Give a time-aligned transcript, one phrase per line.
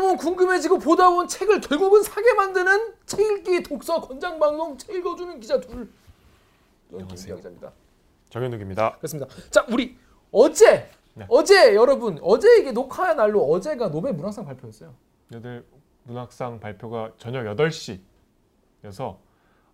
[0.00, 5.38] 보면 궁금해지고 보다 보면 책을 결국은 사게 만드는 책 읽기 독서 권장 방송 책 읽어주는
[5.40, 5.88] 기자 둘.
[6.92, 7.36] 안녕하세요.
[7.36, 7.72] 기자입니다.
[8.30, 8.96] 정현욱입니다.
[8.96, 9.32] 그렇습니다.
[9.50, 9.96] 자 우리
[10.32, 11.26] 어제 네.
[11.28, 14.94] 어제 여러분 어제 이게 녹화 날로 어제가 노벨 문학상 발표였어요.
[15.34, 15.64] 오늘
[16.04, 19.18] 문학상 발표가 저녁 8시여서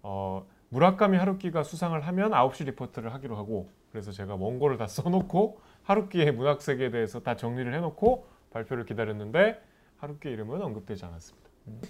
[0.02, 6.32] 어, 무라카미 하루키가 수상을 하면 9시 리포트를 하기로 하고 그래서 제가 원고를 다 써놓고 하루키의
[6.32, 9.62] 문학 세계에 대해서 다 정리를 해놓고 발표를 기다렸는데
[9.98, 11.46] 하루키 이름은 언급되지 않았습니다.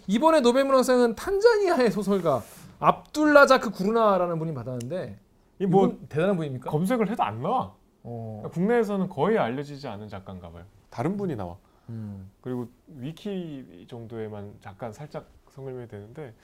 [0.06, 2.42] 이번에 노벨 문학상은 탄자니아의 소설가
[2.78, 5.18] 압둘라자크 구르나라는 분이 받았는데
[5.58, 6.70] 이뭐 이분 대단한 분입니까?
[6.70, 7.74] 검색을 해도 안 나와.
[8.02, 8.38] 어.
[8.42, 10.64] 그러니까 국내에서는 거의 알려지지 않은 작가인가 봐요.
[10.90, 11.56] 다른 분이 나와.
[11.88, 12.30] 음.
[12.40, 16.34] 그리고 위키 정도에만 잠깐 살짝 설명이 되는데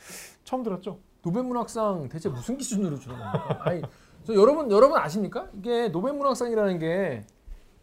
[0.44, 0.98] 처음 들었죠?
[1.22, 3.60] 노벨 문학상 대체 무슨 기준으로 주는 겁니까?
[3.64, 3.82] 아니,
[4.24, 5.48] 저 여러분 여러분 아십니까?
[5.58, 7.24] 이게 노벨 문학상이라는 게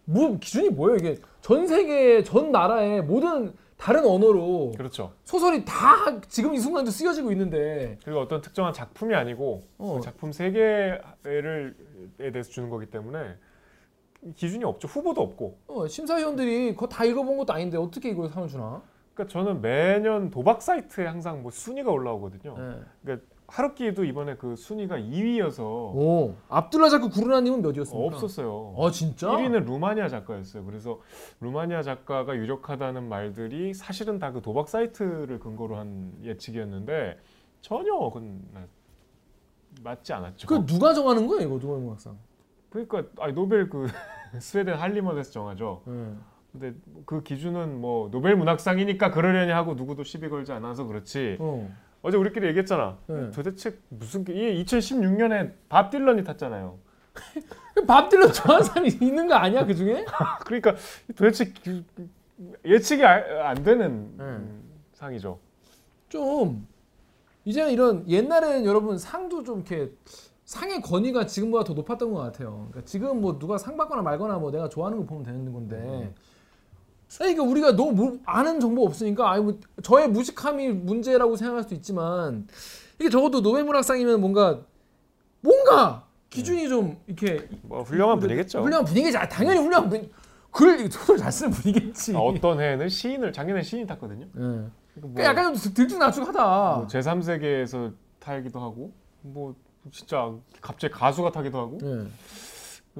[0.09, 0.97] 뭐 기준이 뭐예요?
[0.97, 5.13] 이게 전 세계 전 나라의 모든 다른 언어로 그렇죠.
[5.23, 9.95] 소설이 다 지금 이 순간도 쓰여지고 있는데 그리고 어떤 특정한 작품이 아니고 어.
[9.95, 11.75] 그 작품 세 개를
[12.19, 13.37] 에 대해서 주는 거기 때문에
[14.35, 14.89] 기준이 없죠.
[14.89, 15.57] 후보도 없고.
[15.67, 18.81] 어, 심사위원들이 그거 다 읽어본 것도 아닌데 어떻게 이걸 상을 주나?
[19.13, 22.57] 그러니까 저는 매년 도박 사이트에 항상 뭐 순위가 올라오거든요.
[22.57, 22.81] 네.
[23.01, 28.15] 그러니까 하루키도 이번에 그 순위가 2위여서 오, 압둘라 자크 구르나님은 몇이었습니까?
[28.15, 28.75] 없었어요.
[28.77, 29.27] 아 진짜?
[29.27, 30.63] 1위는 루마니아 작가였어요.
[30.65, 30.99] 그래서
[31.41, 37.17] 루마니아 작가가 유력하다는 말들이 사실은 다 그 도박 사이트를 근거로 한 예측이었는데
[37.61, 38.41] 전혀 그건
[39.81, 40.47] 맞지 않았죠.
[40.47, 42.15] 그 누가 정하는 거예요 이거 노벨 문학상?
[42.69, 43.87] 그러니까 아니, 노벨 그
[44.39, 45.81] 스웨덴 한림원에서 정하죠.
[45.85, 46.13] 네.
[46.51, 46.73] 근데
[47.05, 51.37] 그 기준은 뭐 노벨 문학상이니까 그러려니 하고 누구도 시비 걸지 않아서 그렇지.
[51.39, 51.67] 어.
[52.01, 52.97] 어제 우리끼리 얘기했잖아.
[53.07, 53.31] 네.
[53.31, 56.77] 도대체 무슨 게- 이게 2016년에 밥 딜런이 탔잖아요.
[57.87, 60.05] 밥 딜런 좋아하는 사람이 있는 거 아니야 그 중에?
[60.45, 60.75] 그러니까
[61.15, 61.83] 도대체 그-
[62.63, 64.23] 예측이 아- 안 되는 네.
[64.23, 65.39] 음, 상이죠.
[66.07, 66.65] 좀
[67.43, 69.91] 이제는 이런 옛날에는 여러분 상도 좀 이렇게
[70.45, 72.67] 상의 권위가 지금보다 더 높았던 것 같아요.
[72.71, 76.13] 그러니까 지금 뭐 누가 상 받거나 말거나 뭐 내가 좋아하는 거 보면 되는 건데.
[77.17, 82.47] 그러니까 우리가 너무 모- 아는 정보 없으니까 아니 뭐 저의 무식함이 문제라고 생각할 수도 있지만
[82.99, 84.59] 이게 적어도 노벨 문학상이면 뭔가
[85.41, 88.61] 뭔가 기준이 좀 이렇게 뭐 훌륭한 분이겠죠.
[88.61, 89.17] 훌륭한 분위기지.
[89.17, 90.09] 아, 당연히 훌륭한 분.
[90.51, 92.15] 글 소설 잘 쓰는 분이겠지.
[92.15, 94.25] 아, 어떤 해에는 시인을 작년에 시인 탔거든요.
[94.25, 94.29] 예.
[94.39, 96.75] 그러니까 그러니까 약간 좀 들쭉날쭉하다.
[96.75, 99.55] 뭐 제3세계에서 타기도 하고 뭐
[99.91, 100.31] 진짜
[100.61, 102.07] 갑자기 가수가 타기도 하고 예.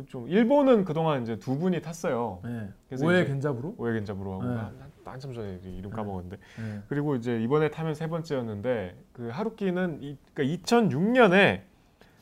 [0.07, 2.39] 좀 일본은 그동안 이제 두 분이 탔어요.
[2.45, 2.69] 예.
[2.87, 3.75] 그래서 오해 겐잡으로.
[3.77, 4.49] 오해겐잡으로 하고 네.
[4.49, 6.81] 한, 한- 한참 전에 이름 까먹었는데 예.
[6.87, 11.61] 그리고 이제 이번에 타면 세 번째였는데 그 하루키는 이, 그러니까 2006년에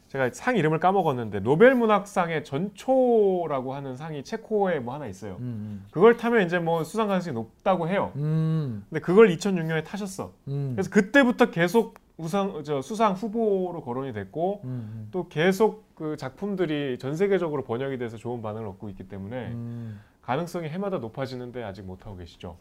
[0.07, 5.35] 제가 상 이름을 까먹었는데 노벨 문학상의 전초라고 하는 상이 체코에 뭐 하나 있어요.
[5.41, 5.85] 음.
[5.91, 8.13] 그걸 타면 이제 뭐 수상 가능성이 높다고 해요.
[8.15, 8.85] 음.
[8.89, 10.31] 근데 그걸 2006년에 타셨어.
[10.47, 10.71] 음.
[10.75, 15.07] 그래서 그때부터 계속 우상 저 수상 후보로 거론이 됐고 음.
[15.11, 19.99] 또 계속 그 작품들이 전 세계적으로 번역이 돼서 좋은 반응을 얻고 있기 때문에 음.
[20.23, 22.57] 가능성이 해마다 높아지는데 아직 못 하고 계시죠.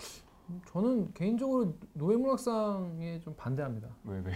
[0.73, 3.89] 저는 개인적으로 노벨 문학상에 좀 반대합니다.
[4.05, 4.33] 왜 왜?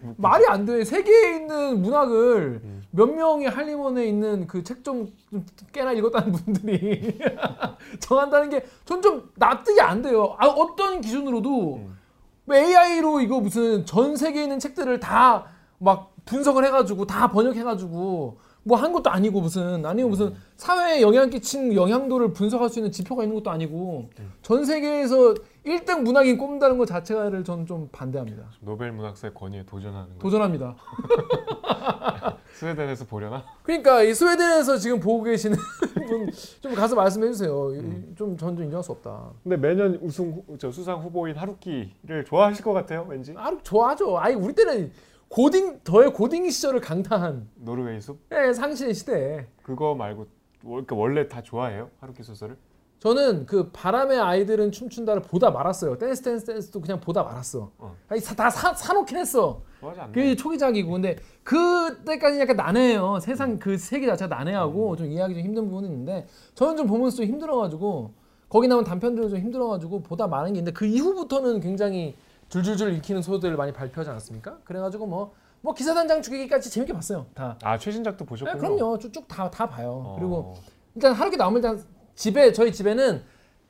[0.18, 0.84] 말이 안 돼.
[0.84, 2.82] 세계에 있는 문학을 음.
[2.90, 5.10] 몇 명이 할리먼에 있는 그 책좀
[5.72, 7.18] 꽤나 읽었다는 분들이
[7.98, 10.34] 정한다는 게 전 좀 납득이 안 돼요.
[10.38, 11.98] 아, 어떤 기준으로도 음.
[12.50, 18.92] AI로 이거 무슨 전 세계에 있는 책들을 다 막 분석을 해가지고 다 번역해가지고 뭐 한
[18.92, 23.50] 것도 아니고 무슨 아니고 무슨 사회에 영향 끼친 영향도를 분석할 수 있는 지표가 있는 것도
[23.50, 24.08] 아니고
[24.40, 25.34] 전 세계에서
[25.64, 28.44] 1등 문학인 꼽는다는 것 자체를 저는 좀 반대합니다.
[28.60, 30.18] 노벨 문학상의 권위에 도전하는 거.
[30.18, 30.76] 도전합니다.
[32.54, 33.44] 스웨덴에서 보려나?
[33.62, 35.56] 그러니까 이 스웨덴에서 지금 보고 계시는
[35.94, 36.30] 분
[36.60, 37.70] 좀 가서 말씀해 주세요.
[38.16, 39.30] 좀전 좀 인정할 수 없다.
[39.42, 43.34] 근데 매년 우승 후- 저 수상 후보인 하루키를 좋아하실 것 같아요, 왠지.
[43.36, 44.18] 아, 좋아하죠.
[44.18, 44.92] 아니 우리 때는
[45.28, 49.46] 고딩 더의 고딩 시절을 강타한 노르웨이 숲 예, 상실의 시대.
[49.62, 50.20] 그거 말고
[50.64, 52.56] 월- 그러니까 원래 다 좋아해요, 하루키 소설을?
[53.08, 55.98] 저는 그 바람의 아이들은 춤춘다를 보다 말았어요.
[55.98, 57.70] 댄스 댄스 댄스도 그냥 보다 말았어.
[57.76, 57.94] 어.
[58.08, 59.60] 아니 사- 다 사, 사놓긴 했어.
[59.82, 60.06] 않나?
[60.06, 63.18] 그게 초기작이고 근데 그때까지 약간 난해해요.
[63.20, 67.26] 세상 그 세계 자체가 난해하고 좀 이해하기 좀 힘든 부분이 있는데 저는 좀 보면서 좀
[67.26, 68.12] 힘들어가지고
[68.48, 72.16] 거기 나온 단편들도 좀 힘들어가지고 보다 많은 게 있는데 그 이후부터는 굉장히
[72.48, 74.60] 줄줄줄 읽히는 소설들을 많이 발표하지 않았습니까?
[74.64, 77.26] 그래가지고 뭐뭐 기사단장 죽이기까지 재밌게 봤어요.
[77.34, 77.58] 다.
[77.62, 78.58] 아 최신작도 네, 보셨군요.
[78.58, 78.98] 그럼요.
[78.98, 79.90] 쭉쭉 다 다 봐요.
[80.06, 80.16] 어.
[80.18, 80.54] 그리고
[80.94, 83.22] 일단 하루키 나오면 일단 집에 저희 집에는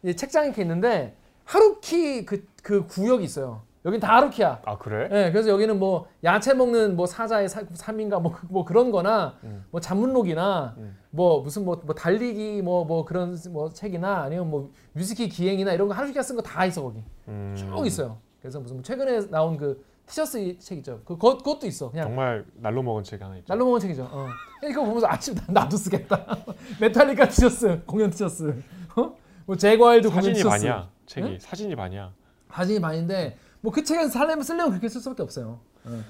[0.05, 3.63] 이 책장이 이렇게 있는데 하루키 그, 그 구역이 있어요.
[3.87, 4.63] 여긴 다 하루키야.
[4.65, 5.09] 아 그래?
[5.13, 9.35] 예, 그래서 여기는 뭐 야채 먹는 뭐 사자의 사, 삶인가 뭐, 그- 뭐 그런 거나
[9.45, 9.63] 음.
[9.71, 10.97] 뭐 잡문록이나 음.
[11.11, 15.95] 뭐 무슨 뭐, 뭐 달리기 뭐뭐 그런 뭐 책이나 아니면 뭐 뮤지키 기행이나 이런 거
[15.95, 17.03] 하루키가 쓴 거 다 있어 거기.
[17.29, 17.55] 음.
[17.57, 18.17] 쭉 있어요.
[18.41, 20.99] 그래서 무슨 뭐 최근에 나온 그 티셔츠 이 책 있죠.
[21.05, 21.91] 그 그것, 그것도 있어.
[21.91, 23.47] 그냥 정말 날로 먹은 책 하나 있죠.
[23.53, 24.05] 날로 먹은 책이죠.
[24.11, 24.27] 어.
[24.69, 26.27] 이거 보면서 아침 나도 쓰겠다.
[26.81, 28.63] 메탈리카 티셔츠 공연 티셔츠.
[28.97, 29.17] 어?
[29.47, 30.49] 뭐 제과일드 공연 사진이 티셔츠.
[30.67, 30.91] 반이야.
[31.07, 31.39] 책이 응?
[31.39, 32.13] 사진이 반이야.
[32.51, 35.59] 사진이 많은데 뭐 그 책은 살려면 쓰려면 그렇게 쓸 수밖에 없어요.
[35.85, 36.03] 어.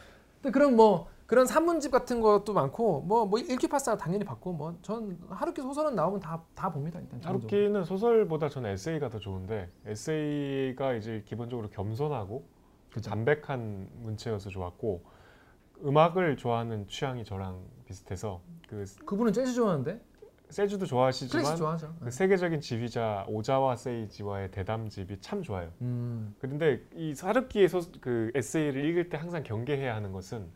[0.43, 5.17] 근데 그런 뭐 그런 산문집 같은 것도 많고 뭐뭐 일기 파사 당연히 받고 뭐 전
[5.31, 7.21] 하루키 소설은 나오면 다 다 봅니다 일단.
[7.25, 12.45] 하루키는 소설보다 저는 에세이가 더 좋은데 에세이가 이제 기본적으로 겸손하고
[12.95, 15.03] 그 담백한 문체여서 좋았고
[15.85, 20.01] 음악을 좋아하는 취향이 저랑 비슷해서 그 그분은 재즈 좋아하는데
[20.49, 21.93] 재즈도 클래식 좋아하시지만 좋아하죠.
[22.05, 25.73] 그 세계적인 지휘자 오자와 세이지와의 대담집이 참 좋아요.
[25.81, 26.37] 음.
[26.39, 30.47] 그런데 이 하루키의 소, 그 에세이를 읽을 때 항상 경계해야 하는 것은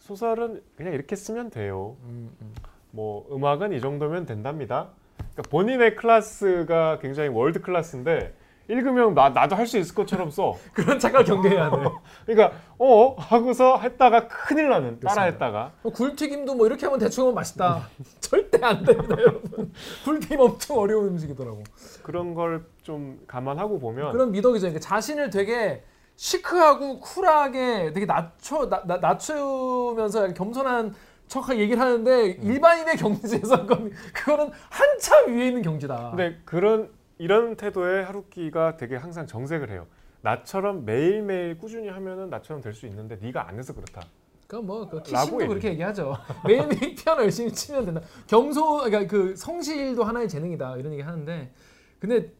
[0.00, 1.96] 소설은 그냥 이렇게 쓰면 돼요.
[2.02, 2.54] 음, 음.
[2.90, 4.90] 뭐 음악은 이 정도면 된답니다.
[5.16, 8.34] 그러니까 본인의 클래스가 굉장히 world class인데
[8.68, 10.54] 읽으면 나, 나도 할 수 있을 것처럼 써.
[10.74, 11.76] 그런 착각 경계해야 돼.
[12.26, 17.34] 그러니까 어 하고서 했다가 큰일 나는 따라 했다가 뭐 굴튀김도 뭐 이렇게 하면 대충 하면
[17.34, 17.88] 맛있다.
[18.20, 19.72] 절대 안 됩니다, 여러분.
[20.04, 21.62] 굴튀김 엄청 어려운 음식이더라고.
[22.02, 24.68] 그런 걸 좀 감안하고 보면 그런 미덕이죠.
[24.68, 25.84] 그러니까 자신을 되게
[26.16, 30.94] 시크하고 쿨하게 되게 낮춰 나, 나, 낮추면서 겸손한
[31.28, 36.12] 척하게 얘기를 하는데 일반인의 경지에서 그거는 한참 위에 있는 경지다.
[36.16, 36.88] 근데 그런
[37.18, 39.86] 이런 태도에 하루키가 되게 항상 정색을 해요.
[40.22, 44.02] 나처럼 매일매일 꾸준히 하면은 나처럼 될 수 있는데 네가 안 해서 그렇다.
[44.50, 45.48] 뭐그 라고 키싱도.
[45.48, 46.16] 그렇게 얘기하죠.
[46.46, 48.00] 매일매일 피아노 열심히 치면 된다.
[48.26, 51.52] 겸손 그러니까 그 성실도 하나의 재능이다 이런 얘기 하는데
[52.00, 52.32] 근데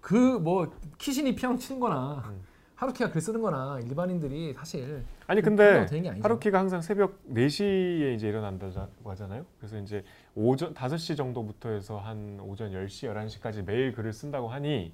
[0.00, 2.40] 그 뭐 키신이 피아노 치는 거나 음.
[2.76, 6.20] 하루키가 글 쓰는 거나 일반인들이 사실 아니 그런 근데.
[6.22, 9.44] 하루키가 항상 새벽 4시에 이제 일어난다고 하잖아요.
[9.58, 10.04] 그래서 이제
[10.38, 14.92] 오전 5시 정도부터 해서 한 오전 10시, 11시까지 매일 글을 쓴다고 하니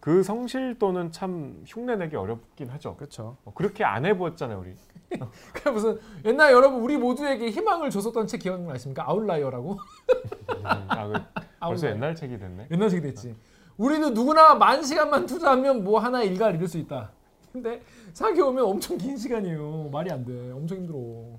[0.00, 2.96] 그 성실도는 참 흉내내기 어렵긴 하죠.
[2.96, 3.36] 그렇죠.
[3.44, 4.74] 어, 그렇게 안 해보았잖아요, 우리.
[5.54, 9.08] 그 무슨 옛날 여러분 우리 모두에게 희망을 줬었던 책 기억나십니까?
[9.08, 9.72] 아웃라이어라고.
[9.72, 11.26] 음, 아, 그 벌써
[11.60, 11.94] 아웃라이어.
[11.94, 12.66] 옛날 책이 됐네.
[12.72, 13.36] 옛날 책이 됐지.
[13.76, 17.12] 우리도 누구나 만 시간만 투자하면 뭐 하나 일가를 이룰 수 있다.
[17.52, 17.80] 근데
[18.12, 19.90] 생각해 보면 엄청 긴 시간이에요.
[19.92, 20.50] 말이 안 돼.
[20.50, 21.38] 엄청 힘들어.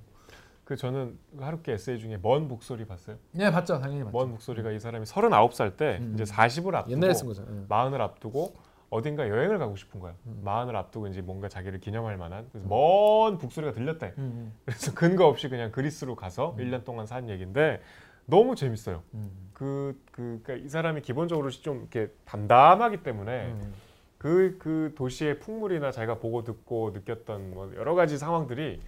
[0.72, 3.18] 그 저는 그 하루키 에세이 중에 먼 북소리 봤어요.
[3.32, 4.18] 네 봤죠, 당연히 봤죠.
[4.18, 6.14] 먼 북소리가 이 사람이 39살 때 음.
[6.14, 7.46] 이제 40을 앞두고 옛날에 쓴 거죠.
[7.46, 7.66] 예.
[7.68, 8.56] 마흔을 앞두고
[8.90, 10.16] 어딘가 여행을 가고 싶은 거야.
[10.28, 10.40] 음.
[10.46, 14.14] 마흔을 앞두고 이제 뭔가 자기를 기념할 만한 그래서 먼 북소리가 들렸대.
[14.18, 17.82] 음, 그래서 근거 없이 그냥 그리스로 가서 1년 동안 산 얘기인데
[18.26, 19.04] 너무 재밌어요.
[19.14, 23.74] 음, 그, 그, 그러니까 이 사람이 기본적으로 좀 이렇게 담담하기 때문에 음.
[24.18, 28.80] 그, 그 도시의 풍물이나 자기가 보고 듣고 느꼈던 뭐 여러 가지 상황들이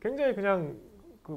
[0.00, 0.76] 굉장히 그냥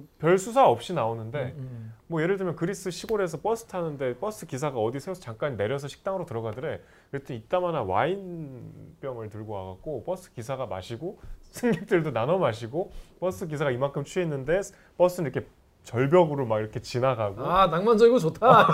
[0.02, 1.94] 그 별 수사 없이 나오는데 음, 음.
[2.08, 6.82] 뭐 예를 들면 그리스 시골에서 버스 타는데 버스 기사가 어디 세워서 잠깐 내려서 식당으로 들어가더래.
[7.12, 14.62] 그랬더니 이따만한 와인병을 들고 와갖고 버스 기사가 마시고 승객들도 나눠 마시고 버스 기사가 이만큼 취했는데
[14.98, 15.48] 버스는 이렇게
[15.84, 18.68] 절벽으로 막 이렇게 지나가고 아 낭만적이고 좋다.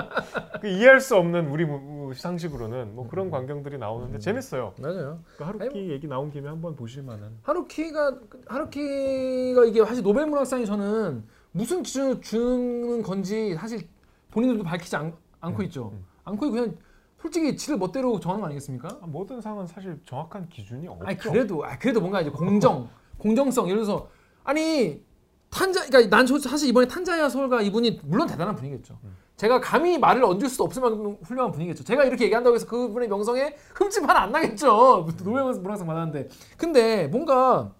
[0.60, 1.66] 그 이해할 수 없는 우리
[2.14, 3.08] 상식으로는 뭐 음.
[3.08, 4.74] 그런 광경들이 나오는데 재밌어요.
[4.80, 5.20] 맞아요.
[5.36, 7.38] 그 하루키 얘기 나온 김에 한번 보실 만한.
[7.42, 13.86] 하루키가 하루키가 이게 사실 노벨 문학상이 저는 무슨 기준으로 주는 건지 사실
[14.30, 15.90] 본인들도 밝히지 않, 않고 있죠.
[15.92, 16.04] 음.
[16.24, 16.76] 않고 그냥
[17.20, 18.88] 솔직히 지들 멋대로 정하는 거 아니겠습니까?
[19.00, 21.06] 아, 모든 상은 사실 정확한 기준이 없죠.
[21.06, 22.88] 아니 그래도 아 그래도 뭔가 이제 공정
[23.18, 24.08] 공정성 예를 들어서
[24.42, 25.02] 아니
[25.54, 28.98] 탄자 그러니까 난 저- 사실 이번에 탄자야 서울가 이분이 물론 대단한 분이겠죠.
[29.04, 29.16] 음.
[29.36, 31.84] 제가 감히 말을 얹을 수 없을 만큼 훌륭한 분이겠죠.
[31.84, 35.06] 제가 이렇게 얘기한다고 해서 그분의 명성에 흠집 하나 안 나겠죠.
[35.24, 37.72] 노벨 문학상 받았는데 근데 뭔가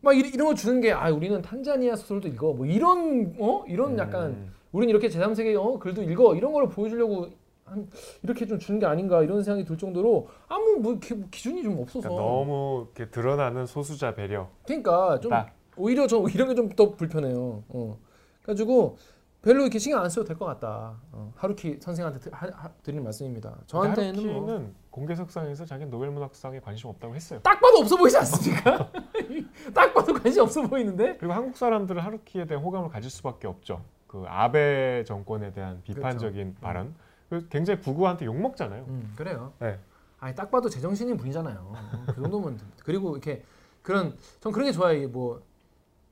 [0.00, 3.98] 막 이- 이런 거 주는 게 아 우리는 탄자니아 소설도 읽어 뭐 이런 어 이런
[3.98, 4.52] 약간 음.
[4.72, 7.28] 우린 이렇게 제3세계 어 글도 읽어 이런 걸 보여주려고
[7.64, 7.88] 한
[8.22, 12.08] 이렇게 좀 주는 게 아닌가 이런 생각이 들 정도로 아무 뭐 기, 기준이 좀 없어서
[12.08, 14.48] 그러니까 너무 이렇게 드러나는 소수자 배려.
[14.66, 15.46] 그러니까 좀 나.
[15.78, 17.62] 오히려 저 이런 게 좀 더 불편해요.
[17.68, 17.98] 어.
[18.44, 18.96] 가지고
[19.42, 20.96] 별로 이렇게 신경 안 써도 될 것 같다.
[21.12, 21.32] 어.
[21.36, 23.56] 하루키 선생한테 드, 하, 하, 드리는 말씀입니다.
[23.66, 24.74] 저한테는 하루키는 뭐.
[24.90, 27.40] 공개석상에서 자기는 노벨 문학상에 관심 없다고 했어요.
[27.42, 28.90] 딱 봐도 없어 보이지 않습니까?
[29.74, 31.16] 딱 봐도 관심 없어 보이는데.
[31.18, 33.82] 그리고 한국 사람들은 하루키에 대한 호감을 가질 수밖에 없죠.
[34.08, 36.94] 그 아베 정권에 대한 비판적인 발언.
[37.30, 38.84] 그 굉장히 구구한테 욕 먹잖아요.
[38.88, 39.52] 음, 그래요.
[39.60, 39.78] 네.
[40.18, 41.58] 아니 딱 봐도 제정신인 분이잖아요.
[41.60, 42.58] 어, 그 정도면.
[42.82, 43.44] 그리고 이렇게
[43.82, 45.06] 그런 전 그런 게 좋아요.
[45.08, 45.42] 뭐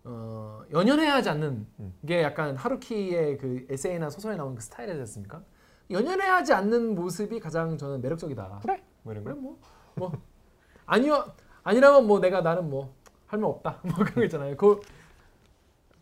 [0.07, 1.95] 어, 연연해하지 않는 음.
[2.07, 5.43] 게 약간 하루키의 그 에세이나 소설에 나오는 그 스타일이지 않습니까?
[5.91, 8.61] 연연해하지 않는 모습이 가장 저는 매력적이다.
[8.63, 8.83] 그래?
[9.03, 9.57] 뭐 이런 그래 거.
[9.97, 10.13] 뭐뭐
[10.87, 11.25] 아니요
[11.65, 12.95] 아니라면 뭐 내가 나는 뭐
[13.27, 13.81] 할 말 없다.
[13.83, 14.57] 뭐 그런 거 있잖아요.
[14.57, 14.81] 그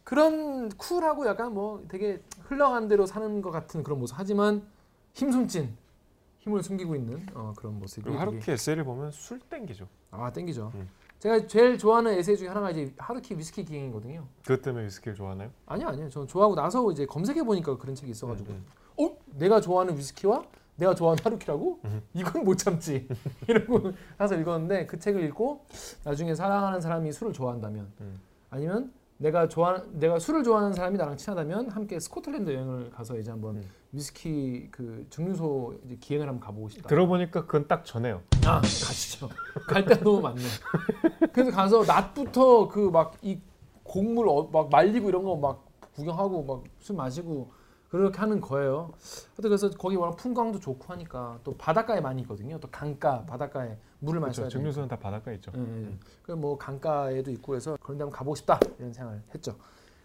[0.05, 4.19] 그런 쿨하고 약간 뭐 되게 흘러간 대로 사는 것 같은 그런 모습.
[4.19, 4.63] 하지만
[5.15, 5.75] 힘숨진
[6.41, 9.89] 힘을 숨기고 있는 어, 그런 모습이 하루키 에세이를 보면 술 땡기죠.
[10.11, 10.73] 아 땡기죠.
[10.75, 10.89] 음.
[11.25, 14.26] 제가 제일 좋아하는 에세이 중에 하나가 이제 하루키 위스키 기행이거든요.
[14.43, 15.50] 그것 때문에 위스키를 좋아하나요?
[15.64, 16.11] 아니요 아니요.
[16.11, 18.64] 저는 좋아하고 나서 이제 검색해 보니까 그런 책이 있어가지고 음,
[18.99, 20.45] 어 내가 좋아하는 위스키와
[20.76, 22.02] 내가 좋아하는 하루키라고 음.
[22.12, 23.09] 이건 못 참지
[23.49, 25.64] 이러고 사서 읽었는데 그 책을 읽고
[26.04, 28.21] 나중에 사랑하는 사람이 술을 좋아한다면 음.
[28.50, 33.57] 아니면 내가 좋아 내가 술을 좋아하는 사람이 나랑 친하다면 함께 스코틀랜드 여행을 가서 이제 한번
[33.57, 33.71] 음.
[33.99, 36.89] 위스키 그 증류소 이제 기행을 한번 가보고 싶다.
[36.89, 38.23] 들어보니까 그건 딱 전에요.
[38.45, 39.29] 아 가시죠.
[39.69, 40.43] 갈 데가 너무 많네.
[41.33, 43.39] 그래서 가서 낮부터 그 막 이
[43.85, 47.53] 곡물 어, 막 말리고 이런 거 막 구경하고 막 술 마시고
[47.89, 48.91] 그렇게 하는 거예요.
[49.29, 52.59] 하여튼 그래서 거기 워낙 풍광도 좋고 하니까 또 바닷가에 많이 있거든요.
[52.59, 54.35] 또 강가 바닷가에 물을 많이.
[54.35, 54.51] 되니까.
[54.51, 55.53] 증류소는 다 바닷가에 있죠.
[55.57, 55.97] 예, 예.
[56.25, 59.55] 그뭐 강가에도 있고 그래서 그런 데 한번 가보고 싶다 이런 생각을 했죠.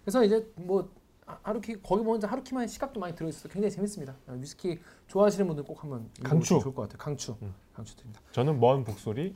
[0.04, 0.88] 그래서 이제 뭐
[1.30, 4.16] 하- 하루키 거기 보면 하루키만의 시각도 많이 들어있어서 굉장히 재밌습니다.
[4.28, 6.60] 위스키 좋아하시는 분들 꼭 한번 강추.
[6.60, 6.98] 좋을 것 같아요.
[6.98, 7.54] 강추, 음.
[7.74, 8.20] 강추 드립니다.
[8.32, 9.36] 저는 먼 북소리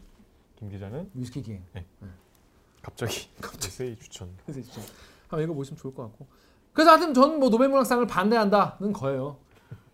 [0.56, 1.64] 김 기자는 위스키 기행.
[2.82, 3.30] 갑자기
[3.64, 4.30] 에세이 추천.
[4.46, 4.82] 그래서 진짜
[5.28, 6.26] 한번 읽어보시면 좋을 것 같고.
[6.74, 9.38] 그래서 하여튼 저는 뭐 노벨문학상을 반대한다는 거예요.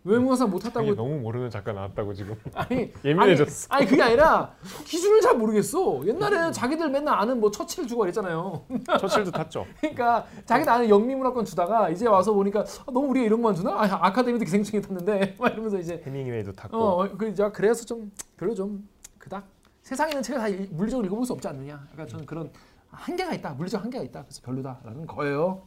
[0.10, 3.68] 노벨문학상 못 탔다고 너무 모르는 작가 나왔다고 지금 아니 예민해졌어.
[3.70, 4.54] 아니, 아니 그게 아니라
[4.86, 6.06] 기준을 잘 모르겠어.
[6.06, 8.66] 옛날에는 자기들 맨날 아는 뭐 처칠 주고 그랬잖아요.
[9.00, 9.66] 처칠도 탔죠.
[9.80, 13.72] 그러니까 자기는 아는 영미문학관 주다가 이제 와서 보니까 아, 너무 우리가 이런 것만 주나?
[13.74, 16.78] 아, 아카데미도 기생충이 탔는데 막 이러면서 이제 해밍웨이도 탔고.
[16.78, 18.88] 어, 그 이제 그래서 좀 별로 좀
[19.20, 19.46] 그닥
[19.84, 21.88] 세상에 있는 책을 다 일- 물리적으로 읽어볼 수 없지 않느냐.
[21.94, 22.52] 약간 저는 그런
[22.92, 23.52] 한계가 있다.
[23.54, 24.24] 물리적 한계가 있다.
[24.24, 25.62] 그래서 별로다라는 거예요.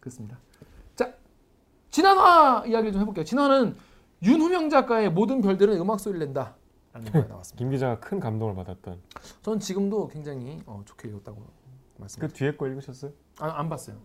[0.00, 0.38] 그렇습니다.
[0.94, 1.12] 자,
[1.90, 3.24] 진화화 이야기를 좀 해볼게요.
[3.24, 3.74] 진화는
[4.22, 6.56] 윤후명 작가의 모든 별들은 음악 소리를 낸다.
[6.92, 7.58] 라는 거가 나왔습니다.
[7.58, 8.98] 김 기자가 큰 감동을 받았던
[9.42, 11.42] 전 지금도 굉장히 어, 좋게 읽었다고
[11.98, 12.32] 말씀드립니다.
[12.32, 13.12] 그 뒤에 거 읽으셨어요?
[13.38, 13.96] 아, 안 봤어요.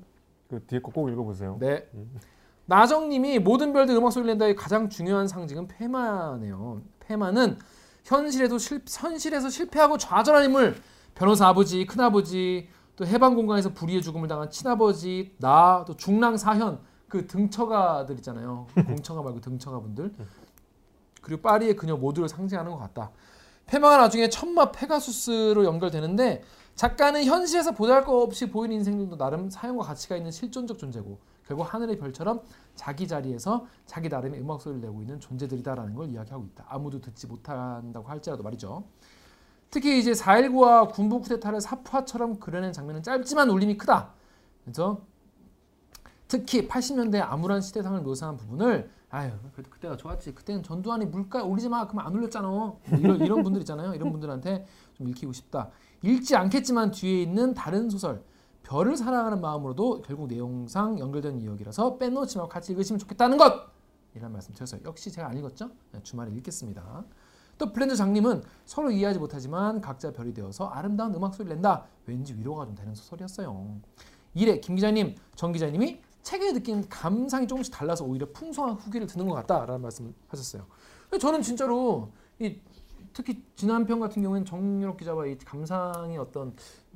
[0.49, 1.57] 그 뒤에 거 꼭 읽어보세요.
[1.59, 1.87] 네.
[1.93, 2.19] 음.
[2.65, 6.81] 나정님이 모든 별들 음악 소리 낸다의 가장 중요한 상징은 페마네요.
[6.99, 7.57] 페마는
[8.03, 10.75] 현실에도 실, 현실에서 실패하고 좌절한 인물,
[11.15, 16.79] 변호사 아버지, 큰아버지, 또 해방 공간에서 불의의 죽음을 당한 친아버지, 나, 또 중랑 사현
[17.13, 18.65] 그 등처가들 있잖아요.
[18.87, 20.11] 공처가 말고 등처가 분들.
[21.21, 23.11] 그리고 파리의 그녀 모두를 상징하는 것 같다.
[23.67, 26.41] 페마가 나중에 천마 페가수스로 연결되는데
[26.73, 31.99] 작가는 현실에서 보잘 것 없이 보이는 인생들도 나름 사용과 가치가 있는 실존적 존재고 결국 하늘의
[31.99, 32.41] 별처럼
[32.75, 36.65] 자기 자리에서 자기 나름의 음악 소리를 내고 있는 존재들이다라는 걸 이야기하고 있다.
[36.67, 38.85] 아무도 듣지 못한다고 할지라도 말이죠.
[39.69, 44.13] 특히 이제 4.19와 군부 쿠데타를 사푸아처럼 그려낸 장면은 짧지만 울림이 크다.
[44.63, 45.01] 그래서
[46.33, 50.33] 특히 80년대 암울한 시대상을 묘사한 부분을 아유 그래도 그때가 좋았지.
[50.33, 51.85] 그때는 전두환이 물가 올리지 마.
[51.85, 52.47] 그러면 안 올렸잖아.
[52.47, 53.93] 뭐 이런 이런 분들 있잖아요.
[53.93, 55.69] 이런 분들한테 좀 읽히고 싶다.
[56.01, 58.23] 읽지 않겠지만 뒤에 있는 다른 소설
[58.63, 63.67] 별을 사랑하는 마음으로도 결국 내용상 연결된 이야기라서 빼놓지 말고 같이 읽으시면 좋겠다는 것!
[64.15, 64.81] 이란 말씀 드렸어요.
[64.85, 65.69] 역시 제가 안 읽었죠?
[65.91, 67.03] 네, 주말에 읽겠습니다.
[67.59, 71.85] 또 블렌드 장님은 서로 이해하지 못하지만 각자 별이 되어서 아름다운 음악 소리를 낸다.
[72.07, 73.81] 왠지 위로가 좀 되는 소설이었어요.
[74.33, 79.35] 이래 김 기자님, 정 기자님이 책에 느낀 감상이 조금씩 달라서 오히려 풍성한 후기를 듣는 것
[79.35, 80.65] 같다라는 말씀을 하셨어요.
[81.19, 82.59] 저는 진짜로 이
[83.13, 86.55] 특히 지난 편 같은 경우에는 정유럽 기자와 이 감상의 어떤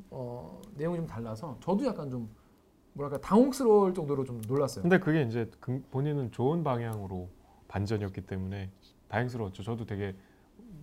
[0.10, 2.28] 어, 내용이 좀 달라서 저도 약간 좀
[2.94, 4.82] 뭐랄까 당혹스러울 정도로 좀 놀랐어요.
[4.82, 7.30] 근데 그게 이제 그 본인은 좋은 방향으로
[7.68, 8.72] 반전이었기 때문에
[9.10, 9.62] 다행스러웠죠.
[9.62, 10.16] 저도 되게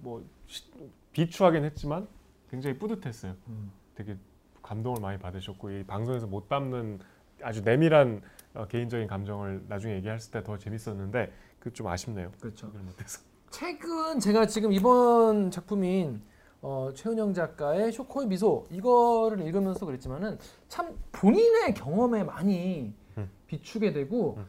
[0.03, 0.71] 뭐 시-
[1.13, 2.07] 비추하긴 했지만
[2.51, 3.35] 굉장히 뿌듯했어요.
[3.49, 3.73] 음.
[3.97, 4.17] 되게
[4.63, 7.01] 감동을 많이 받으셨고 이 방송에서 못 담는
[7.45, 8.23] 아주 내밀한
[8.55, 12.31] 어, 개인적인 감정을 나중에 얘기했을 때더 재밌었는데 그 좀 아쉽네요.
[12.41, 12.67] 그렇죠.
[12.67, 13.21] 못해서.
[13.51, 16.21] 책은 제가 지금 이번 작품인
[16.61, 23.31] 어, 최은영 작가의 쇼코의 미소 이거를 읽으면서 그랬지만은 참 본인의 경험에 많이 음.
[23.47, 24.47] 비추게 되고 음.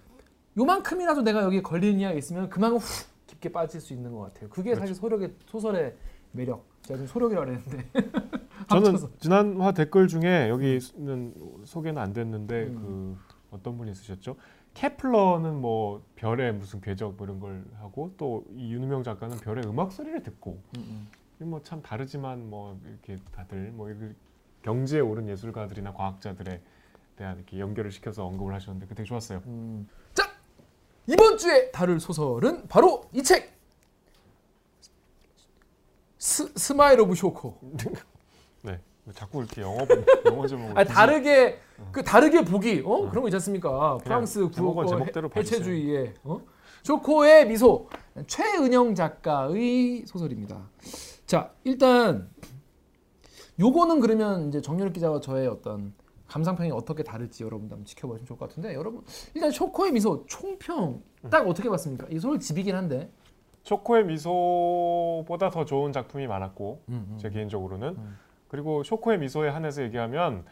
[0.58, 4.50] 요만큼이라도 내가 여기에 걸리는 이야기 있으면 그만큼 훅 깊게 빠질 수 있는 것 같아요.
[4.50, 4.80] 그게 그렇죠.
[4.82, 5.96] 사실 소력의 소설의
[6.32, 6.66] 매력.
[6.84, 7.90] 제가 지금 소력이라고 그랬는데
[8.70, 8.98] 저는.
[9.20, 13.18] 지난화 댓글 중에 여기는 소개는 안 됐는데 음.
[13.28, 14.36] 그 어떤 분이 쓰셨죠?
[14.74, 19.92] 케플러는 뭐 별의 무슨 궤적 뭐 이런 걸 하고 또 이 윤우명 작가는 별의 음악
[19.92, 21.08] 소리를 듣고 음,
[21.40, 24.14] 뭐참 다르지만 뭐 이렇게 다들 뭐 이렇게
[24.64, 26.62] 경지에 오른 예술가들이나 과학자들에
[27.16, 29.42] 대한 이렇게 연결을 시켜서 언급을 하셨는데 그 되게 좋았어요.
[29.46, 29.88] 음.
[30.14, 30.24] 자
[31.08, 33.56] 이번 주에 다룰 소설은 바로 이 책.
[36.18, 37.60] 스, smile of 쇼코.
[39.06, 39.78] 네, 자꾸 이렇게 영어
[40.26, 41.90] 영어 제목을 아 다르게 어.
[41.92, 44.00] 그 다르게 보기 어 그런 거 있지 않습니까?
[44.00, 46.42] 프랑스 구호 제목대로 해체주의의 어?
[46.82, 47.88] 쇼코의 미소
[48.26, 50.70] 최은영 작가의 소설입니다.
[51.28, 52.30] 자 일단
[53.60, 55.94] 요거는 그러면 이제 정윤욱 기자와 저의 어떤
[56.28, 59.04] 감상평이 어떻게 다를지 여러분들 한번 지켜보시면 좋을 것 같은데 여러분
[59.36, 62.08] 일단 쇼코의 미소 총평 딱 어떻게 봤습니까?
[62.10, 63.12] 이 소설 집이긴 한데
[63.64, 68.18] 쇼코의 미소보다 더 좋은 작품이 많았고 음, 제 개인적으로는 음.
[68.56, 70.46] 그리고 쇼코의 미소에 한해서 얘기하면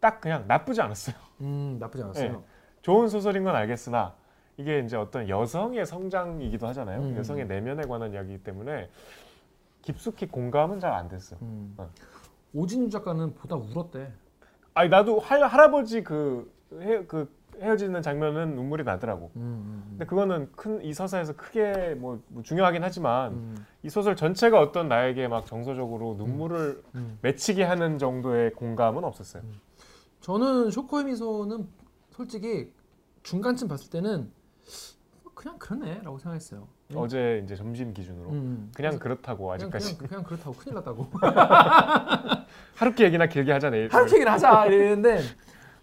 [0.00, 1.14] 딱 그냥 나쁘지 않았어요.
[1.42, 2.32] 음, 나쁘지 않았어요.
[2.32, 2.38] 네.
[2.82, 4.14] 좋은 소설인 건 알겠으나
[4.56, 7.00] 이게 이제 어떤 여성의 성장이기도 하잖아요.
[7.00, 7.16] 음.
[7.16, 8.90] 여성의 내면에 관한 이야기이기 때문에
[9.82, 11.36] 깊숙이 공감은 잘 안 됐어.
[11.40, 11.74] 음.
[11.78, 11.88] 어.
[12.52, 14.10] 오진유 작가는 보다 울었대.
[14.74, 19.30] 아니 나도 할, 할아버지 그, 헤, 그 헤어지는 장면은 눈물이 나더라고.
[19.36, 24.14] 음, 음, 근데 그거는 큰 이 서사에서 크게 뭐, 뭐 중요하긴 하지만 음, 이 소설
[24.16, 27.18] 전체가 어떤 나에게 막 정서적으로 눈물을 음.
[27.22, 29.42] 맺히게 하는 정도의 공감은 없었어요.
[30.20, 31.66] 저는 쇼코의 미소는
[32.10, 32.72] 솔직히
[33.22, 34.30] 중간쯤 봤을 때는
[35.22, 36.68] 뭐 그냥 그러네라고 생각했어요.
[36.90, 36.96] 음.
[36.96, 38.70] 어제 이제 점심 기준으로 음.
[38.74, 41.10] 그냥 그렇다고 아직까지 그냥, 그냥 그렇다고 큰일 났다고.
[42.76, 43.88] 하루키 얘기나 길게 하자 내일.
[43.92, 45.20] 하루 얘기를 하자 이랬는데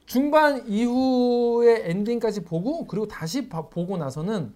[0.05, 4.53] 중반 이후의 엔딩까지 보고 그리고 다시 봐- 보고 나서는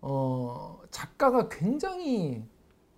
[0.00, 2.42] 어 작가가 굉장히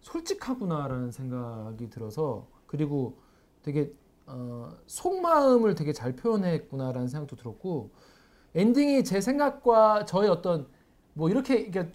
[0.00, 3.18] 솔직하구나라는 생각이 들어서 그리고
[3.62, 3.92] 되게
[4.26, 7.90] 어 속마음을 되게 잘 표현했구나라는 생각도 들었고
[8.54, 10.66] 엔딩이 제 생각과 저의 어떤
[11.14, 11.90] 뭐 이렇게 이게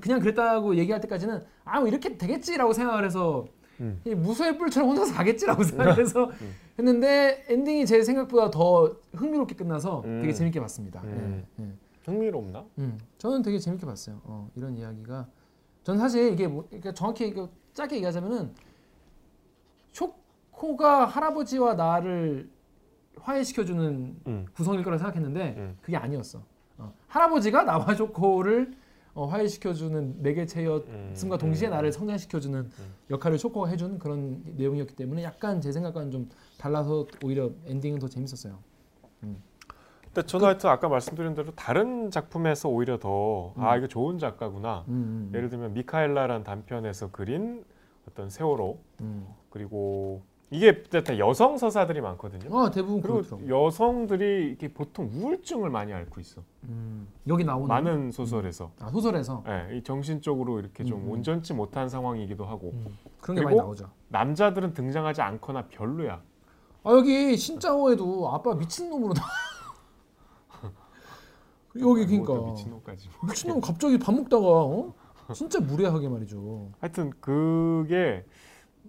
[0.00, 3.46] 그냥 그랬다고 얘기할 때까지는 아 뭐 이렇게 되겠지라고 생각을 해서
[3.80, 4.00] 음.
[4.04, 6.54] 이 무소의 뿔처럼 혼자서 가겠지라고 생각해서 음.
[6.78, 10.20] 했는데 엔딩이 제 생각보다 더 흥미롭게 끝나서 음.
[10.20, 11.00] 되게 재밌게 봤습니다.
[11.04, 11.46] 음.
[11.58, 11.72] 예, 예.
[12.04, 12.64] 흥미롭나?
[12.78, 14.20] 음, 저는 되게 재밌게 봤어요.
[14.24, 15.26] 어, 이런 이야기가
[15.82, 18.52] 전 사실 이게 뭐, 그러니까 정확히 이거 짧게 얘기하자면은
[19.92, 22.48] 쇼코가 할아버지와 나를
[23.20, 24.46] 화해시켜주는 음.
[24.54, 25.78] 구성일 거라 생각했는데 음.
[25.82, 26.42] 그게 아니었어.
[26.78, 28.74] 어, 할아버지가 나와 쇼코를
[29.14, 31.38] 어, 화해시켜주는 매개 체였음과 음.
[31.38, 31.70] 동시에 음.
[31.70, 32.70] 나를 성장시켜주는
[33.10, 33.38] 역할을
[33.68, 38.58] 해준 그런 내용이었기 때문에 약간 제 생각과는 좀 달라서 오히려 엔딩은 더 재밌었어요.
[40.12, 43.78] 근데 저는 하여튼 아까 말씀드린 대로 다른 작품에서 오히려 더아 음.
[43.78, 44.84] 이거 좋은 작가구나.
[44.88, 47.64] 음, 음, 예를 들면 미카엘라란 단편에서 그린
[48.08, 49.26] 어떤 세월호 음.
[49.50, 52.58] 그리고 이게 다 여성 서사들이 많거든요.
[52.58, 53.48] 아 대부분 그리고 그렇더라고.
[53.48, 56.42] 여성들이 이렇게 보통 우울증을 많이 앓고 있어.
[56.64, 58.72] 음, 여기 나오는 많은 소설에서.
[58.80, 61.10] 아, 소설에서 예, 이 정신적으로 이렇게 좀 음, 음.
[61.12, 63.90] 온전치 못한 상황이기도 하고 음, 그런 게 많이 나오죠.
[64.08, 66.20] 남자들은 등장하지 않거나 별로야.
[66.82, 69.22] 아 여기 신짜오에도 아빠 미친 놈으로 나.
[71.78, 73.08] 여기 그러니까 뭐 미친 놈까지.
[73.24, 74.92] 미친 놈 갑자기 밥 먹다가 어?
[75.32, 76.72] 진짜 무례하게 말이죠.
[76.80, 78.24] 하여튼 그게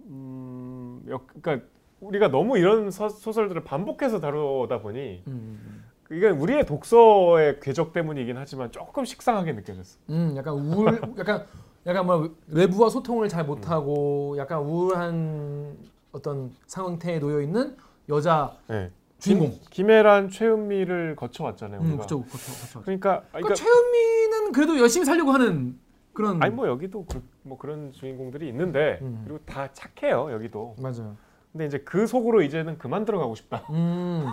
[0.06, 1.66] 음, 역, 그러니까
[2.00, 8.70] 우리가 너무 이런 서- 소설들을 반복해서 다루다 보니 음, 이게 우리의 독서의 궤적 때문이긴 하지만
[8.72, 9.98] 조금 식상하게 느껴졌어.
[10.10, 11.44] 음 약간 우울, 약간
[11.86, 15.76] 약간 뭐 외부와 소통을 잘 못하고 약간 우울한
[16.12, 17.76] 어떤 상태에 놓여 있는
[18.08, 18.90] 여자 네.
[19.18, 19.56] 주인공.
[19.70, 21.80] 김 혜란, 최은미를 거쳐왔잖아요.
[21.80, 21.96] 음.
[21.96, 22.82] 그쵸, 그쵸, 그쵸.
[22.82, 25.78] 그러니까, 그러니까 그러니까 최은미는 그래도 열심히 살려고 하는
[26.12, 26.42] 그런.
[26.42, 29.22] 아니 뭐 여기도 그, 뭐 그런 주인공들이 있는데 음.
[29.24, 30.74] 그리고 다 착해요 여기도.
[30.80, 31.16] 맞아요.
[31.52, 33.66] 근데 이제 그 속으로 이제는 그만 들어가고 싶다.
[33.70, 34.24] 음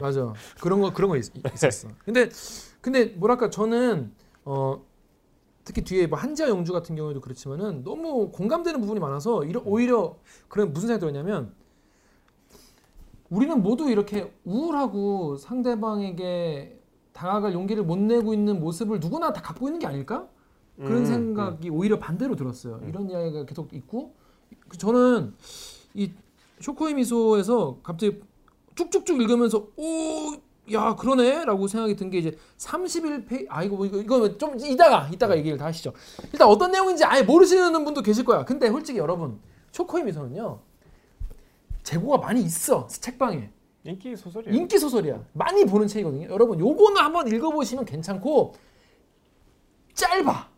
[0.00, 1.88] 맞아 그런 거 그런 거 있, 있었어.
[2.04, 2.28] 근데
[2.80, 4.12] 근데 뭐랄까 저는
[4.44, 4.84] 어
[5.64, 10.16] 특히 뒤에 뭐 한지아 영주 같은 경우에도 그렇지만은 너무 공감되는 부분이 많아서 이러, 오히려
[10.48, 11.54] 그런 무슨 생각이 들었냐면
[13.30, 16.78] 우리는 모두 이렇게 우울하고 상대방에게
[17.12, 20.28] 다가갈 용기를 못 내고 있는 모습을 누구나 다 갖고 있는 게 아닐까?
[20.76, 22.80] 그런 음, 생각이 오히려 반대로 들었어요.
[22.88, 24.14] 이런 이야기가 계속 있고
[24.68, 25.34] 그 저는
[25.94, 26.12] 이
[26.60, 28.20] 쇼코의 미소에서 갑자기
[28.74, 33.98] 쭉쭉쭉 읽으면서 오 야 그러네라고 생각이 든 게 이제 31 페이지 아 이거 뭐 이거
[33.98, 35.92] 이거 좀 이따가 이따가 얘기를 다 하시죠.
[36.32, 38.46] 일단 어떤 내용인지 아예 모르시는 분도 계실 거야.
[38.46, 39.38] 근데 솔직히 여러분
[39.72, 40.60] 쇼코의 미소는요
[41.82, 43.50] 재고가 많이 있어 책방에
[43.84, 44.54] 인기 소설이에요.
[44.56, 45.22] 인기 소설이야.
[45.34, 46.28] 많이 보는 책이거든요.
[46.30, 48.54] 여러분 요거는 한번 읽어보시면 괜찮고
[49.92, 50.48] 짧아.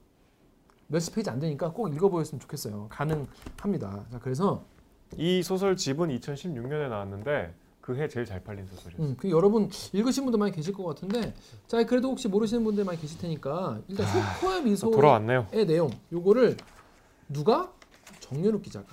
[0.89, 2.87] 몇십 페이지 안 되니까 꼭 읽어보셨으면 좋겠어요.
[2.91, 4.07] 가능합니다.
[4.11, 4.65] 자, 그래서
[5.17, 9.07] 이 소설 집은 2016년에 나왔는데 그 해 제일 잘 팔린 소설이었어요.
[9.11, 11.33] 음, 그 여러분 읽으신 분들 많이 계실 것 같은데
[11.69, 14.07] 자 그래도 혹시 모르시는 분들 많이 계실 테니까 일단
[14.41, 15.47] 쇼코의 미소의 돌아왔네요.
[15.53, 16.57] 내용 요거를
[17.29, 17.73] 누가
[18.19, 18.87] 정연욱 기자가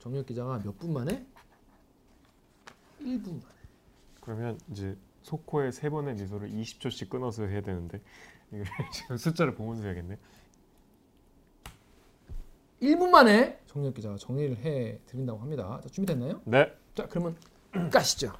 [0.00, 1.24] 정연욱 기자가 몇 분 만에
[3.00, 3.54] 1분 만에
[4.20, 8.00] 그러면 이제 소코의 세 번의 미소를 20초씩 끊어서 해야 되는데
[8.92, 10.18] 지금 숫자를 보면서 해야겠네.
[12.84, 15.80] 1분 만에 정연욱 기자가 정리를 해 드린다고 합니다.
[15.82, 16.40] 자, 준비됐나요?
[16.44, 16.72] 네.
[16.94, 17.36] 자 그러면
[17.90, 18.32] 가시죠.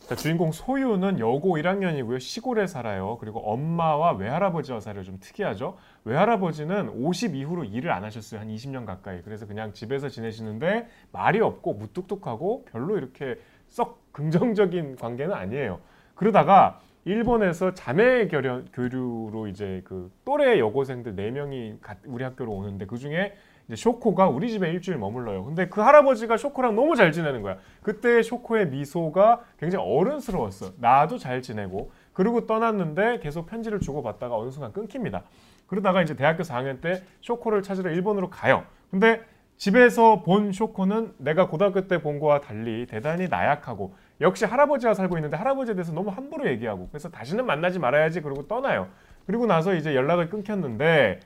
[0.00, 2.20] 자, 주인공 소유는 여고 1학년이고요.
[2.20, 3.16] 시골에 살아요.
[3.20, 5.02] 그리고 엄마와 외할아버지와 살아요.
[5.02, 5.78] 좀 특이하죠.
[6.04, 8.40] 외할아버지는 50 이후로 일을 안 하셨어요.
[8.40, 9.22] 한 20년 가까이.
[9.22, 15.80] 그래서 그냥 집에서 지내시는데 말이 없고 무뚝뚝하고 별로 이렇게 썩 긍정적인 관계는 아니에요.
[16.14, 23.34] 그러다가 일본에서 자매 교류로 이제 그 또래 여고생들 4명이 우리 학교로 오는데 그 중에
[23.66, 25.44] 이제 쇼코가 우리 집에 일주일 머물러요.
[25.44, 27.56] 근데 그 할아버지가 쇼코랑 너무 잘 지내는 거야.
[27.82, 30.72] 그때 쇼코의 미소가 굉장히 어른스러웠어.
[30.78, 31.90] 나도 잘 지내고.
[32.12, 35.22] 그리고 떠났는데 계속 편지를 주고받다가 어느 순간 끊깁니다.
[35.66, 38.64] 그러다가 이제 대학교 4학년 때 쇼코를 찾으러 일본으로 가요.
[38.90, 39.22] 근데
[39.56, 45.36] 집에서 본 쇼코는 내가 고등학교 때 본 거와 달리 대단히 나약하고 역시 할아버지와 살고 있는데
[45.36, 48.88] 할아버지에 대해서 너무 함부로 얘기하고 그래서 다시는 만나지 말아야지 그러고 떠나요.
[49.26, 51.20] 그리고 나서 이제 연락을 끊겼는데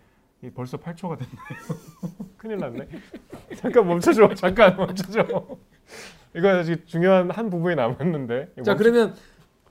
[0.54, 1.38] 벌써 8초가 됐네요.
[2.36, 2.88] 큰일 났네.
[3.60, 4.32] 잠깐 멈춰줘.
[4.36, 5.24] 잠깐 멈춰줘.
[6.36, 8.52] 이거 아직 중요한 한 부분이 남았는데.
[8.64, 8.76] 자 멈춰...
[8.76, 9.14] 그러면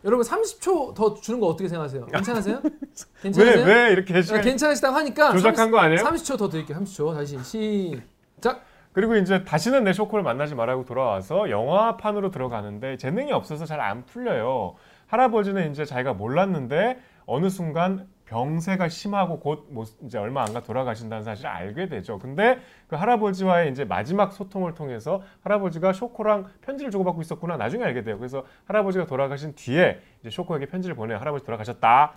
[0.04, 2.06] 여러분 30초 더 주는 거 어떻게 생각하세요?
[2.08, 2.62] 괜찮으세요?
[3.22, 3.66] 괜찮으세요?
[3.66, 4.42] 왜, 왜 이렇게 시간...
[4.42, 6.02] 괜찮으시다고 하니까 조작한 30, 거 아니에요?
[6.04, 6.78] 30초 더 드릴게요.
[6.80, 8.64] 30초 다시 시작.
[8.92, 14.76] 그리고 이제 다시는 내 쇼코를 만나지 말라고 돌아와서 영화판으로 들어가는데 재능이 없어서 잘 안 풀려요.
[15.08, 21.50] 할아버지는 이제 자기가 몰랐는데 어느 순간 병세가 심하고 곧 뭐 이제 얼마 안가 돌아가신다는 사실을
[21.50, 22.20] 알게 되죠.
[22.20, 28.18] 근데 그 할아버지와의 이제 마지막 소통을 통해서 할아버지가 쇼코랑 편지를 주고받고 있었구나 나중에 알게 돼요.
[28.18, 31.18] 그래서 할아버지가 돌아가신 뒤에 이제 쇼코에게 편지를 보내요.
[31.18, 32.14] 할아버지 돌아가셨다.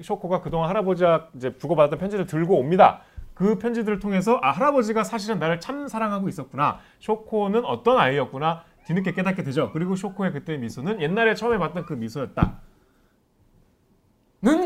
[0.00, 3.00] 쇼코가 그동안 할아버지와 이제 주고받았던 편지를 들고 옵니다.
[3.34, 6.78] 그 편지들을 통해서 아 할아버지가 사실은 나를 참 사랑하고 있었구나.
[7.00, 8.64] 쇼코는 어떤 아이였구나.
[8.86, 9.72] 뒤늦게 깨닫게 되죠.
[9.72, 12.60] 그리고 쇼코의 그때의 미소는 옛날에 처음에 봤던 그 미소였다.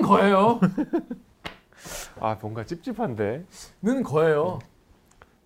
[0.09, 0.61] 는 거예요.
[2.21, 3.45] 아 뭔가 찝찝한데.
[3.83, 4.59] 는 거예요.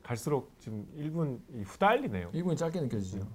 [0.02, 2.30] 갈수록 지금 1분 후달리네요.
[2.32, 3.26] 1분이 짧게 느껴지죠.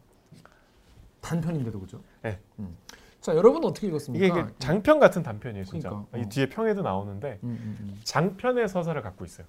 [1.22, 2.02] 단편인데도 그죠?
[2.22, 2.40] 네.
[2.60, 2.76] 음.
[3.20, 4.26] 자 여러분 어떻게 읽었습니까?
[4.26, 5.90] 이게, 이게 장편 같은 단편이에요, 진짜.
[5.90, 6.30] 그러니까, 이 어.
[6.30, 8.00] 뒤에 평에도 나오는데 음, 음, 음.
[8.04, 9.46] 장편의 서사를 갖고 있어요.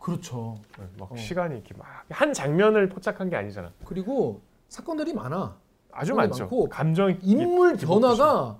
[0.00, 0.60] 그렇죠.
[0.78, 1.16] 네, 막 어.
[1.16, 3.72] 시간이 이렇게 막 한 장면을 포착한 게 아니잖아.
[3.84, 5.56] 그리고 사건들이 많아.
[5.90, 6.48] 아주 많죠.
[6.68, 8.58] 감정이 인물 변화가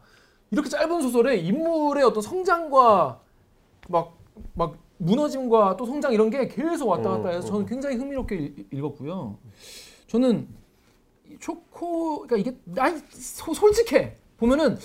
[0.50, 3.20] 이렇게 짧은 소설에 인물의 어떤 성장과
[3.88, 4.16] 막
[4.54, 7.66] 막 무너짐과 또 성장 이런 게 계속 왔다 갔다 해서 어, 저는 어.
[7.66, 9.38] 굉장히 흥미롭게 읽- 읽었고요.
[10.08, 10.46] 저는
[11.30, 14.76] 이 쇼코 그러니까 이게 나 소- 솔직해 보면은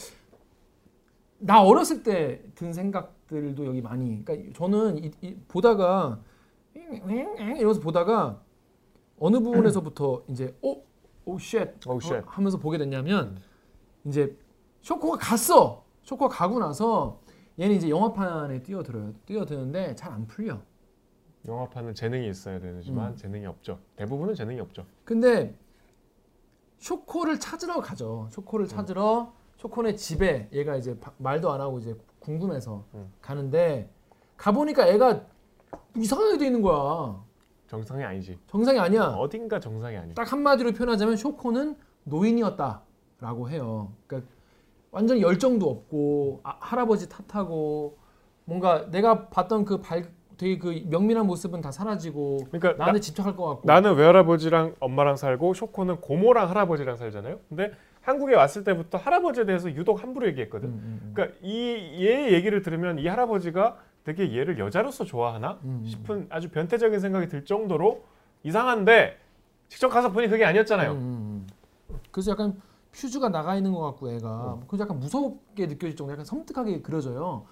[1.39, 6.19] 나 어렸을 때 든 생각들도 여기 많이 그러니까 저는 이, 이 보다가
[6.73, 8.39] 이러면서 보다가
[9.19, 10.81] 어느 부분에서부터 이제 오,
[11.25, 12.23] oh shit, Oh shit.
[12.27, 13.37] 하면서 보게 됐냐면
[14.05, 14.33] 이제
[14.81, 15.83] 쇼코가 갔어.
[16.03, 17.19] 쇼코가 가고 나서
[17.59, 19.13] 얘는 이제 영화판에 뛰어들어요.
[19.25, 20.59] 뛰어드는데 잘 안 풀려.
[21.47, 23.15] 영화판은 재능이 있어야 되지만 음.
[23.15, 23.79] 재능이 없죠.
[23.95, 24.85] 대부분은 재능이 없죠.
[25.03, 25.55] 근데
[26.79, 28.23] 쇼코를 찾으러 가죠.
[28.27, 28.31] 음.
[28.31, 33.11] 쇼코를 찾으러 쇼코네 집에 얘가 이제 바- 말도 안 하고 이제 궁금해서 음.
[33.21, 33.89] 가는데
[34.37, 35.21] 가 보니까 애가
[35.95, 37.23] 이상하게 돼 있는 거야.
[37.67, 38.37] 정상이 아니지.
[38.47, 39.03] 정상이 아니야.
[39.05, 40.15] 어딘가 정상이 아니지.
[40.15, 43.93] 딱 한마디로 표현하자면 쇼코는 노인이었다라고 해요.
[44.07, 44.29] 그러니까
[44.91, 47.97] 완전히 열정도 없고 아, 할아버지 탓하고
[48.45, 50.03] 뭔가 내가 봤던 그 발,
[50.37, 55.15] 되게 그 명민한 모습은 다 사라지고 그러니까 나한테 집착할 것 같고 나, 는 외할아버지랑 엄마랑
[55.15, 57.39] 살고 쇼코는 고모랑 할아버지랑 살잖아요.
[57.47, 60.69] 근데 한국에 왔을 때부터 할아버지에 대해서 유독 함부로 얘기했거든.
[60.69, 61.11] 음, 음, 음.
[61.13, 65.85] 그러니까 이 얘 얘기를 들으면 이 할아버지가 되게 얘를 여자로서 좋아하나 음, 음.
[65.85, 68.03] 싶은 아주 변태적인 생각이 들 정도로
[68.43, 69.19] 이상한데
[69.69, 70.91] 직접 가서 보니 그게 아니었잖아요.
[70.93, 71.47] 음, 음,
[71.91, 71.97] 음.
[72.09, 72.59] 그래서 약간
[72.91, 74.63] 퓨즈가 나가 있는 것 같고 애가 어.
[74.67, 77.45] 그래서 약간 무섭게 느껴질 정도 약간 섬뜩하게 그려져요.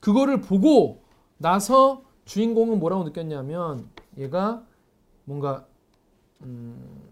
[0.00, 1.02] 그거를 보고
[1.38, 4.64] 나서 주인공은 뭐라고 느꼈냐면 얘가
[5.24, 5.66] 뭔가
[6.42, 7.02] 음,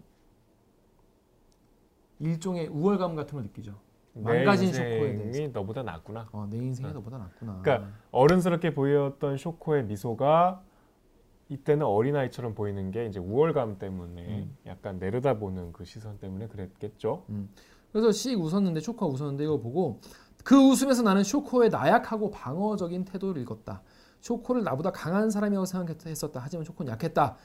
[2.20, 3.74] 일종의 우월감 같은 걸 느끼죠.
[4.14, 5.24] 망가진 쇼코에 내 대해서.
[5.24, 6.28] 인생이 너보다 낫구나.
[6.32, 6.94] 어, 내 인생이 네.
[6.94, 7.60] 너보다 낫구나.
[7.62, 10.62] 그러니까 어른스럽게 보였던 쇼코의 미소가
[11.48, 14.56] 이때는 어린아이처럼 보이는 게 이제 우월감 때문에 음.
[14.66, 17.24] 약간 내려다보는 그 시선 때문에 그랬겠죠.
[17.94, 20.00] 그래서 씩 웃었는데 쇼코가 웃었는데 이거 보고
[20.42, 23.82] 그 웃음에서 나는 쇼코의 나약하고 방어적인 태도를 읽었다.
[24.20, 26.40] 쇼코를 나보다 강한 사람이라고 생각했었다.
[26.42, 27.36] 하지만 쇼코는 약했다.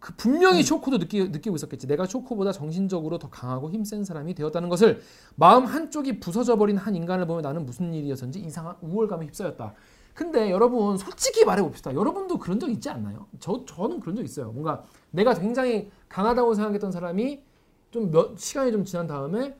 [0.00, 1.86] 그 분명히 쇼코도 느끼, 느끼고 있었겠지.
[1.86, 5.00] 내가 쇼코보다 정신적으로 더 강하고 힘센 사람이 되었다는 것을
[5.36, 9.74] 마음 한쪽이 부서져 버린 한 인간을 보면 나는 무슨 일이었는지 이상한 우월감에 휩싸였다.
[10.12, 11.94] 근데 여러분 솔직히 말해 봅시다.
[11.94, 13.28] 여러분도 그런 적 있지 않나요?
[13.38, 14.50] 저 저는 그런 적 있어요.
[14.50, 17.44] 뭔가 내가 굉장히 강하다고 생각했던 사람이
[17.92, 19.56] 좀 몇 시간이 좀 지난 다음에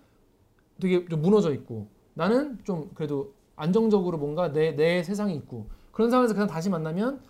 [0.80, 6.34] 되게 좀 무너져 있고 나는 좀 그래도 안정적으로 뭔가 내 내 세상이 있고 그런 상황에서
[6.34, 7.20] 그냥 다시 만나면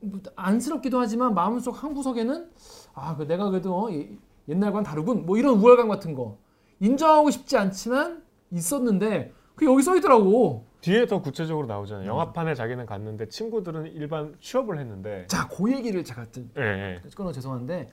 [0.00, 2.48] 뭐 안쓰럽기도 하지만 마음속 한 구석에는
[2.94, 4.16] 아그 내가 그래도 어, 이-
[4.48, 6.38] 옛날과는 다르군 뭐 이런 우월감 같은 거
[6.80, 8.22] 인정하고 싶지 않지만
[8.52, 10.64] 있었는데 그 여기 써 있더라고.
[10.82, 12.04] 뒤에 더 구체적으로 나오잖아요.
[12.04, 12.08] 음.
[12.08, 15.24] 영화판에 자기는 갔는데 친구들은 일반 취업을 했는데.
[15.26, 17.02] 자, 그 얘기를 제가 좀 예, 예.
[17.16, 17.88] 끊어 죄송한데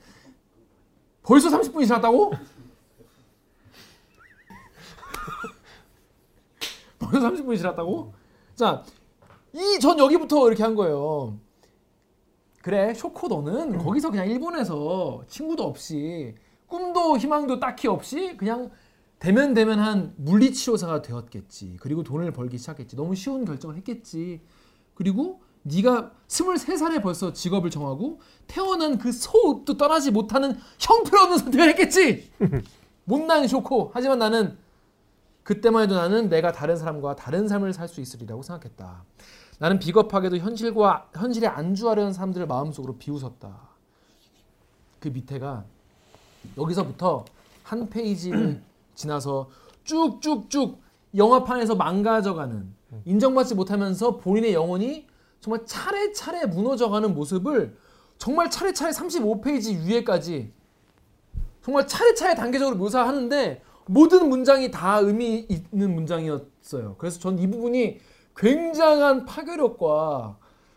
[1.24, 2.32] 벌써 30분이 지났다고?
[6.98, 8.14] 벌써 30분이 지났다고?
[8.54, 8.82] 자,
[9.52, 11.38] 이 전 여기부터 이렇게 한 거예요.
[12.62, 16.34] 그래, 쇼코 너는 거기서 그냥 일본에서 친구도 없이
[16.66, 18.70] 꿈도 희망도 딱히 없이 그냥
[19.18, 21.76] 대면 대면한 물리치료사가 되었겠지.
[21.80, 22.96] 그리고 돈을 벌기 시작했지.
[22.96, 24.40] 너무 쉬운 결정을 했겠지.
[24.94, 32.30] 그리고 네가 23살에 벌써 직업을 정하고 태어난 그 소읍도 떠나지 못하는 형편없는 선택을 했겠지.
[33.04, 33.90] 못난 쇼코.
[33.94, 34.58] 하지만 나는
[35.44, 39.04] 그때만 해도 나는 내가 다른 사람과 다른 삶을 살 수 있으리라고 생각했다.
[39.58, 43.68] 나는 비겁하게도 현실과 현실에 안주하려는 사람들을 마음속으로 비웃었다.
[44.98, 45.64] 그 밑에가
[46.58, 47.24] 여기서부터
[47.62, 48.62] 한 페이지를
[48.96, 49.50] 지나서
[49.84, 50.80] 쭉쭉쭉
[51.14, 55.06] 영화판에서 망가져가는 인정받지 못하면서 본인의 영혼이
[55.40, 57.76] 정말 차례차례 무너져가는 모습을
[58.16, 60.52] 정말 차례차례 35페이지 위에까지
[61.62, 66.96] 정말 차례차례 단계적으로 묘사하는데 모든 문장이 다 의미 있는 문장이었어요.
[66.98, 67.98] 그래서 전 이 부분이
[68.36, 70.36] 굉장한 파괴력과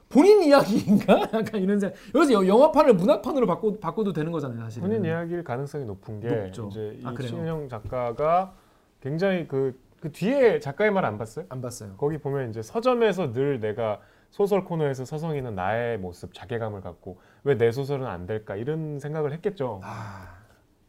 [0.09, 1.21] 본인 이야기인가?
[1.33, 1.95] 약간 이런 생각.
[2.15, 4.81] 여기서 여- 영화판을 문학판으로 바꿔, 바꿔도 되는 거잖아요, 사실.
[4.81, 6.67] 본인 이야기일 가능성이 높은 게 높죠.
[6.71, 7.29] 이제 아, 이 그래요?
[7.29, 8.53] 신은영 작가가
[9.01, 11.45] 굉장히 그, 그 뒤에 작가의 말 안 봤어요?
[11.49, 11.95] 안 봤어요.
[11.97, 17.71] 거기 보면 이제 서점에서 늘 내가 소설 코너에서 서성이는 나의 모습, 자괴감을 갖고 왜 내
[17.71, 19.81] 소설은 안 될까 이런 생각을 했겠죠.
[19.83, 20.36] 아,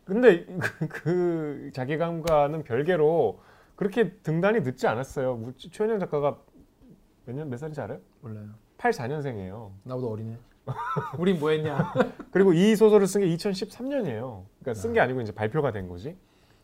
[0.08, 3.40] 근데 그, 그 자괴감과는 별개로
[3.76, 5.36] 그렇게 등단이 늦지 않았어요.
[5.36, 6.38] 무- 최은영 작가가
[7.26, 7.98] 몇 년 몇 살인지 알아요?
[8.22, 8.46] 몰라요.
[8.78, 9.70] 84년생이에요.
[9.84, 10.36] 나보다 어리네.
[11.18, 11.92] 우린 뭐 했냐?
[12.30, 14.44] 그리고 이 소설을 쓴 게 2013년이에요.
[14.60, 16.16] 그러니까 쓴 게 아니고 이제 발표가 된 거지.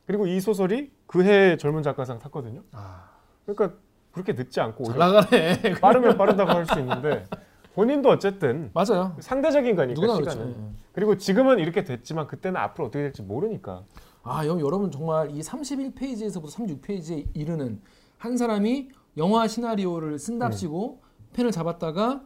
[0.06, 2.62] 그리고 이 소설이 그해 젊은 작가상 탔거든요.
[2.72, 3.10] 아,
[3.46, 3.78] 그러니까
[4.12, 5.80] 그렇게 늦지 않고 잘 나가네.
[5.80, 7.24] 빠르면 빠르다고 할 수 있는데
[7.74, 9.16] 본인도 어쨌든 맞아요.
[9.18, 10.44] 상대적인 거니까 누구나 시간은.
[10.44, 10.60] 그렇죠.
[10.60, 10.74] 예.
[10.92, 13.82] 그리고 지금은 이렇게 됐지만 그때는 앞으로 어떻게 될지 모르니까.
[14.22, 17.80] 아, 여- 여러분 정말 이 31페이지에서부터 36페이지에 이르는
[18.16, 21.00] 한 사람이 영화 시나리오를 쓴답시고
[21.34, 22.22] 펜을 잡았다가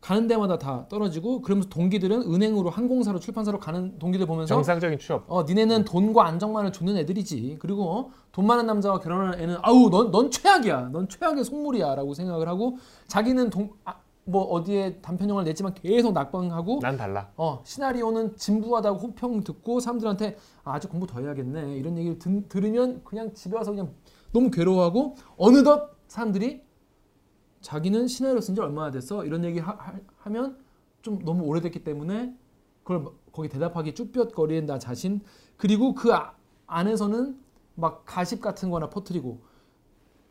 [0.00, 5.24] 가는 데마다 다 떨어지고 그러면서 동기들은 은행으로 항공사로 출판사로 가는 동기들 보면서 정상적인 취업.
[5.26, 10.10] 어 니네는 돈과 안정만을 줬는 애들이지 그리고 어, 돈 많은 남자와 결혼하는 애는 아우 넌,
[10.12, 13.94] 넌 최악이야 넌 최악의 속물이야 라고 생각을 하고 자기는 동, 아,
[14.28, 17.30] 뭐 어디에 단편 영화를 냈지만 계속 낙방하고 난 달라.
[17.36, 21.76] 어 시나리오는 진부하다고 호평 듣고 사람들한테 아, 아직 공부 더 해야겠네.
[21.76, 23.94] 이런 얘기를 든- 들으면 그냥 집에 와서 그냥
[24.32, 26.62] 너무 괴로워하고 어느덧 사람들이
[27.62, 29.24] 자기는 시나리오 쓴 지 얼마나 됐어?
[29.24, 29.72] 이런 얘기 하,
[30.18, 32.34] 하, 면좀 너무 오래됐기 때문에
[32.82, 35.20] 그걸 막 거기 대답하기 쭈뼛거리는 나 자신.
[35.56, 36.34] 그리고 그 아-
[36.66, 37.38] 안에서는
[37.76, 39.38] 막 가십 같은 거나 퍼뜨리고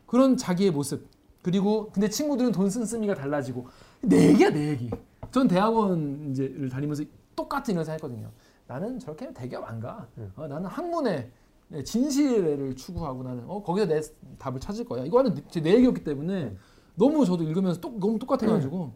[0.06, 1.08] 그런 자기의 모습.
[1.42, 3.68] 그리고 근데 친구들은 돈 쓴 쓰미가 달라지고
[4.02, 4.90] 내 얘기야 내 얘기.
[5.32, 7.04] 전 대학원 이제를 다니면서
[7.36, 8.32] 똑같은 이런 생각했거든요.
[8.68, 10.08] 나는 저렇게 대기업 안가.
[10.18, 10.32] 음.
[10.36, 11.32] 어, 나는 학문의
[11.70, 14.02] 네, 진실을 추구하고 나는 어, 거기서 내
[14.40, 15.04] 답을 찾을 거야.
[15.06, 16.56] 이거는 제 내 얘기였기 때문에
[16.96, 18.94] 너무 저도 읽으면서 똑, 너무 똑같아가지고.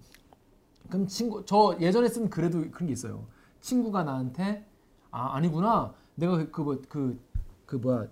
[0.89, 3.25] 그럼 친구 저 예전에 쓴 글에도 그런 게 있어요.
[3.61, 4.65] 친구가 나한테
[5.11, 5.93] 아 아니구나.
[6.15, 7.19] 내가 그그그 그,
[7.65, 8.07] 그 뭐야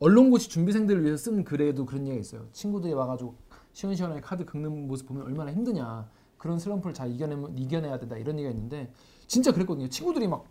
[0.00, 2.46] 언론고시 준비생들을 위해서 쓴 글에도 그런 얘기가 있어요.
[2.52, 3.34] 친구들이 와가지고
[3.72, 6.08] 시원시원하게 카드 긁는 모습 보면 얼마나 힘드냐.
[6.38, 8.90] 그런 슬럼프를 잘 이겨내면 이겨내야 된다 이런 얘기가 있는데
[9.26, 9.88] 진짜 그랬거든요.
[9.88, 10.44] 친구들이 막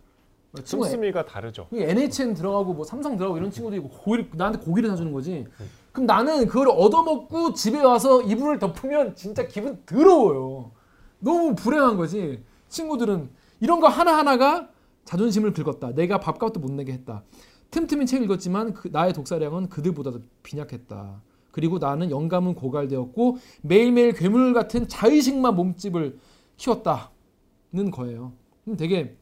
[0.64, 1.68] 씀씀이가 다르죠.
[1.72, 5.46] NHN 들어가고 뭐 삼성 들어가고 이런 친구들이 고기를 나한테 고기를 사주는 거지.
[5.92, 10.72] 그럼 나는 그걸 얻어먹고 집에 와서 이불을 덮으면 진짜 기분 더러워요.
[11.18, 12.42] 너무 불행한 거지.
[12.68, 13.30] 친구들은
[13.60, 14.68] 이런 거 하나 하나가
[15.04, 15.94] 자존심을 긁었다.
[15.94, 17.22] 내가 밥값도 못 내게 했다.
[17.70, 21.22] 틈틈이 책 읽었지만 그 나의 독서량은 그들보다도 빈약했다.
[21.50, 26.18] 그리고 나는 영감은 고갈되었고 매일매일 괴물 같은 자의식만 몸집을
[26.56, 28.32] 키웠다는 거예요.
[28.68, 29.16] 음, 되게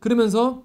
[0.00, 0.64] 그러면서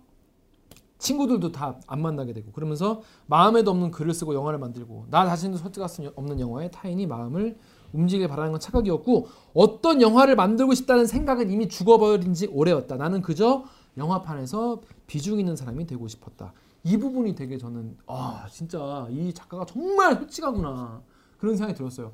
[1.00, 5.88] 친구들도 다 안 만나게 되고 그러면서 마음에도 없는 글을 쓰고 영화를 만들고 나 자신도 설득할
[5.88, 7.58] 수 없는 영화에 타인이 마음을
[7.94, 12.98] 움직이길 바라는 건 착각이었고 어떤 영화를 만들고 싶다는 생각은 이미 죽어버린 지 오래였다.
[12.98, 13.64] 나는 그저
[13.96, 16.54] 영화판에서 비중 있는 사람이 되고 싶었다.
[16.88, 21.02] 이 부분이 되게 저는 아 진짜 이 작가가 정말 솔직하구나
[21.38, 22.14] 그런 생각이 들었어요.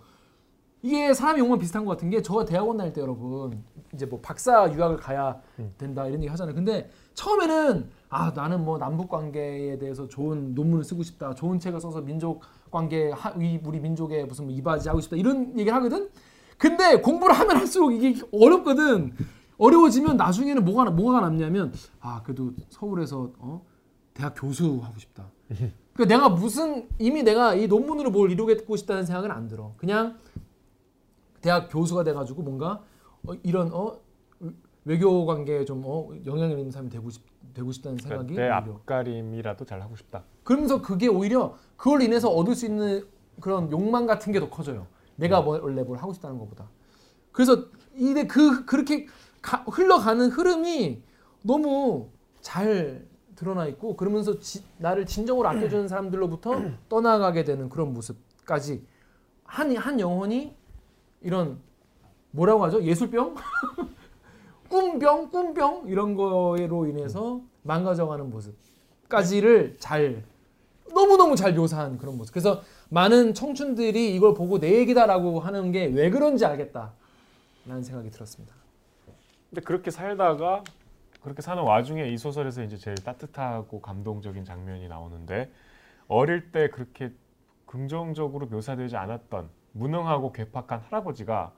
[0.82, 4.70] 이게 사람이 용어 비슷한 것 같은 게 저 대학원 다닐 때 여러분 이제 뭐 박사
[4.74, 5.40] 유학을 가야
[5.78, 6.56] 된다 이런 얘기 하잖아요.
[6.56, 12.02] 근데 처음에는 아 나는 뭐 남북 관계에 대해서 좋은 논문을 쓰고 싶다, 좋은 책을 써서
[12.02, 16.10] 민족 관계 우리 민족의 무슨 뭐 이바지 하고 싶다 이런 얘기를 하거든.
[16.58, 19.14] 근데 공부를 하면 할수록 이게 어렵거든.
[19.60, 23.64] 어려워지면 나중에는 뭐가 뭐가 남냐면 아 그래도 서울에서 어
[24.14, 25.26] 대학 교수 하고 싶다.
[25.94, 29.74] 그 내가 무슨 이미 내가 이 논문으로 뭘 이루겠고 싶다는 생각은 안 들어.
[29.78, 30.18] 그냥
[31.42, 32.82] 대학 교수가 돼가지고 뭔가
[33.26, 34.00] 어, 이런 어
[34.86, 37.24] 외교 관계에 좀 어, 영향력 있는 사람이 되고 싶
[37.54, 38.76] 되고 싶다는 생각이 그러니까 내 오히려.
[38.80, 40.24] 앞가림이라도 잘 하고 싶다.
[40.44, 43.06] 그러면서 그게 오히려 그걸 인해서 얻을 수 있는
[43.40, 44.88] 그런 욕망 같은 게 더 커져요.
[45.16, 46.68] 내가 뭐, 원래 뭘 하고 싶다는 것보다.
[47.32, 49.06] 그래서 이데 그 그렇게
[49.42, 51.02] 가- 흘러가는 흐름이
[51.44, 52.10] 너무
[52.42, 58.84] 잘 드러나 있고 그러면서 지- 나를 진정으로 아껴주는 사람들로부터 떠나가게 되는 그런 모습까지
[59.46, 60.56] 한 한 영혼이
[61.22, 61.60] 이런
[62.32, 63.36] 뭐라고 하죠 예술병
[64.70, 70.24] 꿈병 꿈병 이런 거로 인해서 망가져가는 모습까지를 잘
[70.94, 72.34] 너무 너무 잘 묘사한 그런 모습.
[72.34, 76.92] 그래서 많은 청춘들이 이걸 보고 내 얘기다라고 하는 게 왜 그런지 알겠다
[77.66, 78.54] 라는 생각이 들었습니다.
[79.50, 80.64] 근데 그렇게 살다가
[81.24, 85.52] 그렇게 사는 와중에 이 소설에서 이제 제일 따뜻하고 감동적인 장면이 나오는데
[86.08, 87.12] 어릴 때 그렇게
[87.66, 91.54] 긍정적으로 묘사되지 않았던 무능하고 괴팍한 할아버지가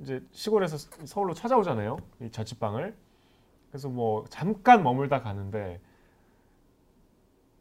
[0.00, 1.96] 이제 시골에서 서울로 찾아오잖아요.
[2.22, 2.94] 이 자취방을.
[3.70, 5.80] 그래서 뭐 잠깐 머물다 가는데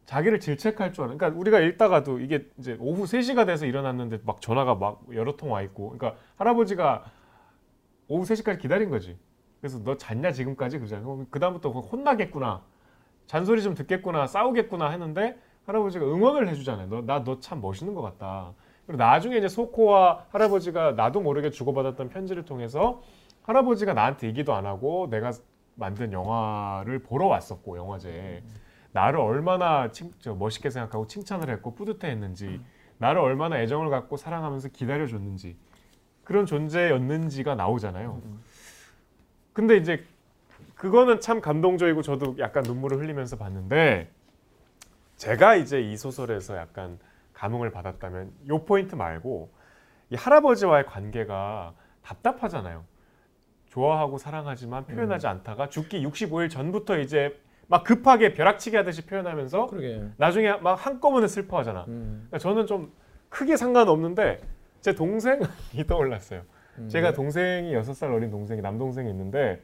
[0.06, 1.18] 자기를 질책할 줄 아는.
[1.18, 5.62] 그러니까 우리가 읽다가도 이게 이제 오후 3시가 돼서 일어났는데 막 전화가 막 여러 통 와
[5.62, 5.90] 있고.
[5.98, 7.06] 그러니까 할아버지가
[8.08, 9.18] 오후 3시까지 기다린 거지.
[9.62, 11.04] 그래서 너 잤냐 지금까지 그러잖아.
[11.30, 12.62] 그 다음부터 혼나겠구나,
[13.26, 16.88] 잔소리 좀 듣겠구나, 싸우겠구나 했는데 할아버지가 응원을 해주잖아요.
[16.88, 18.54] 너 나 너 참 멋있는 것 같다.
[18.86, 23.02] 그리고 나중에 이제 소코와 할아버지가 나도 모르게 주고받았던 편지를 통해서
[23.44, 25.32] 할아버지가 나한테 얘기도 안 하고 내가
[25.76, 28.44] 만든 영화를 보러 왔었고 영화제에
[28.94, 32.62] 나를 얼마나 칭, 저 멋있게 생각하고 칭찬을 했고 뿌듯해했는지
[32.98, 35.58] 나를 얼마나 애정을 갖고 사랑하면서 기다려줬는지
[36.24, 38.22] 그런 존재였는지가 나오잖아요.
[39.58, 40.06] 근데 이제
[40.76, 44.08] 그거는 참 감동적이고 저도 약간 눈물을 흘리면서 봤는데
[45.16, 47.00] 제가 이제 이 소설에서 약간
[47.34, 49.50] 감흥을 받았다면 요 포인트 말고
[50.12, 52.86] 이 할아버지와의 관계가 답답하잖아요.
[53.66, 60.04] 좋아하고 사랑하지만 표현하지 않다가 죽기 65일 전부터 이제 막 급하게 벼락치기 하듯이 표현하면서 그러게.
[60.18, 61.86] 나중에 막 한꺼번에 슬퍼하잖아.
[61.88, 62.28] 음.
[62.28, 62.94] 그러니까 저는 좀
[63.30, 64.40] 크게 상관없는데
[64.82, 65.42] 제 동생이
[65.88, 66.44] 떠올랐어요.
[66.78, 66.90] 음.
[66.90, 69.62] 제가 동생이 여섯 살 어린 동생이 남동생이 있는데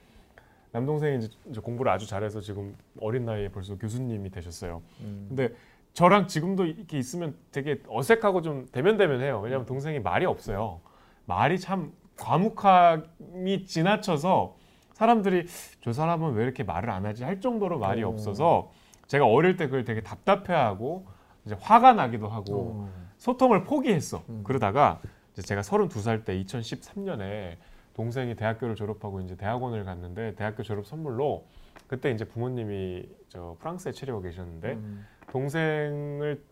[0.71, 4.82] 남동생이 이제 공부를 아주 잘해서 지금 어린 나이에 벌써 교수님이 되셨어요.
[5.02, 5.26] 음.
[5.30, 5.54] 근데
[5.93, 9.39] 저랑 지금도 이렇게 있으면 되게 어색하고 좀 대면대면해요.
[9.39, 10.82] 왜냐하면 동생이 말이 없어요.
[11.26, 14.56] 말이 참 과묵함이 지나쳐서
[14.93, 15.45] 사람들이
[15.82, 18.10] 저 사람은 왜 이렇게 말을 안 하지 할 정도로 말이 어.
[18.10, 18.71] 없어서
[19.08, 21.06] 제가 어릴 때 그걸 되게 답답해하고
[21.45, 22.89] 이제 화가 나기도 하고 어.
[23.17, 24.23] 소통을 포기했어.
[24.30, 24.41] 음.
[24.43, 24.99] 그러다가
[25.34, 27.58] 이제 제가 32살 때 2013년에
[27.96, 31.48] 동생이 대학교를 졸업하고 이제 대학원을 갔는데 대학교 졸업 선물로
[31.88, 35.06] 그때 이제 부모님이 저 프랑스에 체류하고 계셨는데 음.
[35.30, 36.43] 동생을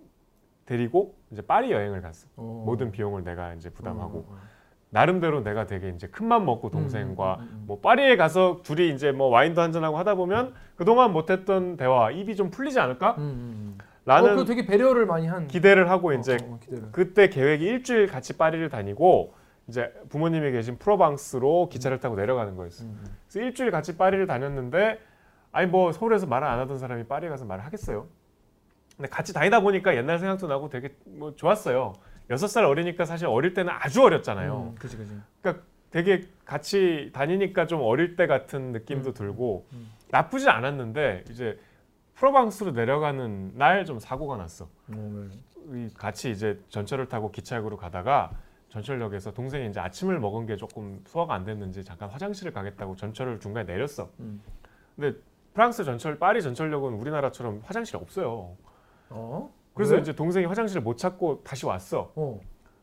[0.65, 2.27] 데리고 이제 파리 여행을 갔어.
[2.35, 2.63] 어.
[2.65, 4.37] 모든 비용을 내가 이제 부담하고 어, 어.
[4.89, 7.63] 나름대로 내가 되게 이제 큰맘 먹고 동생과 음, 음, 음.
[7.65, 12.35] 뭐 파리에 가서 둘이 이제 뭐 와인도 한잔 하고 하다 보면 그동안 못했던 대화 입이
[12.35, 13.15] 좀 풀리지 않을까?
[13.17, 13.77] 음, 음.
[14.05, 15.47] 라는 어, 그 되게 배려를 많이 한.
[15.47, 16.91] 기대를 하고 어, 이제 어, 기대를.
[16.91, 19.33] 그때 계획이 일주일 같이 파리를 다니고
[19.67, 22.83] 이제 부모님이 계신 프로방스로 기차를 타고 내려가는 거였어.
[22.83, 23.15] 음, 음.
[23.27, 24.99] 그래서 일주일 같이 파리를 다녔는데
[25.51, 28.07] 아니 뭐 서울에서 말을 안 하던 사람이 파리에 가서 말을 하겠어요.
[28.97, 31.93] 근데 같이 다니다 보니까 옛날 생각도 나고 되게 뭐 좋았어요.
[32.29, 34.71] 여섯 살 어리니까 사실 어릴 때는 아주 어렸잖아요.
[34.71, 35.19] 음, 그지 그지.
[35.41, 39.13] 그러니까 되게 같이 다니니까 좀 어릴 때 같은 느낌도 음.
[39.13, 39.91] 들고 음.
[40.09, 41.59] 나쁘지 않았는데 이제
[42.21, 44.65] 프로방스로 내려가는 날 좀 사고가 났어.
[44.65, 45.85] 어, 네.
[45.87, 48.31] 이 같이 이제 전철을 타고 기차역으로 가다가
[48.69, 53.65] 전철역에서 동생이 이제 아침을 먹은 게 조금 소화가 안 됐는지 잠깐 화장실을 가겠다고 전철을 중간에
[53.73, 54.07] 내렸어.
[54.19, 54.39] 음.
[54.95, 55.17] 근데
[55.55, 58.55] 프랑스 전철 파리 전철역은 우리나라처럼 화장실이 없어요.
[59.09, 59.51] 어?
[59.73, 60.01] 그래서 왜?
[60.01, 62.11] 이제 동생이 화장실을 못 찾고 다시 왔어.
[62.15, 62.39] 어.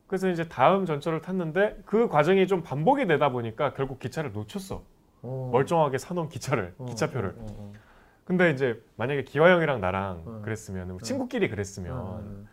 [0.09, 4.83] 그래서 이제 다음 전철을 탔는데 그 과정이 좀 반복이 되다 보니까 결국 기차를 놓쳤어.
[5.23, 5.51] 어.
[5.53, 7.37] 멀쩡하게 사놓은 기차를 어, 기차표를.
[8.29, 8.39] 어, 어, 어.
[8.39, 10.43] 근데 이제 만약에 기화영이랑 나랑 어.
[10.45, 10.99] 그랬으면 어.
[11.03, 12.45] 친구끼리 그랬으면 어, 어.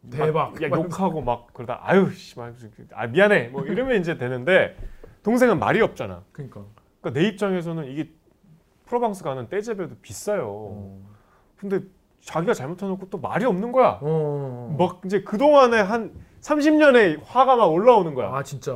[0.00, 0.62] 막 대박.
[0.62, 2.54] 야, 욕하고 막 그러다 아유 씨발
[2.94, 4.76] 아 미안해 뭐 이러면 이제 되는데
[5.22, 6.24] 동생은 말이 없잖아.
[6.32, 6.64] 그러니까.
[7.00, 8.10] 그러니까 내 입장에서는 이게
[8.86, 10.46] 프로방스 가는 떼제배도 비싸요.
[10.48, 11.00] 어.
[11.56, 11.80] 근데
[12.20, 13.98] 자기가 잘못해놓고 또 말이 없는 거야.
[14.00, 14.74] 어.
[14.78, 18.32] 막 이제 그 동안에 한 30년의 화가 막 올라오는 거야.
[18.32, 18.72] 아 진짜.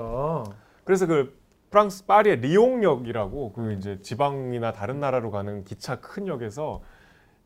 [0.85, 1.41] 그래서 그
[1.73, 6.83] 프랑스 파리의 리옹역이라고 그 이제 지방이나 다른 나라로 가는 기차 큰 역에서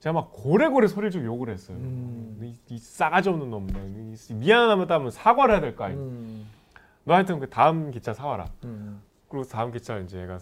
[0.00, 1.78] 제가 막 고래고래 소리를 좀 욕을 했어요.
[1.78, 2.38] 음.
[2.42, 5.98] 이, 이 싸가지 없는 놈, 이 미안하다면 사과를 해야 될거 아니야.
[5.98, 6.46] 음.
[7.04, 8.50] 너 하여튼 그 다음 기차 사와라.
[8.64, 9.00] 음.
[9.28, 10.38] 그리고 다음 기차 이제 얘가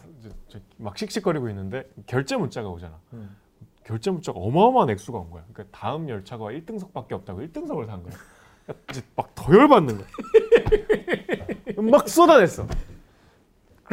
[0.78, 2.98] 저막 씩씩거리고 있는데 결제 문자가 오잖아.
[3.12, 3.36] 음.
[3.84, 5.44] 결제 문자가 어마어마한 액수가 온 거야.
[5.52, 8.14] 그러니까 다음 열차가 1등석밖에 없다고 1등석을 산 거야.
[8.64, 10.06] 그러니까 이제 막더 열받는 거야.
[11.90, 12.66] 막 쏟아냈어.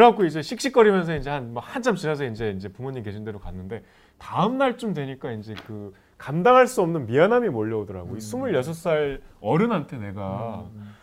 [0.01, 3.83] 그래갖고 이제 씩씩거리면서 이제 한 뭐 한참 지나서 이제 이제 부모님 계신 데로 갔는데
[4.17, 8.15] 다음 날쯤 되니까 이제 그 감당할 수 없는 미안함이 몰려오더라고.
[8.15, 10.95] 이 26살 어른한테 내가 음.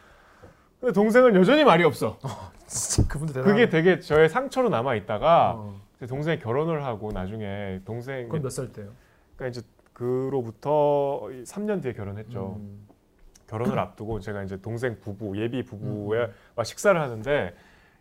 [0.80, 2.18] 근데 동생은 여전히 말이 없어.
[2.66, 3.51] 진짜 그분도 대단.
[3.51, 5.80] 그게 되게 저의 상처로 남아 있다가 어.
[6.01, 8.90] 제 동생이 결혼을 하고 나중에 동생 그건 몇 살 때요?
[9.36, 12.57] 그러니까 이제 그로부터 3년 뒤에 결혼했죠.
[12.59, 12.86] 음.
[13.49, 17.55] 결혼을 앞두고 제가 이제 동생 부부 예비 부부와 막 식사를 하는데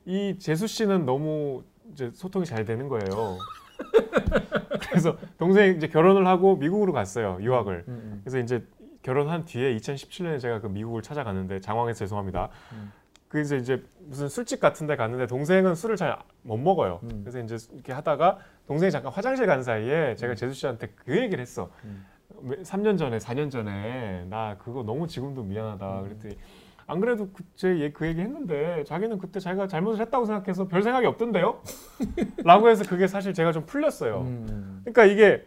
[0.07, 3.37] 이 재수 씨는 너무 이제 소통이 잘 되는 거예요.
[4.89, 7.83] 그래서 동생 이제 결혼을 하고 미국으로 갔어요 유학을.
[7.89, 8.21] 음, 음.
[8.23, 8.65] 그래서 이제
[9.03, 12.49] 결혼한 뒤에 2017년에 제가 그 미국을 찾아갔는데 장황해서 죄송합니다.
[12.71, 12.91] 음.
[13.27, 17.01] 그래서 이제 무슨 술집 같은데 갔는데 동생은 술을 잘 못 먹어요.
[17.03, 17.21] 음.
[17.25, 18.37] 그래서 이제 이렇게 하다가
[18.67, 21.69] 동생이 잠깐 화장실 간 사이에 제가 재수 씨한테 그 얘기를 했어.
[21.83, 22.05] 음.
[22.63, 26.03] 3년 전에 4년 전에 나 그거 너무 지금도 미안하다 음.
[26.03, 26.37] 그랬더니
[26.87, 31.61] 안 그래도 그제 그 얘기 했는데 자기는 그때 자기가 잘못을 했다고 생각해서 별 생각이 없던데요?
[32.45, 34.21] 라고 해서 그게 사실 제가 좀 풀렸어요.
[34.21, 34.81] 음.
[34.85, 35.45] 그러니까 이게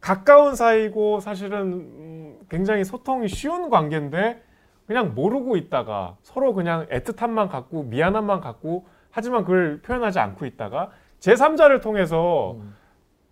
[0.00, 4.42] 가까운 사이고 사실은 음, 굉장히 소통이 쉬운 관계인데
[4.86, 10.90] 그냥 모르고 있다가 서로 그냥 애틋함만 갖고 미안함만 갖고 하지만 그걸 표현하지 않고 있다가
[11.20, 12.74] 제3자를 통해서 음.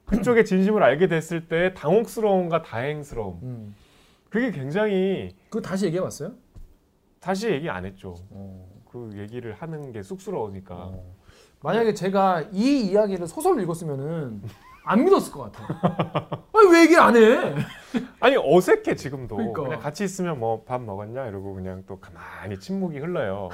[0.06, 3.74] 그쪽의 진심을 알게 됐을 때 당혹스러움과 다행스러움 음.
[4.30, 6.32] 그게 굉장히 그거 다시 얘기해 봤어요?
[7.20, 8.14] 다시 얘기 안 했죠.
[8.30, 8.66] 어.
[8.90, 10.74] 그 얘기를 하는 게 쑥스러우니까.
[10.74, 11.14] 어.
[11.60, 14.42] 만약에 제가 이 이야기를 소설로 읽었으면은
[14.84, 16.40] 안 믿었을 것 같아.
[16.54, 17.54] 아니 왜 얘기 안 해?
[18.20, 19.36] 아니 어색해 지금도.
[19.36, 19.62] 그러니까.
[19.62, 23.50] 그냥 같이 있으면 뭐 밥 먹었냐 이러고 그냥 또 가만히 침묵이 흘러요.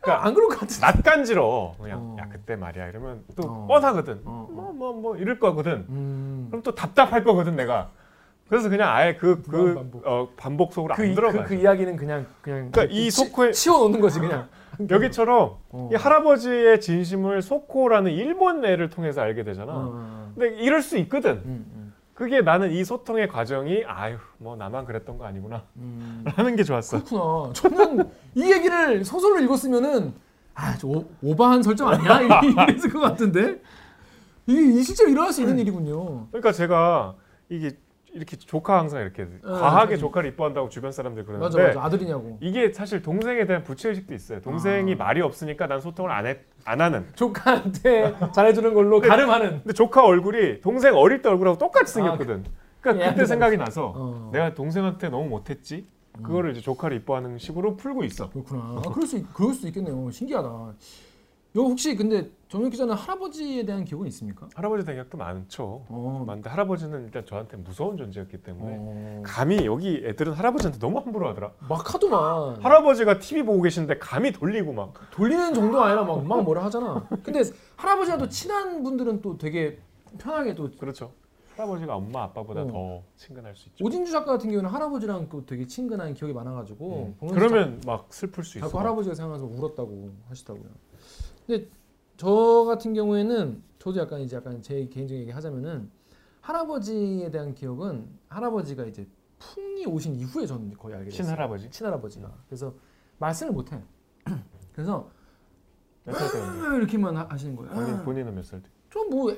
[0.00, 0.92] 그러니까 안 그럴 것 같아.
[0.92, 1.76] 낯간지러.
[1.80, 2.16] 그냥 어.
[2.18, 3.66] 야 그때 말이야 이러면 또 어.
[3.68, 4.22] 뻔하거든.
[4.24, 4.52] 어, 어.
[4.52, 5.86] 뭐뭐 뭐 이럴 거거든.
[5.88, 6.46] 음.
[6.50, 7.92] 그럼 또 답답할 거거든 내가.
[8.48, 10.06] 그래서 그냥 아예 그 그 반복.
[10.06, 11.42] 어, 반복 속으로 그, 안 이- 들어가.
[11.44, 14.48] 그, 그 이야기는 그냥 그냥 그러니까 이 치- 소코에- 치워 놓는 거지 그냥.
[14.90, 15.88] 여기처럼 어.
[15.92, 19.72] 이 할아버지의 진심을 소코라는 일본 애를 통해서 알게 되잖아.
[19.74, 20.32] 어.
[20.36, 21.42] 근데 이럴 수 있거든.
[21.44, 26.22] 음, 그게 나는 이 소통의 과정이 아유 뭐 나만 그랬던 거 아니구나 음.
[26.26, 26.32] 음.
[26.34, 27.02] 하는 게 좋았어.
[27.04, 27.52] 그렇구나.
[27.54, 30.12] 저는 이 얘기를 소설로 읽었으면은
[30.54, 32.40] 아저 오바한 설정 아니야?
[32.68, 33.60] 이랬을 것 같은데
[34.46, 36.26] 이게 이 실제로 일어날 수 있는 일이군요.
[36.28, 37.14] 그러니까 제가
[37.48, 37.76] 이게
[38.14, 42.38] 이렇게 조카 항상 이렇게 과하게 조카를 이뻐한다고 주변 사람들이 네, 맞아 그러는데 맞아 아들이냐고.
[42.40, 44.40] 이게 사실 동생에 대한 부채의식도 있어요.
[44.40, 44.96] 동생이 아.
[44.96, 47.06] 말이 없으니까 난 소통을 안, 해, 안 하는.
[47.16, 49.62] 조카한테 잘해주는 걸로 가름하는.
[49.62, 52.44] 근데 조카 얼굴이 동생 어릴 때 얼굴하고 똑같이 생겼거든.
[52.80, 54.30] 그러니까 예, 그때 생각이 나서 어.
[54.32, 55.86] 내가 동생한테 너무 못했지.
[56.22, 58.30] 그거를 이제 조카를 이뻐하는 식으로 풀고 있어.
[58.30, 58.60] 그렇구나.
[58.76, 60.08] 아, 그럴 수 있, 그럴 수도 있겠네요.
[60.12, 60.74] 신기하다.
[61.56, 64.48] 요 혹시 근데 정혁 기자는 할아버지에 대한 기억은 있습니까?
[64.56, 65.84] 할아버지 대격도 많죠.
[65.88, 66.24] 어.
[66.26, 69.22] 많은데 할아버지는 일단 저한테 무서운 존재였기 때문에 어.
[69.24, 71.52] 감히 여기 애들은 할아버지한테 너무 함부로 하더라.
[71.68, 72.60] 막 하더만.
[72.60, 77.06] 할아버지가 TV 보고 계신데 감히 돌리고 막 돌리는 정도 아니라 막, 막 뭐라 하잖아.
[77.22, 77.42] 근데
[77.76, 79.78] 할아버지랑 또 친한 분들은 또 되게
[80.18, 81.12] 편하게 또 그렇죠.
[81.54, 82.66] 할아버지가 엄마 아빠보다 어.
[82.66, 83.84] 더 친근할 수 있죠.
[83.84, 87.28] 오진주 작가 같은 경우는 할아버지랑 또 되게 친근한 기억이 많아가지고 음.
[87.28, 88.78] 그러면 막 슬플 수 자꾸 있어.
[88.80, 90.68] 할아버지가 생각나서 울었다고 하시더라고요.
[91.46, 91.68] 근데
[92.16, 95.90] 저 같은 경우에는 저도 약간 이제 약간 제 개인적인 얘기 하자면은
[96.40, 99.06] 할아버지에 대한 기억은 할아버지가 이제
[99.38, 101.24] 풍이 오신 이후에 저는 거의 알게 됐어요.
[101.24, 102.74] 친할아버지 친할아버지가 그래서
[103.18, 103.82] 말씀을 못 해.
[104.72, 105.10] 그래서
[106.04, 106.76] 몇살 때인데?
[106.76, 107.72] 이렇게만 하- 하시는 거예요.
[107.72, 108.68] 본인 본인은 몇 살 때?
[108.90, 109.32] 좀뭐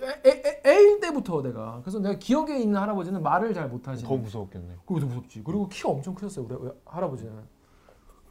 [0.67, 4.07] 애일 때부터 내가 그래서 내가 기억에 있는 할아버지는 말을 잘 못 하시는.
[4.09, 4.75] 더 무서웠겠네.
[4.85, 5.43] 그거 더 무섭지.
[5.43, 6.47] 그리고 키가 엄청 크셨어요.
[6.47, 7.33] 우리 할아버지는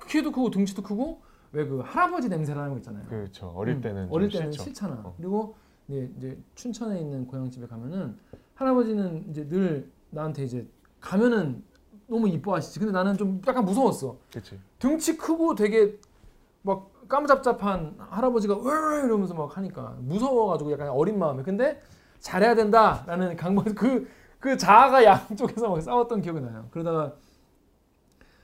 [0.07, 1.21] 키도 크고 등치도 크고
[1.55, 3.05] 왜 그 할아버지 냄새라는 거 있잖아요.
[3.07, 3.47] 그렇죠.
[3.55, 4.63] 어릴 음, 때는 어릴 좀 때는 싫죠.
[4.65, 5.01] 싫잖아.
[5.05, 5.13] 어.
[5.17, 5.55] 그리고
[5.87, 8.17] 이제, 이제 춘천에 있는 고향집에 가면은
[8.55, 10.67] 할아버지는 이제 늘 나한테 이제
[10.99, 11.63] 가면은
[12.07, 12.79] 너무 이뻐하시지.
[12.79, 14.17] 근데 나는 좀 약간 무서웠어.
[14.31, 14.59] 그렇지.
[14.79, 15.97] 등치 크고 되게
[16.61, 21.41] 막 까무잡잡한 할아버지가 으 이러면서 막 하니까 무서워가지고 약간 어린 마음에.
[21.43, 21.81] 근데
[22.19, 24.07] 잘해야 된다라는 강박 그,
[24.39, 26.67] 그 자아가 양쪽에서 막 싸웠던 기억이 나요.
[26.71, 27.13] 그러다가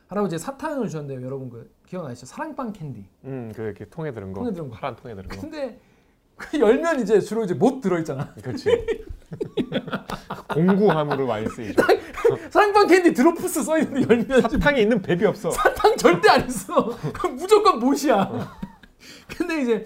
[0.07, 2.25] 할아버지 사탕을 주셨는데 여러분 그 기억나시죠?
[2.25, 3.05] 사랑방 캔디.
[3.25, 4.39] 음, 그 이렇게 통에 들은 거.
[4.39, 4.75] 통에 들은 거.
[4.77, 5.41] 파란 통에 들은 거.
[5.41, 5.77] 근데
[6.37, 8.33] 그 열면 이제 주로 이제 못 들어있잖아.
[8.41, 8.69] 그렇지.
[10.53, 11.81] 공구함으로 많이 쓰이죠.
[12.49, 15.51] 사랑방 캔디 drops 써 있는데 열면 이제 사탕이 있는 법이 없어.
[15.51, 16.97] 사탕 절대 안 있어.
[17.35, 18.31] 무조건 못이야.
[19.37, 19.85] 근데 이제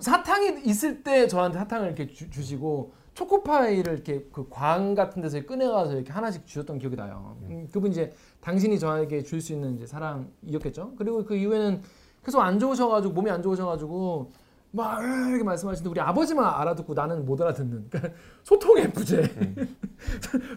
[0.00, 5.94] 사탕이 있을 때 저한테 사탕을 이렇게 주, 주시고 초코파이를 이렇게 그 광 같은 데서 꺼내가서
[5.96, 7.36] 이렇게 하나씩 주셨던 기억이 나요.
[7.42, 8.14] 음, 그분 이제
[8.46, 10.92] 당신이 저에게 줄 수 있는 이제 사랑이었겠죠.
[10.96, 11.82] 그리고 그 이후에는
[12.24, 14.30] 계속 안 좋으셔가지고 몸이 안 좋으셔가지고
[14.70, 19.24] 막 이렇게 말씀하시는데 우리 아버지만 알아듣고 나는 못 알아듣는 그러니까 소통의 부재.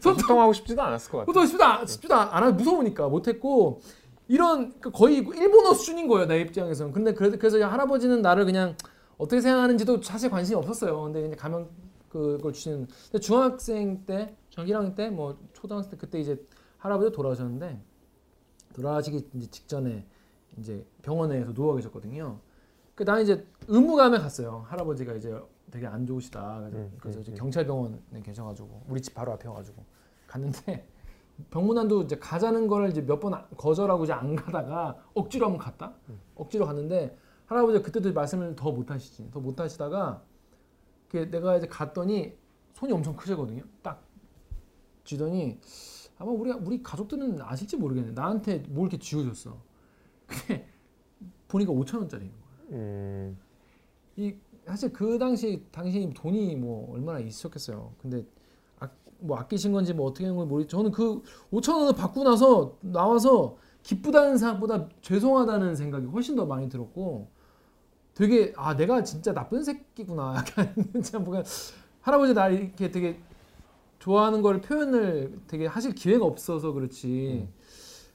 [0.04, 1.34] 소통 소통 하고 싶지도 않았을 것 같아요.
[1.34, 3.82] 소통 쉽지도 않- 쉽지도 않아 무서우니까 못했고
[4.28, 6.94] 이런 그 거의 일본어 수준인 거예요 내 입장에서는.
[6.94, 8.76] 근데 그래서 그래서 할아버지는 나를 그냥
[9.18, 11.02] 어떻게 생각하는지도 사실 관심이 없었어요.
[11.02, 11.68] 근데 그냥 가면
[12.10, 12.88] 그걸 주시는.
[13.12, 16.40] 근데 중학생 때, 중학 1학년 때, 뭐 초등학생 때 그때 이제
[16.80, 17.80] 할아버지 돌아가셨는데
[18.74, 20.06] 돌아가시기 이제 직전에
[20.58, 22.40] 이제 병원에서 누워 계셨거든요.
[22.96, 24.66] 그 나는 이제 의무감에 갔어요.
[24.68, 25.40] 할아버지가 이제
[25.72, 26.60] 되게 안 좋으시다.
[26.62, 27.36] 그래서, 음, 그래서 음, 음.
[27.36, 29.84] 경찰병원에 계셔가지고 우리 집 바로 앞이어가지고
[30.28, 30.88] 갔는데
[31.52, 35.94] 병문안도 이제 가자는 거를 이제 몇 번 거절하고 이제 안 가다가 억지로 한번 갔다.
[36.10, 36.20] 음.
[36.36, 39.30] 억지로 갔는데 할아버지가 그때도 말씀을 더 못 하시지.
[39.32, 40.22] 더 못 하시다가
[41.10, 42.38] 그 내가 이제 갔더니
[42.74, 43.64] 손이 엄청 크시거든요.
[43.82, 44.02] 딱
[45.04, 45.60] 쥐더니
[46.20, 48.12] 아마 우리 우리 가족들은 아실지 모르겠네.
[48.12, 49.58] 나한테 뭘 이렇게 쥐어줬어.
[50.28, 50.68] 근데
[51.48, 52.78] 보니까 5천 원짜리인 거야.
[52.78, 53.38] 음,
[54.18, 57.94] 이 사실 그 당시 당신이 돈이 뭐 얼마나 있으셨겠어요.
[58.02, 58.26] 근데
[58.80, 58.90] 아,
[59.20, 60.70] 뭐 아끼신 건지 뭐 어떻게 한 건지 모르겠.
[60.70, 67.30] 저는 그 5천 원을 받고 나서 나와서 기쁘다는 생각보다 죄송하다는 생각이 훨씬 더 많이 들었고
[68.14, 71.44] 되게 아 내가 진짜 나쁜 새끼구나 약간 진짜 뭔가
[72.02, 73.18] 할아버지 나 이렇게 되게
[74.10, 77.48] 좋아하는 걸 표현을 되게 하실 기회가 없어서 그렇지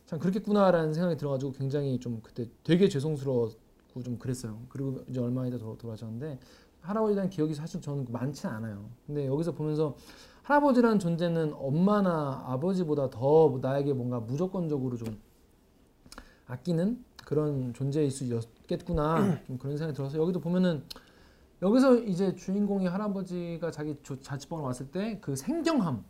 [0.07, 4.59] 참 그렇겠구나라는 생각이 들어가지고 굉장히 좀 그때 되게 죄송스러웠고 좀 그랬어요.
[4.69, 6.41] 그리고 이제 얼마 있다 돌아- 돌아가셨는데
[6.81, 8.87] 할아버지에 대한 기억이 사실 저는 많지 않아요.
[9.07, 9.95] 근데 여기서 보면서
[10.43, 15.17] 할아버지라는 존재는 엄마나 아버지보다 더 나에게 뭔가 무조건적으로 좀
[16.49, 20.83] 아끼는 그런 존재일 수 있겠구나 좀 그런 생각이 들어서 여기도 보면은
[21.63, 26.05] 여기서 이제 주인공이 할아버지가 자기 조- 자취방으로 왔을 때 그 생경함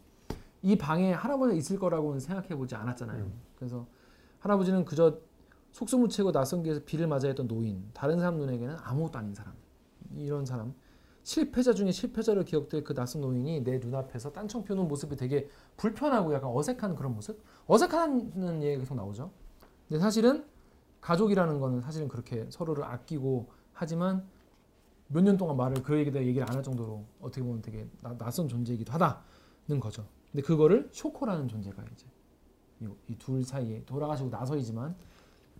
[0.62, 3.24] 이 방에 할아버지가 있을 거라고는 생각해 보지 않았잖아요.
[3.24, 3.32] 음.
[3.56, 3.86] 그래서
[4.40, 5.18] 할아버지는 그저
[5.72, 9.52] 속수무책고 낯선 길에서 비를 맞아야 했던 노인, 다른 사람 눈에게는 아무것도 아닌 사람,
[10.16, 10.72] 이런 사람,
[11.24, 16.50] 실패자 중에 실패자로 기억될 그 낯선 노인이 내 눈앞에서 딴청 펴놓은 모습이 되게 불편하고 약간
[16.54, 17.42] 어색한 그런 모습?
[17.66, 19.32] 어색하다는 얘기가 계속 나오죠.
[19.88, 20.44] 근데 사실은
[21.00, 24.24] 가족이라는 거는 사실은 그렇게 서로를 아끼고 하지만
[25.08, 28.16] 몇 년 동안 말을 그 얘기에 대해 얘기를 안 할 정도로 어떻게 보면 되게 나-
[28.16, 30.04] 낯선 존재이기도 하다는 거죠.
[30.32, 32.06] 근데 그거를 쇼코라는 존재가 이제
[33.08, 34.94] 이 둘 사이에 돌아가시고 나서이지만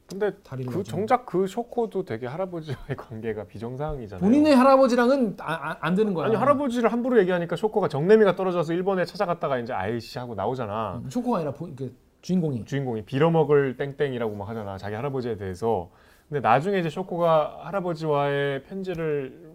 [0.07, 4.21] 근데 다리를 그 정작 그 쇼코도 되게 할아버지와의 관계가 비정상이잖아요.
[4.23, 6.27] 본인의 할아버지랑은 아, 아, 안 되는 거야.
[6.27, 11.01] 아니 할아버지를 함부로 얘기하니까 쇼코가 정내미가 떨어져서 일본에 찾아갔다가 이제 아이씨 하고 나오잖아.
[11.03, 14.77] 음, 쇼코가 아니라 보, 그 주인공이 주인공이 빌어먹을 땡땡이라고 막 하잖아.
[14.77, 15.91] 자기 할아버지에 대해서.
[16.29, 19.53] 근데 나중에 이제 쇼코가 할아버지와의 편지를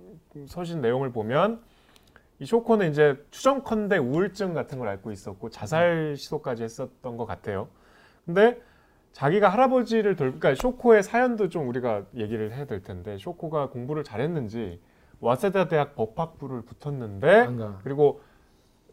[0.48, 1.62] 서신 내용을 보면
[2.40, 7.68] 이 쇼코는 이제 추정컨대 우울증 같은 걸 앓고 있었고 자살 시도까지 했었던 것 같아요.
[8.26, 8.62] 근데
[9.12, 14.80] 자기가 할아버지를 돌, 그러니까 쇼코의 사연도 좀 우리가 얘기를 해야 될 텐데 쇼코가 공부를 잘했는지
[15.20, 17.80] 와세다 대학 법학부를 붙었는데 안 가.
[17.84, 18.22] 그리고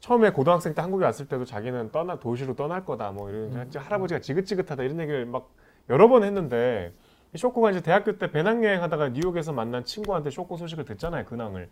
[0.01, 3.71] 처음에 고등학생 때 한국에 왔을 때도 자기는 떠나 도시로 떠날 거다 뭐 이런 음.
[3.75, 5.51] 할아버지가 지긋지긋하다 이런 얘기를 막
[5.89, 7.06] 여러 번 했는데 이
[7.37, 11.69] 쇼코가 이제 대학교 때 배낭여행 하다가 뉴욕에서 만난 친구한테 쇼코 소식을 듣잖아요 근황을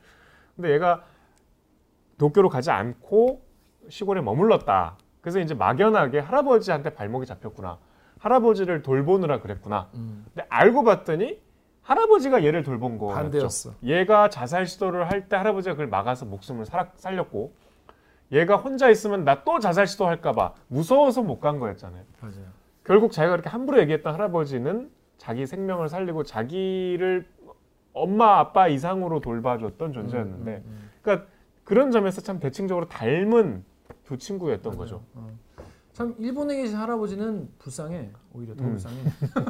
[0.56, 1.04] 근데 얘가
[2.18, 3.42] 도쿄로 가지 않고
[3.88, 7.78] 시골에 머물렀다 그래서 이제 막연하게 할아버지한테 발목이 잡혔구나
[8.18, 11.40] 할아버지를 돌보느라 그랬구나 음, 근데 알고 봤더니
[11.82, 13.70] 할아버지가 얘를 돌본 거였죠 반대였어.
[13.82, 17.52] 얘가 자살 시도를 할 때 할아버지가 그걸 막아서 목숨을 살아, 살렸고
[18.32, 22.02] 얘가 혼자 있으면 나 또 자살 시도할까 봐 무서워서 못 간 거였잖아요.
[22.20, 22.46] 맞아요.
[22.84, 27.26] 결국 자기가 그렇게 함부로 얘기했던 할아버지는 자기 생명을 살리고 자기를
[27.92, 31.26] 엄마 아빠 이상으로 돌봐줬던 존재였는데 음, 음, 그러니까
[31.62, 33.64] 그런 점에서 참 대칭적으로 닮은
[34.04, 34.78] 두 친구였던 맞아요.
[34.78, 35.02] 거죠.
[35.14, 35.28] 어.
[35.92, 38.10] 참 일본에 계신 할아버지는 불쌍해.
[38.34, 38.70] 오히려 더 음.
[38.70, 38.96] 불쌍해.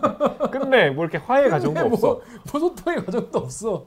[0.52, 2.06] 끝내 뭐 이렇게 화해 가정도 근데 없어.
[2.06, 3.86] 뭐, 뭐 소통의 과정도 없어.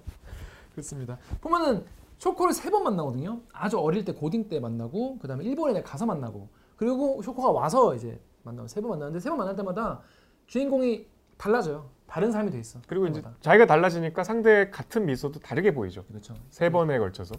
[0.72, 1.18] 그렇습니다.
[1.40, 1.86] 보면은
[2.18, 3.42] 쇼코를 세 번 만나거든요.
[3.54, 8.68] 아주 어릴 때 고딩 때 만나고 그다음에 일본에 가서 만나고 그리고 쇼코가 와서 이제 만나고
[8.68, 10.02] 세 번 만나는데 세 번 만날 때마다
[10.48, 11.06] 주인공이
[11.38, 11.90] 달라져요.
[12.08, 12.80] 다른 사람이 돼 있어.
[12.88, 13.38] 그리고 이제 그때마다.
[13.42, 16.04] 자기가 달라지니까 상대 같은 미소도 다르게 보이죠.
[16.06, 16.36] 그렇죠.
[16.50, 17.36] 세 번에 걸쳐서.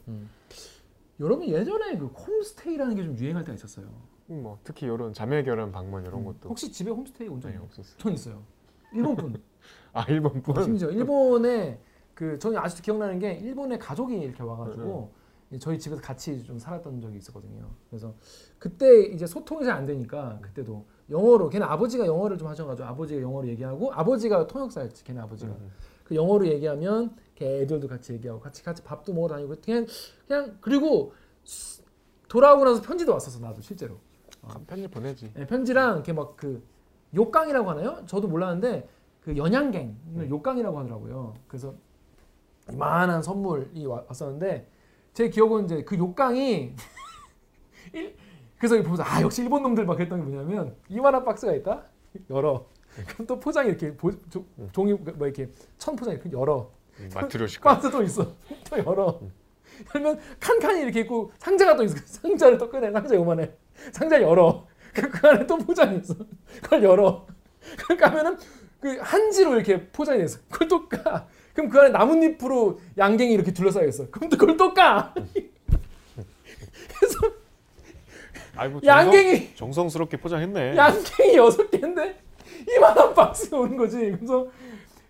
[1.21, 3.87] 여러분 예전에 그 홈스테이라는 게 좀 유행할 때가 있었어요.
[4.27, 6.25] 뭐 특히 이런 자매 결혼 방문 이런 음.
[6.27, 7.57] 것도 혹시 집에 홈스테이 온적 네?
[7.59, 7.97] 없었어요.
[7.99, 8.43] 전 있어요.
[8.93, 9.43] 일본 분.
[9.95, 10.63] 아 일본 분.
[10.63, 11.81] 심지어 일본에
[12.15, 15.13] 그 저는 아직도 기억나는 게 일본에 가족이 이렇게 와가지고
[15.51, 17.71] 네, 저희 집에서 같이 좀 살았던 적이 있었거든요.
[17.89, 18.15] 그래서
[18.59, 23.49] 그때 이제 소통이 잘 안 되니까 그때도 영어로 걔는 아버지가 영어를 좀 하셔가지고 아버지가 영어로
[23.49, 25.71] 얘기하고 아버지가 통역사였지 걔네 아버지가 음.
[26.05, 29.87] 그 영어로 얘기하면 걔 애들도 같이 얘기하고 같이 같이 밥도 먹어 다니고 그냥
[30.27, 31.13] 그냥 그리고
[31.45, 31.83] 수-
[32.29, 33.97] 돌아오고 나서 편지도 왔었어 나도 실제로
[34.43, 35.33] 아, 편지 보내지.
[35.35, 36.63] 네, 편지랑 이렇게 막 그
[37.15, 38.03] 욕강이라고 하나요?
[38.07, 38.87] 저도 몰랐는데
[39.23, 40.27] 그 연양갱을 음.
[40.29, 41.35] 욕강이라고 하더라고요.
[41.47, 41.75] 그래서
[42.71, 44.69] 이만한 선물이 와- 왔었는데
[45.15, 46.75] 제 기억은 이제 그 욕강이
[47.95, 48.15] 일-
[48.59, 51.85] 그래서 보면서 아 역시 일본 놈들 막 그랬던 게 뭐냐면 이만한 박스가 있다?
[52.31, 52.67] 열어.
[53.07, 55.49] 그럼 또 포장이 이렇게 보, 조- 종이 뭐 이렇게
[55.79, 56.71] 천 포장 이렇게 열어.
[56.99, 57.71] 음, 마트료시카.
[57.71, 58.33] 박스 또 있어.
[58.69, 59.21] 또 열어.
[59.95, 61.97] 열면 칸칸이 이렇게 있고 상자가 또 있어.
[62.05, 62.91] 상자를 또 꺼내.
[62.91, 63.53] 상자 요만해.
[63.93, 64.67] 상자 열어.
[64.93, 66.15] 그, 그 안에 또 포장이 있어.
[66.63, 67.27] 그걸 열어.
[67.77, 68.39] 그걸 까면은
[68.81, 71.29] 그 한지로 이렇게 포장이 됐어 그걸 또 까.
[71.55, 74.11] 그럼 그 안에 나뭇잎으로 양갱이 이렇게 둘러싸여 있어.
[74.11, 75.15] 그럼 또 그걸 또 까.
[75.15, 77.19] 그래서
[78.59, 80.77] 아이고 양갱이 정성, 스럽게 포장했네.
[80.77, 82.21] 양갱이 여섯 개인데
[82.77, 83.97] 이만한 박스가 오는 거지.
[84.13, 84.47] 그래서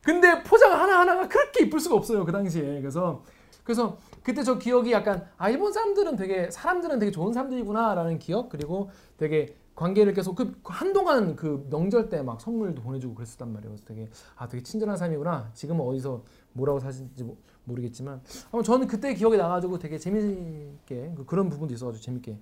[0.03, 2.81] 근데 포장 하나 하나가 그렇게 이쁠 수가 없어요 그 당시에.
[2.81, 3.23] 그래서
[3.65, 8.91] 그래서 그때 저 기억이 약간 아 일본 사람들은 되게 사람들은 되게 좋은 사람들이구나라는 기억 그리고
[9.17, 13.71] 되게 관계를 계속 그 한동안 그 명절 때 막 선물도 보내주고 그랬었단 말이에요.
[13.75, 15.51] 그래서 되게 아 되게 친절한 사람이구나.
[15.55, 16.23] 지금은 어디서
[16.53, 18.21] 뭐라고 사신지 모- 모르겠지만
[18.51, 22.39] 아마 저는 그때 기억이 나가지고 되게 재밌게 그- 그런 부분도 있어가지고 재밌게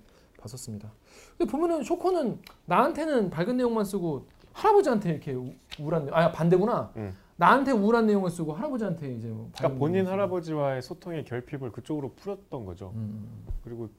[0.51, 0.91] 봤었습니다.
[1.37, 6.91] 근데 보면은 쇼코는 나한테는 밝은 내용만 쓰고 할아버지한테 이렇게 우- 우울한 내용, 아 반대구나.
[6.95, 7.13] 음.
[7.35, 10.07] 나한테 우울한 내용을 쓰고 할아버지한테 이제 뭐 그러니까 본인.
[10.07, 12.91] 할아버지와의 소통의 결핍을 그쪽으로 풀었던 거죠.
[12.95, 13.89] 음, 음, 그리고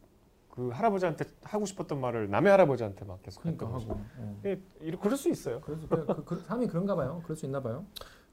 [0.51, 3.66] 그 할아버지한테 하고 싶었던 말을 남의 할아버지한테 막 계속 그러니까.
[3.66, 3.92] 하고.
[4.18, 4.40] 어.
[4.44, 5.61] 예, 이렇게 그럴 수 있어요.
[5.61, 7.20] 그래서 그, 그, 그 사람이 그런가 봐요.
[7.22, 7.84] 그럴 수 있나 봐요.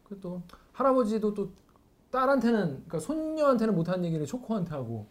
[0.06, 0.42] 그또
[0.72, 1.52] 할아버지도 또
[2.10, 5.06] 딸한테는 그러니까 손녀한테는 못하는 얘기를 쇼코한테 하고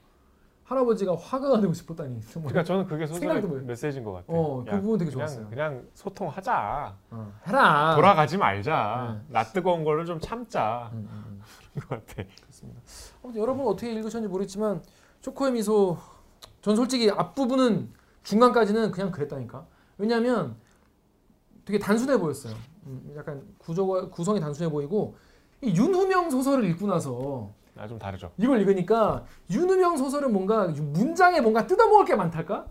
[0.64, 2.50] 할아버지가 화가가 되고 싶었다니 정말.
[2.52, 4.36] 그러니까 저는 그게 소설의 못- 메시지인 것 같아요.
[4.36, 5.48] 어, 그 야, 부분 되게 그냥, 좋았어요.
[5.50, 6.96] 그냥 소통하자.
[7.10, 7.94] 어, 해라.
[7.96, 9.20] 돌아가지 말자.
[9.26, 9.32] 네.
[9.32, 10.90] 나 뜨거운 거를 좀 참자.
[10.94, 11.42] 음, 음, 음.
[11.74, 12.22] 그런 것 같아.
[12.40, 12.80] 그렇습니다.
[13.22, 14.82] 아무튼 여러분 어떻게 읽으셨는지 모르겠지만
[15.20, 15.98] 쇼코의 미소
[16.62, 17.92] 전 솔직히 앞부분은
[18.22, 19.66] 중간까지는 그냥 그랬다니까.
[19.98, 20.56] 왜냐하면
[21.66, 22.54] 되게 단순해 보였어요.
[22.86, 25.16] 음, 약간 구조가 구성이 단순해 보이고
[25.60, 28.32] 이 윤후명 소설을 읽고 나서 나좀 다르죠.
[28.38, 32.66] 이걸 읽으니까 윤우명 소설은 뭔가 문장에 뭔가 뜯어먹을 게 많달까?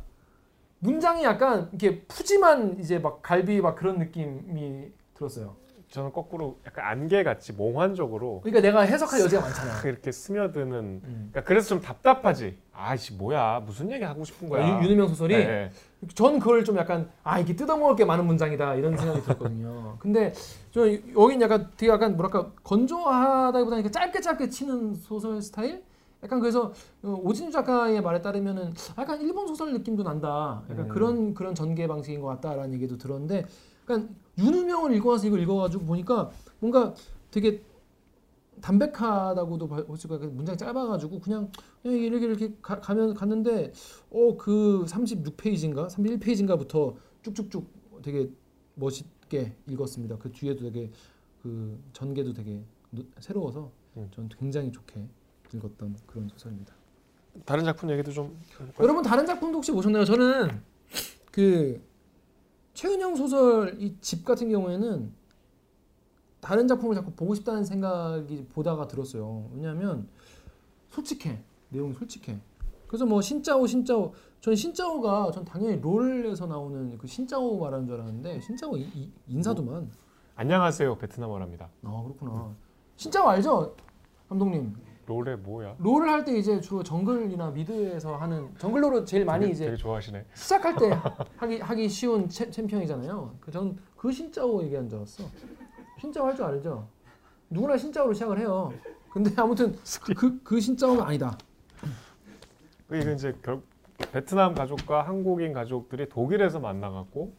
[0.79, 5.55] 문장이 약간 이렇게 푸짐한 이제 막 갈비 막 그런 느낌이 들었어요.
[5.93, 9.79] 저는 거꾸로 약간 안개같이 몽환적으로 그러니까 내가 해석할 여지가 많잖아.
[9.87, 10.73] 이렇게 스며드는.
[10.73, 11.29] 음.
[11.31, 12.57] 그러니까 그래서 좀 답답하지.
[12.73, 14.67] 아이씨 뭐야 무슨 얘기 하고 싶은 거야.
[14.67, 15.71] 유- 윤우명 소설이 네, 네.
[16.15, 19.97] 전 그걸 좀 약간 아 이게 뜯어먹을 게 많은 문장이다 이런 생각이 들었거든요.
[19.99, 20.33] 근데
[20.71, 20.81] 저
[21.15, 25.83] 여긴 약간 되게 약간 뭐랄까 건조하다기보다는 이렇게 짧게 짧게 치는 소설 스타일.
[26.23, 26.73] 약간 그래서
[27.03, 30.63] 어, 오진주 작가의 말에 따르면은 약간 일본 소설 느낌도 난다.
[30.71, 30.89] 약간 음.
[30.89, 33.45] 그런 그런 전개 방식인 것 같다라는 얘기도 들었는데,
[33.83, 36.93] 약간 윤우명을 읽어와서 이걸 읽어가지고 보니까 뭔가
[37.31, 37.61] 되게
[38.61, 43.73] 담백하다고도 볼 수가 문장이 짧아가지고 그냥 그냥 이렇게 이렇게 가, 가면 갔는데
[44.11, 48.29] 어 그 36페이지인가 31페이지인가부터 쭉쭉쭉 되게
[48.75, 50.17] 멋있게 읽었습니다.
[50.17, 50.89] 그 뒤에도 되게
[51.41, 52.61] 그 전개도 되게
[52.91, 54.09] 노- 새로워서 음.
[54.13, 55.05] 저는 굉장히 좋게
[55.53, 56.73] 읽었던 그런 소설입니다.
[57.45, 58.37] 다른 작품 얘기도 좀.
[58.79, 60.05] 여러분 다른 작품도 혹시 보셨나요?
[60.05, 60.61] 저는
[61.31, 61.81] 그
[62.73, 65.11] 최은영 소설 이 집 같은 경우에는
[66.41, 69.49] 다른 작품을 자꾸 보고 싶다는 생각이 보다가 들었어요.
[69.53, 70.07] 왜냐하면
[70.89, 72.37] 솔직해 내용이 솔직해.
[72.87, 78.41] 그래서 뭐 신짜오 신짜오 전 신짜오가 전 당연히 롤에서 나오는 그 신짜오 말하는 줄 알았는데
[78.41, 79.89] xin chào 이, 이, 인사더만.
[80.35, 81.69] 안녕하세요 베트남어랍니다.
[81.83, 82.53] 아 그렇구나.
[82.97, 83.75] 신짜오 알죠
[84.29, 84.75] 감독님?
[85.05, 85.75] 롤에 뭐야?
[85.79, 90.25] 롤을 할 때 이제 주로 정글이나 mid에서 하는 정글로로 제일 많이 되게, 이제 되게 좋아하시네.
[90.33, 90.89] 시작할 때
[91.37, 93.35] 하기 하기 쉬운 챔, 챔피언이잖아요.
[93.41, 95.23] 그전그 신짜오 얘기한 줄 알았어.
[95.99, 96.87] 신짜오 할 줄 알죠?
[97.49, 98.71] 누구나 신짜오로 시작을 해요.
[99.11, 99.75] 근데 아무튼
[100.15, 101.37] 그그 신짜오가 아니다.
[102.91, 103.61] 이게 이제 결,
[104.11, 107.35] 베트남 가족과 한국인 가족들이 독일에서 만나갖고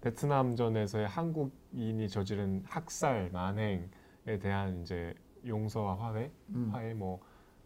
[0.00, 3.88] 베트남전에서의 한국인이 저지른 학살, 만행에
[4.40, 5.14] 대한 이제
[5.46, 6.70] 용서와 화해, 음.
[6.72, 7.20] 화해 뭐,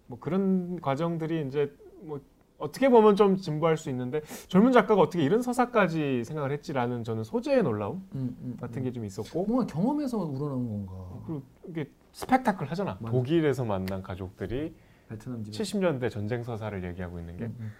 [0.07, 2.20] 뭐 그런 과정들이 이제 뭐
[2.59, 7.62] 어떻게 보면 좀 진부할 수 있는데 젊은 작가가 어떻게 이런 서사까지 생각을 했지라는 저는 소재의
[7.64, 8.85] 놀라움 음, 음, 같은 음.
[8.85, 11.23] 게좀 있었고 뭔가 경험에서 우러나온 건가?
[11.27, 12.99] 그리고 이게 스펙타클 하잖아.
[13.01, 13.12] 맞아.
[13.12, 14.75] 독일에서 만난 가족들이
[15.09, 15.53] 베트남 집.
[15.53, 17.73] 70년대 전쟁 서사를 얘기하고 있는 게 음,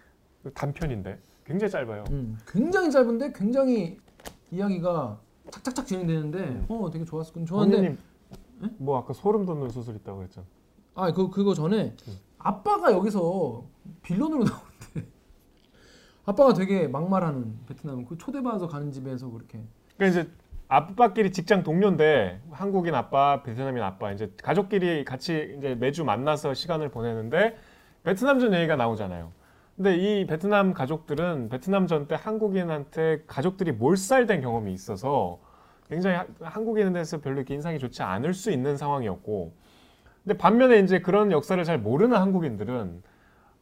[0.53, 2.05] 단편인데 굉장히 짧아요.
[2.11, 2.36] 음.
[2.49, 3.99] 굉장히 짧은데 굉장히
[4.51, 5.20] 이야기가
[5.51, 6.66] 착착착 진행되는데 음.
[6.68, 7.32] 어 되게 좋았어.
[7.45, 7.97] 좋았는데
[8.62, 10.46] 원님 뭐 아까 소름 돋는 소설 있다고 그랬잖아.
[10.94, 12.18] 아, 그 그거 전에 음.
[12.38, 13.64] 아빠가 여기서
[14.02, 15.10] 빌런으로 나오는데
[16.24, 19.60] 아빠가 되게 막말하는 베트남 그 초대받아서 가는 집에서 그렇게
[19.96, 20.30] 그러니까 이제
[20.68, 27.56] 아빠끼리 직장 동료인데 한국인 아빠, 베트남인 아빠 이제 가족끼리 같이 이제 매주 만나서 시간을 보내는데
[28.04, 29.32] 베트남전 얘기가 나오잖아요.
[29.76, 35.40] 근데 이 베트남 가족들은 베트남전 때 한국인한테 가족들이 몰살된 경험이 있어서
[35.88, 39.52] 굉장히 하- 한국인에 대해서 별로 이렇게 인상이 좋지 않을 수 있는 상황이었고
[40.24, 43.02] 근데 반면에 이제 그런 역사를 잘 모르는 한국인들은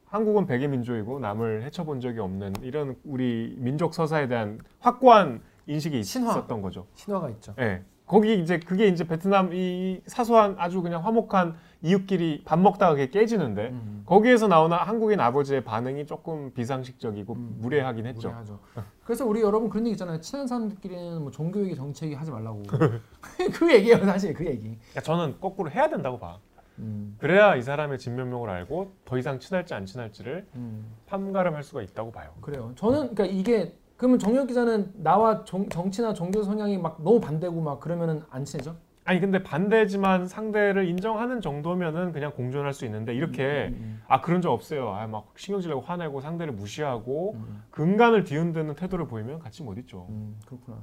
[0.07, 6.31] 한국은 백의 민족이고 남을 해쳐본 적이 없는 이런 우리 민족 서사에 대한 확고한 인식이 신화.
[6.33, 6.87] 있었던 거죠.
[6.95, 7.55] 신화가 있죠.
[7.61, 7.83] 예.
[8.07, 14.03] 거기 이제 그게 이제 베트남 이 사소한 아주 그냥 화목한 이웃끼리 밥 먹다가 깨지는데 음.
[14.07, 17.57] 거기에서 나오는 한국인 아버지의 반응이 조금 비상식적이고 음.
[17.61, 18.29] 무례하긴 했죠.
[18.29, 18.59] 무례하죠.
[19.05, 20.21] 그래서 우리 여러분 그런 얘기 있잖아요.
[20.21, 22.63] 친한 사람들끼리는 뭐 종교 얘기, 정치 얘기 하지 말라고.
[23.55, 24.79] 그 얘기예요, 사실 그 얘기.
[24.79, 26.39] 그러니까 저는 거꾸로 해야 된다고 봐.
[26.79, 27.17] 음.
[27.19, 30.87] 그래야 이 사람의 진면목을 알고 더 이상 친할지 안 친할지를 음.
[31.07, 32.31] 판가름할 수가 있다고 봐요.
[32.41, 32.73] 그래요.
[32.77, 37.81] 저는 그러니까 이게 그러면 정혁 기자는 나와 정, 정치나 종교 성향이 막 너무 반대고 막
[37.81, 38.75] 그러면은 안 친해져?
[39.11, 44.53] 아니 근데 반대지만 상대를 인정하는 정도면은 그냥 공존할 수 있는데 이렇게 음, 아 그런 적
[44.53, 44.91] 없어요.
[44.91, 49.77] 아 막 신경질 내고 화내고 상대를 무시하고 음, 음, 근간을 뒤흔드는 태도를 보이면 같이 못
[49.79, 50.07] 있죠.
[50.11, 50.79] 음, 그렇구나.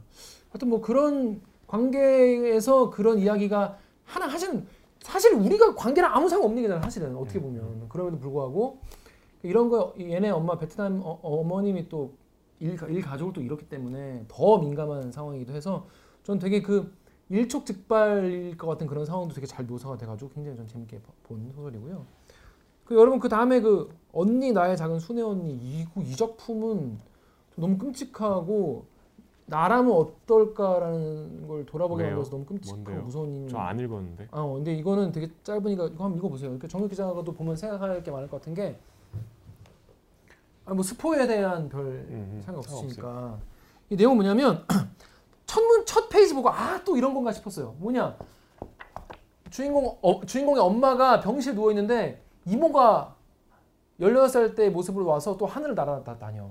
[0.50, 4.66] 하여튼 뭐 그런 관계에서 그런 이야기가 하나 하시는
[5.00, 8.82] 사실 우리가 관계랑 아무 상관 없는 게잖아 사실은 어떻게 보면 그럼에도 불구하고
[9.42, 12.12] 이런 거 얘네 엄마 베트남 어, 어머님이 또
[12.60, 15.88] 일, 일 가족을 또 잃었기 때문에 더 민감한 상황이기도 해서
[16.24, 16.92] 전 되게 그
[17.30, 22.06] 일촉즉발일 것 같은 그런 상황도 되게 잘 묘사가 돼가지고 굉장히 전 재밌게 봐- 본 소설이고요.
[22.86, 26.98] 그 여러분 그 다음에 그 언니 나의 작은 순애 언니 이, 이 작품은
[27.56, 28.86] 너무 끔찍하고
[29.48, 32.04] 나라면 어떨까라는 걸 돌아보게?
[32.04, 33.04] 만들어서 너무 끔찍하고 뭔데요?
[33.04, 33.50] 무서운 일.
[33.50, 34.28] 저안 읽었는데.
[34.32, 36.52] 아, 어, 근데 이거는 되게 짧으니까 이거 한번 읽어보세요.
[36.52, 38.78] 이렇게 정혁 기자가도 보면 생각할 게 많을 것 같은 게,
[40.66, 42.60] 아, 뭐 스포에 대한 별 음, 생각.
[42.60, 43.38] 없으시니까
[43.90, 44.66] 이 내용은 뭐냐면
[45.48, 47.76] 첫 문 첫 페이지 보고 아 또 이런 건가 싶었어요.
[47.80, 48.16] 뭐냐
[49.50, 53.16] 주인공 어, 주인공의 엄마가 병실에 누워 있는데 이모가
[54.00, 56.48] 16살 때 모습으로 와서 또 하늘을 날아다녀.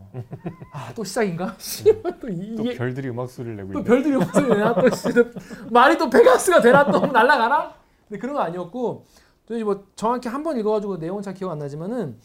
[0.72, 1.54] 아 또 시작인가?
[2.02, 3.88] 또또 이게 별들이 음악 소리를 내고 또 있네.
[3.88, 5.24] 별들이 목소리 내나 또 씨, 또
[5.70, 7.72] 말이 또 페가스가 되나 또 날아가나?
[8.08, 9.04] 근데 그런 거 아니었고
[9.46, 12.18] 또 뭐 정확히 한 번 읽어가지고 내용은 잘 기억 안 나지만은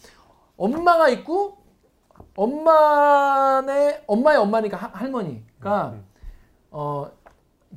[0.57, 1.57] 엄마가 있고
[2.35, 6.05] 엄마네 엄마의 엄마니까 하- 할머니가 음,
[6.71, 7.11] 어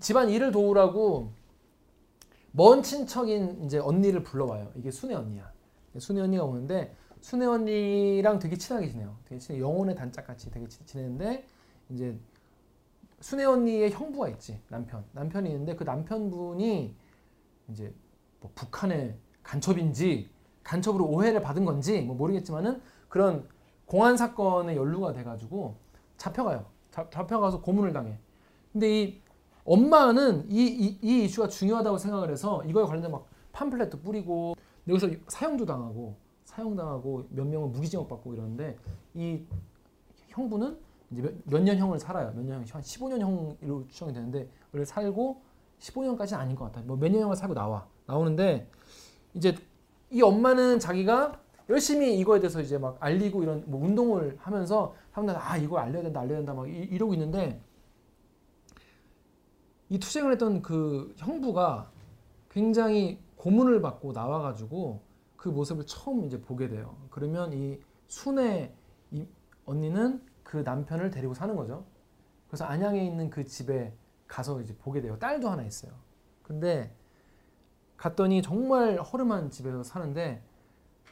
[0.01, 1.33] 집안 일을 도우라고
[2.53, 4.71] 먼 친척인 이제 언니를 불러와요.
[4.77, 5.53] 이게 순애 언니야.
[5.99, 9.17] 순애 언니가 오는데 순애 언니랑 되게 친하게 지내요.
[9.29, 11.47] 되게 친해 영혼의 단짝 같이 되게 지- 지내는데
[11.91, 12.17] 이제
[13.21, 16.95] 순애 언니의 형부가 있지 남편 남편이 있는데 그 남편분이
[17.71, 17.93] 이제
[18.41, 20.31] 뭐 북한의 간첩인지
[20.63, 23.49] 간첩으로 오해를 받은 건지 뭐 모르겠지만은 그런
[23.87, 25.77] 공안 사건에 연루가 돼가지고
[26.17, 26.67] 잡혀가요.
[26.91, 28.19] 잡, 잡혀가서 고문을 당해.
[28.75, 29.21] 근데 이
[29.65, 34.55] 엄마는 이, 이, 이 이슈가 중요하다고 생각을 해서 이거에 관련된 막 팜플렛도 뿌리고
[34.89, 38.77] 여기서 사형도 당하고 사형당하고 몇 명은 무기징역 받고 이러는데
[39.15, 39.41] 이
[40.29, 40.77] 형부는
[41.13, 42.33] 이제 몇 년 형을 살아요.
[42.35, 45.41] 몇 년, 한 15년 형으로 추정이 되는데 원래 살고
[45.79, 46.81] 15년까지는 아닌 것 같아.
[46.83, 48.69] 뭐몇 년 형을 살고 나와 나오는데
[49.35, 49.55] 이제
[50.11, 55.57] 이 엄마는 자기가 열심히 이거에 대해서 이제 막 알리고 이런 뭐 운동을 하면서 사람들 아
[55.57, 57.61] 이거 알려야 된다 알려야 된다 막 이- 이러고 있는데
[59.95, 61.89] 이 투쟁을 했던 그 형부가
[62.51, 65.01] 굉장히 고문을 받고 나와가지고
[65.37, 66.97] 그 모습을 처음 이제 보게 돼요.
[67.11, 67.79] 그러면 이
[68.09, 68.75] 순애
[69.13, 69.25] 이
[69.67, 71.85] 언니는 그 남편을 데리고 사는 거죠.
[72.49, 73.95] 그래서 안양에 있는 그 집에
[74.27, 75.17] 가서 이제 보게 돼요.
[75.17, 75.93] 딸도 하나 있어요.
[76.43, 76.93] 근데
[77.97, 80.43] 갔더니 정말 허름한 집에서 사는데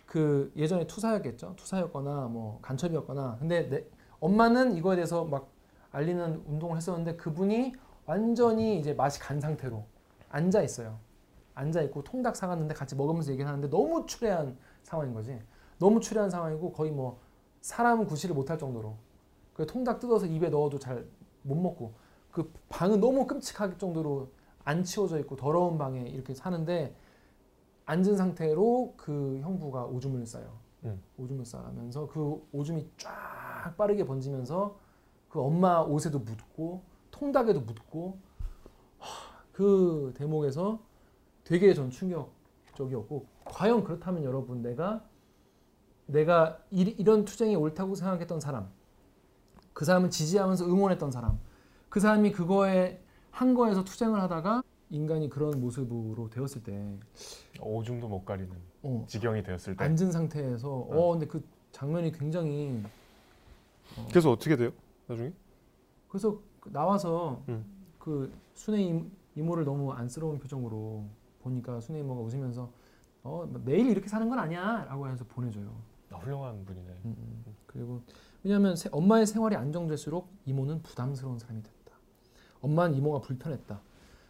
[0.06, 1.54] 그 예전에 투사였겠죠.
[1.54, 3.36] 투사였거나 뭐 간첩이었거나.
[3.38, 3.84] 근데 내,
[4.18, 5.52] 엄마는 이거에 대해서 막
[5.92, 7.74] 알리는 운동을 했었는데 그분이
[8.06, 9.84] 완전히 이제 맛이 간 상태로
[10.28, 10.98] 앉아 있어요.
[11.54, 15.40] 앉아 있고 통닭 사갔는데 같이 먹으면서 얘기를 하는데 너무 추레한 상황인 거지.
[15.78, 17.20] 너무 추레한 상황이고 거의 뭐
[17.60, 18.96] 사람 구실을 못할 정도로.
[19.54, 21.06] 그 통닭 뜯어서 입에 넣어도 잘
[21.42, 21.94] 못 먹고
[22.30, 24.30] 그 방은 너무 끔찍할 정도로
[24.64, 26.94] 안 치워져 있고 더러운 방에 이렇게 사는데
[27.84, 30.58] 앉은 상태로 그 형부가 오줌을 싸요.
[30.84, 31.02] 음.
[31.18, 34.78] 오줌을 싸면서 그 오줌이 쫙 빠르게 번지면서
[35.28, 36.82] 그 엄마 옷에도 묻고
[37.22, 38.18] 통닭에도 묻고
[38.98, 40.80] 하, 그 대목에서
[41.44, 45.04] 되게 전 충격적이었고 과연 그렇다면 여러분 내가
[46.06, 48.68] 내가 이, 이런 투쟁이 옳다고 생각했던 사람
[49.72, 51.38] 그 사람을 지지하면서 응원했던 사람
[51.88, 53.00] 그 사람이 그거에
[53.30, 56.98] 한 거에서 투쟁을 하다가 인간이 그런 모습으로 되었을 때
[57.60, 58.50] 오줌도 못 가리는
[58.82, 59.84] 어, 지경이 되었을 때.
[59.84, 62.82] 앉은 상태에서 어 근데 그 장면이 굉장히
[64.10, 64.72] 그래서 어떻게 돼요?
[65.06, 65.32] 나중에?
[66.08, 67.64] 그래서 그 나와서 음.
[67.98, 71.04] 그 순애 임- 이모를 너무 안쓰러운 표정으로
[71.42, 72.70] 보니까 순애 이모가 웃으면서
[73.24, 75.70] 어 매일 이렇게 사는 건 아니야라고 해서 보내줘요.
[76.10, 76.86] 아, 훌륭한 분이네.
[77.04, 77.54] 음, 음.
[77.66, 78.02] 그리고
[78.42, 81.96] 왜냐하면 세- 엄마의 생활이 안정될수록 이모는 부담스러운 사람이 됐다.
[82.60, 83.80] 엄마는 이모가 불편했다.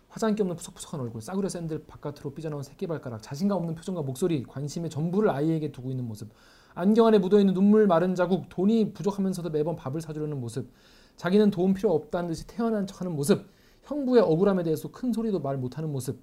[0.09, 5.31] 화장기 없는 푸석푸석한 얼굴, 싸구려 샌들 바깥으로 삐져나온 새끼발가락, 자신감 없는 표정과 목소리, 관심의 전부를
[5.31, 6.31] 아이에게 두고 있는 모습,
[6.75, 10.71] 안경 안에 묻어있는 눈물 마른 자국, 돈이 부족하면서도 매번 밥을 사주려는 모습,
[11.17, 13.49] 자기는 도움 필요 없다는 듯이 태어난 척하는 모습,
[13.85, 16.21] 형부의 억울함에 대해서 큰 소리도 말 못하는 모습.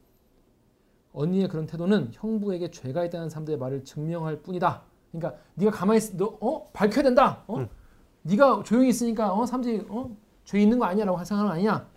[1.13, 4.83] 언니의 그런 태도는 형부에게 죄가 있다는 사람들의 말을 증명할 뿐이다.
[5.11, 6.69] 그러니까 네가 가만히 있, 너 어?
[6.71, 7.43] 밝혀야 된다.
[7.47, 7.59] 어?
[7.59, 7.69] 응.
[8.23, 10.15] 네가 조용히 있으니까 어 사람들이 어?
[10.45, 11.87] 죄 있는 거 아니야라고 할 생각은 아니냐.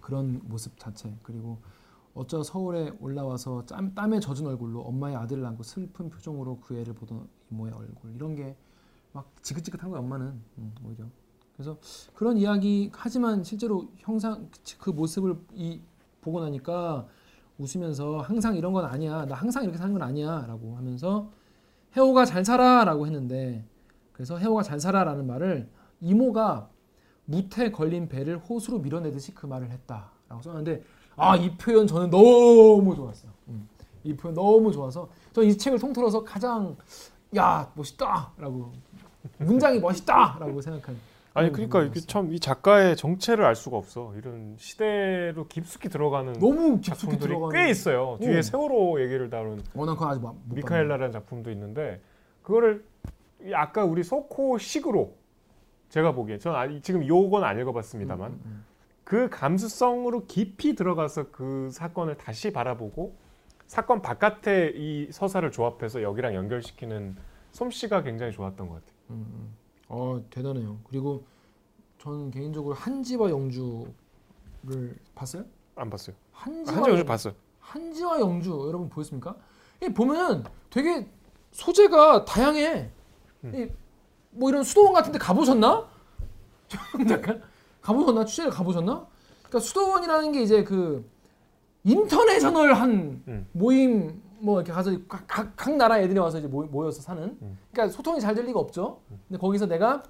[0.00, 1.58] 그런 모습 자체 그리고
[2.14, 7.28] 어쩌 서울에 올라와서 땀, 땀에 젖은 얼굴로 엄마의 아들을 안고 슬픈 표정으로 그 애를 보던
[7.50, 8.56] 이모의 얼굴 이런 게
[9.16, 10.26] 막 지긋지긋한 거야 엄마는
[10.58, 11.06] 음, 오히려
[11.56, 11.76] 그래서
[12.14, 14.48] 그런 이야기 하지만 실제로 형상
[14.78, 15.80] 그 모습을 이
[16.20, 17.06] 보고 나니까
[17.58, 21.30] 웃으면서 항상 이런 건 아니야 나 항상 이렇게 사는 건 아니야라고 하면서
[21.96, 23.64] 해오가 잘 살아라고 했는데
[24.12, 25.68] 그래서 해오가 잘 살아라는 말을
[26.00, 26.68] 이모가
[27.24, 30.84] 무태 걸린 배를 호수로 밀어내듯이 그 말을 했다라고 썼는데
[31.16, 33.32] 아 이 표현 저는 너무 좋았어요.
[33.48, 33.66] 음,
[34.04, 36.76] 이 표현 너무 좋아서 저는 이 책을 통틀어서 가장
[37.36, 38.72] 야 멋있다라고
[39.38, 40.96] 문장이 멋있다라고 생각한
[41.36, 42.06] 아니 그런 그러니까 이게.
[42.06, 44.12] 참 이 작가의 정체를 알 수가 없어.
[44.16, 48.18] 이런 시대로 깊숙이 들어가는 너무 깊숙이 작품들이 들어가는 꽤 있어요.
[48.20, 48.42] 뒤에 오.
[48.42, 50.22] 세월호 얘기를 다룬 그건 아직.
[50.54, 52.00] 미카엘라라는 작품도 있는데
[52.42, 52.84] 그거를
[53.44, 55.14] 이 아까 우리 소코식으로
[55.90, 58.64] 제가 보기에 저는 지금 요건 안 읽어봤습니다만 음, 음,
[59.04, 63.14] 그 감수성으로 깊이 들어가서 그 사건을 다시 바라보고
[63.66, 67.16] 사건 바깥에 이 서사를 조합해서 여기랑 연결시키는
[67.52, 68.90] 솜씨가 굉장히 좋았던 것 같아요.
[69.10, 69.65] 음, 음.
[69.88, 70.78] 어 대단해요.
[70.84, 71.24] 그리고
[71.98, 75.44] 저는 개인적으로 한지와 영주를 봤어요?
[75.74, 76.16] 안 봤어요.
[76.32, 77.34] 한지와 한정 요즘 봤어요.
[77.60, 79.36] 한지와 영주 여러분 보였습니까?
[79.82, 81.06] 이 보면은 되게
[81.52, 82.90] 소재가 다양해.
[83.44, 83.54] 음.
[83.54, 83.68] 이,
[84.30, 85.88] 뭐 이런 수도원 같은데 가보셨나?
[86.68, 86.80] 좀
[87.10, 87.42] 약간
[87.80, 88.24] 가보셨나?
[88.24, 89.06] 취재를 가보셨나?
[89.38, 91.08] 그러니까 수도원이라는 게 이제 그
[91.84, 93.46] 인터내셔널한 음.
[93.52, 97.36] 모임 뭐 이렇게 가서 각, 각, 각 나라 애들이 와서 이제 모여, 모여서 사는.
[97.40, 97.58] 음.
[97.72, 99.00] 그러니까 소통이 잘 될 리가 없죠.
[99.28, 100.02] 근데 거기서 내가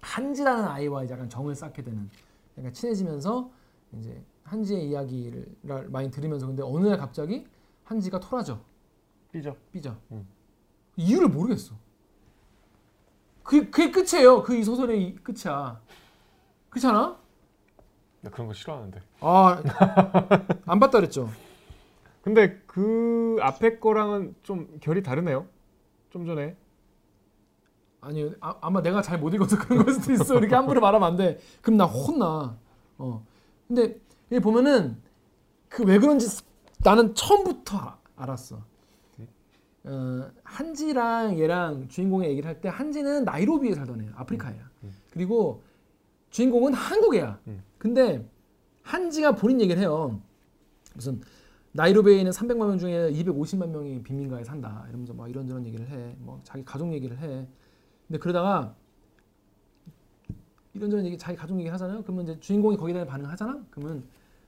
[0.00, 2.10] 한지라는 아이와 이제 약간 정을 쌓게 되는,
[2.58, 3.50] 약간 친해지면서
[3.98, 5.46] 이제 한지의 이야기를
[5.88, 7.46] 많이 들으면서 근데 어느 날 갑자기
[7.84, 8.58] 한지가 토라져
[9.30, 9.54] 삐져.
[9.70, 10.26] 삐져 음.
[10.96, 11.74] 이유를 모르겠어
[13.42, 15.80] 그, 그게 끝이에요 그 이 소설의 이 끝이야
[16.70, 17.16] 그렇지 않아?
[18.22, 19.00] 나 그런 거 싫어하는데.
[19.20, 19.62] 아
[20.66, 21.28] 안 봤다 그랬죠
[22.22, 25.46] 근데 그 앞에 거랑은 좀 결이 다르네요.
[26.10, 26.56] 좀 전에.
[28.00, 30.38] 아니 아, 아마 내가 잘 못 읽어서 그런 걸 수도 있어.
[30.38, 31.38] 이렇게 함부로 말하면 안 돼.
[31.60, 32.56] 그럼 나 혼나.
[32.98, 33.24] 어.
[33.68, 34.00] 근데
[34.30, 34.96] 여기 보면은
[35.68, 36.26] 그 왜 그런지
[36.84, 38.62] 나는 처음부터 아- 알았어.
[39.84, 44.10] 어, 한지랑 얘랑 주인공의 얘기를 할 때 한지는 나이로비에 살던 애야.
[44.14, 44.54] 아프리카야.
[44.84, 44.94] 음.
[45.12, 45.62] 그리고
[46.30, 47.40] 주인공은 한국 애야.
[47.48, 47.62] 음.
[47.78, 48.24] 근데
[48.82, 50.20] 한지가 본인 얘기를 해요.
[50.94, 51.20] 무슨
[51.72, 54.84] 나이로비에 있는 300만 명 중에 250만 명이 빈민가에 산다.
[54.88, 57.46] 이러면서 막 이런저런 얘기를 해 뭐 자기 가족 얘기를 해.
[58.06, 58.74] 근데 그러다가
[60.74, 62.02] 이런저런 얘기 자기 가족 얘기 하잖아요.
[62.02, 63.64] 그러면 이제 주인공이 거기에 대해 반응하잖아?
[63.70, 64.04] 그러면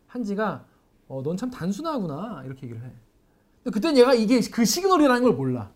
[0.07, 0.65] 한지가
[1.09, 2.43] 어, 넌 참 단순하구나.
[2.45, 2.93] 이렇게 얘기를 해.
[3.63, 5.71] 근데 그땐 얘가 이게 그 시그널이라는 걸 몰라.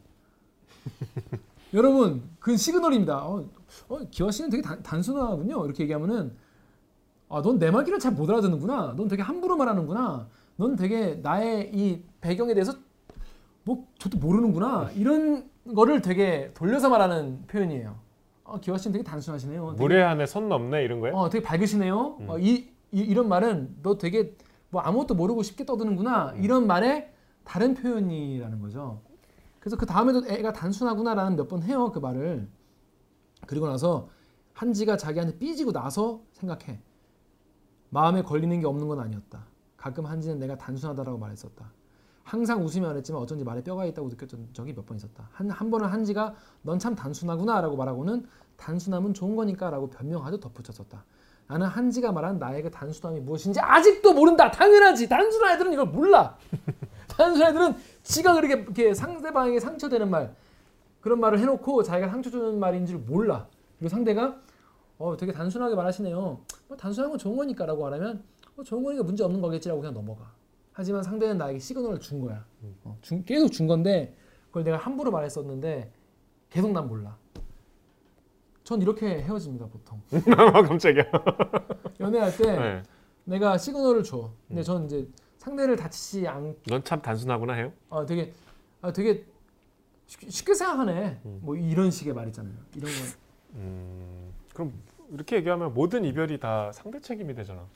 [1.74, 3.44] 여러분 그 시그널입니다 어,
[3.88, 5.64] 어, 기화 씨는 되게 단, 단순하군요.
[5.64, 6.34] 이렇게 얘기하면은
[7.30, 8.94] 아, 넌 내 말귀를 잘못 알아듣는구나.
[8.96, 10.28] 넌 되게 함부로 말하는구나.
[10.58, 12.74] 넌 되게 나의 이 배경에 대해서
[13.64, 14.90] 뭐 저도 모르는구나.
[14.96, 17.96] 이런 거를 되게 돌려서 말하는 표현이에요.
[18.44, 19.70] 어, 기화 씨는 되게 단순하시네요.
[19.76, 21.16] 되게, 물에 한에 선 넘네 이런 거예요?
[21.16, 22.16] 어, 되게 밝으시네요.
[22.20, 22.30] 음.
[22.30, 24.34] 어, 이, 이 이 런 말은 너 되게
[24.70, 26.32] 뭐 아무것도 모르고 쉽게 떠드는구나.
[26.34, 26.42] 음.
[26.42, 27.12] 이런 말의
[27.44, 29.00] 다른 표현이라는 거죠.
[29.60, 32.48] 그래서 그 다음에도 애가 단순하구나라는 몇 번 해요 그 말을.
[33.46, 34.08] 그리고 나서
[34.54, 36.80] 한지가 자기한테 삐지고 나서 생각해.
[37.90, 39.46] 마음에 걸리는 게 없는 건 아니었다.
[39.78, 41.72] 가끔 한지는 내가 단순하다라고 말했었다.
[42.24, 45.28] 항상 웃으며 말했지만 어쩐지 말에 뼈가 있다고 느꼈던 적이 몇 번 있었다.
[45.32, 48.26] 한, 한 번은 한지가 넌 참 단순하구나 라고 말하고는
[48.58, 51.02] 단순함은 좋은 거니까 라고 변명하듯 덧붙였었다.
[51.46, 54.50] 나는 한지가 말한 나의 그 단순함이 무엇인지 아직도 모른다.
[54.50, 55.08] 당연하지.
[55.08, 56.36] 단순한 애들은 이걸 몰라.
[57.08, 60.34] 단순한 애들은 지가 그렇게 이렇게 상대방에게 상처되는 말
[61.00, 63.46] 그런 말을 해놓고 자기가 상처 주는 말인지를 몰라.
[63.78, 64.36] 그리고 상대가
[64.98, 66.40] 어 되게 단순하게 말하시네요.
[66.66, 68.22] 뭐 단순한 건 좋은 거니까 라고 말하면
[68.58, 70.32] 어, 좋은 거니까 문제 없는 거겠지라고 그냥 넘어가.
[70.72, 72.44] 하지만 상대는 나에게 시그널을 준 거야.
[72.84, 74.14] 어, 준- 계속 준 건데
[74.48, 75.92] 그걸 내가 함부로 말했었는데
[76.50, 77.16] 계속 난 몰라.
[78.64, 80.00] 전 이렇게 헤어집니다 보통.
[80.68, 81.04] 깜짝이야.
[82.00, 82.82] 연애할 때 네.
[83.24, 84.30] 내가 시그널을 줘.
[84.46, 86.54] 근데 전 이제 상대를 다치지 않.
[86.66, 87.72] 넌 참 단순하구나 해요?
[87.90, 88.32] 아 되게
[88.82, 89.24] 아 되게
[90.06, 91.20] 쉽게, 쉽게 생각하네.
[91.24, 91.40] 음.
[91.42, 92.54] 뭐 이런 식의 말 있잖아요.
[92.74, 92.98] 이런 거.
[93.54, 94.72] 음, 그럼
[95.12, 97.66] 이렇게 얘기하면 모든 이별이 다 상대 책임이 되잖아.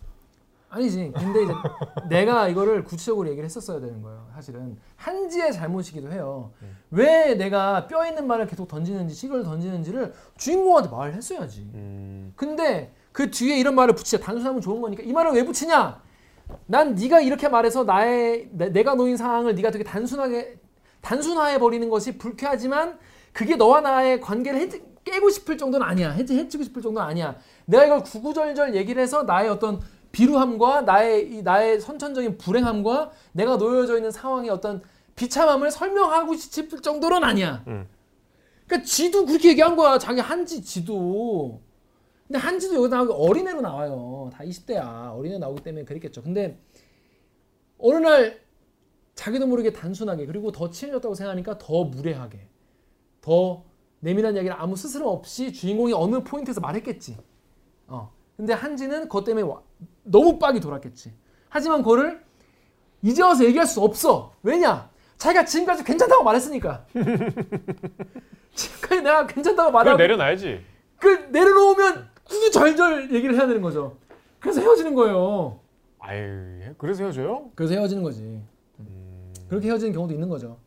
[0.72, 1.12] 아니지.
[1.14, 1.52] 근데 이제
[2.08, 4.26] 내가 이거를 구체적으로 얘기를 했었어야 되는 거예요.
[4.34, 6.50] 사실은 한지의 잘못이기도 해요.
[6.62, 6.76] 음.
[6.90, 11.70] 왜 내가 뼈 있는 말을 계속 던지는지 시그널을 던지는지를 주인공한테 말을 했어야지.
[11.74, 16.00] 음, 근데 그 뒤에 이런 말을 붙이자 단순하면 좋은 거니까 이 말을 왜 붙이냐?
[16.66, 20.56] 난 네가 이렇게 말해서 나의 내, 가 놓인 상황을 네가 되게 단순하게
[21.02, 22.98] 단순화해 버리는 것이 불쾌하지만
[23.32, 24.68] 그게 너와 나의 관계를 해,
[25.04, 26.10] 깨고 싶을 정도는 아니야.
[26.12, 27.36] 해지 해치고 싶을 정도는 아니야.
[27.66, 29.80] 내가 이걸 구구절절 얘기를 해서 나의 어떤
[30.12, 34.82] 비루함과 나의 이 나의 선천적인 불행함과 내가 놓여져 있는 상황의 어떤
[35.16, 37.64] 비참함을 설명하고 싶을 정도는 아니야.
[37.66, 37.88] 음.
[38.66, 39.98] 그러니까 지도 그렇게 얘기한 거야.
[39.98, 41.60] 자기 한지 지도.
[42.26, 44.30] 근데 한지도 여기 나오기 어린애로 나와요.
[44.32, 45.14] 다 20대야.
[45.16, 46.22] 어린애 나오기 때문에 그랬겠죠.
[46.22, 46.58] 근데
[47.78, 48.40] 어느 날
[49.14, 52.46] 자기도 모르게 단순하게 그리고 더 친해졌다고 생각하니까 더 무례하게
[53.20, 53.64] 더
[54.00, 57.18] 내밀한 이야기를 아무 스스럼 없이 주인공이 어느 포인트에서 말했겠지.
[57.88, 58.10] 어.
[58.42, 59.62] 근데 한지는 그것 때문에 와-
[60.02, 61.12] 너무 빡이 돌았겠지.
[61.48, 62.20] 하지만 그거를
[63.00, 64.32] 이제 와서 얘기할 수 없어.
[64.42, 64.90] 왜냐?
[65.16, 66.84] 자기가 지금까지 괜찮다고 말했으니까.
[68.52, 70.60] 지금까지 내가 괜찮다고 말하고 내려놔야지.
[70.98, 73.96] 그 내려놓으면 구구절절 얘기를 해야 되는 거죠.
[74.40, 75.60] 그래서 헤어지는 거예요.
[76.00, 77.48] 아유, 그래서 헤어져요?
[77.54, 78.22] 그래서 헤어지는 거지.
[78.80, 80.58] 음, 그렇게 헤어지는 경우도 있는 거죠.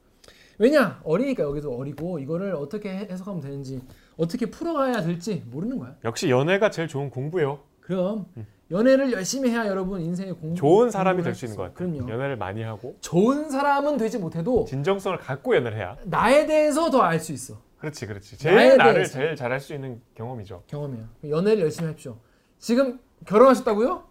[0.60, 1.02] 왜냐?
[1.04, 3.82] 어리니까 여기도 어리고 이거를 어떻게 해- 해석하면 되는지
[4.18, 5.96] 어떻게 풀어가야 될지 모르는 거야.
[6.04, 7.60] 역시 연애가 제일 좋은 공부예요.
[7.82, 8.26] 그럼
[8.72, 10.56] 연애를 열심히 해야 여러분 인생의 공 음.
[10.56, 11.58] 좋은 사람이 될 수 있는.
[11.58, 11.74] 같아요.
[11.76, 12.10] 그럼요.
[12.12, 15.98] 연애를 많이 하고 좋은 사람은 되지 못해도 진정성을 갖고 연애를 해야.
[16.06, 17.62] 나에 대해서 더 알 수 있어.
[17.78, 18.38] 그렇지, 그렇지.
[18.38, 19.14] 제일 나를 대해서.
[19.14, 20.64] 제일 잘할 수 있는 경험이죠.
[20.68, 21.06] 경험이에요.
[21.30, 22.18] 연애를 열심히 하십시오.
[22.58, 24.08] 지금 결혼하셨다고요?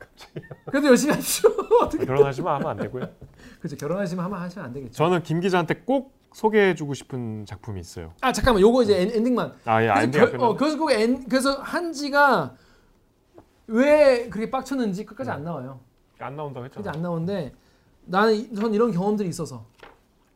[0.66, 1.50] 그래도 열심히 하십시오.
[2.07, 3.09] 결혼하시면 하면 안 되고요.
[3.59, 3.76] 그렇죠.
[3.76, 4.92] 결혼하시면 하면 하시면 안 되겠죠.
[4.92, 8.12] 저는 김 기자한테 꼭 소개해주고 싶은 작품이 있어요.
[8.20, 9.55] 아 잠깐만, 요거 이제 엔, 엔딩만.
[9.64, 12.57] 아, 예, 그래서, 어, 그래서 그 엔, 그래서 한지가
[13.68, 15.80] 왜 그렇게 빡쳤는지 끝까지 안 나와요.
[16.18, 16.91] 안 나온다고 했잖아.
[16.95, 17.55] 안 나오는데
[18.05, 19.64] 나는 이- 전 이런 경험들이 있어서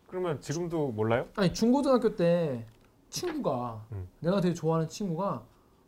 [0.07, 1.27] 그러면 지금도 몰라요?
[1.37, 2.65] 아니 중고등학교 때
[3.11, 4.09] 친구가 음.
[4.21, 5.43] 내가 되게 좋아하는 친구가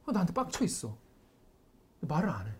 [0.06, 0.94] 어, 나한테 빡쳐 있어.
[2.00, 2.50] 말을 안 해.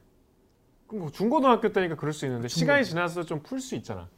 [0.86, 4.09] 그럼 뭐 중고등학교 때니까 그럴 수 있는데 중고- 시간이 지나서 좀 풀 수 있잖아.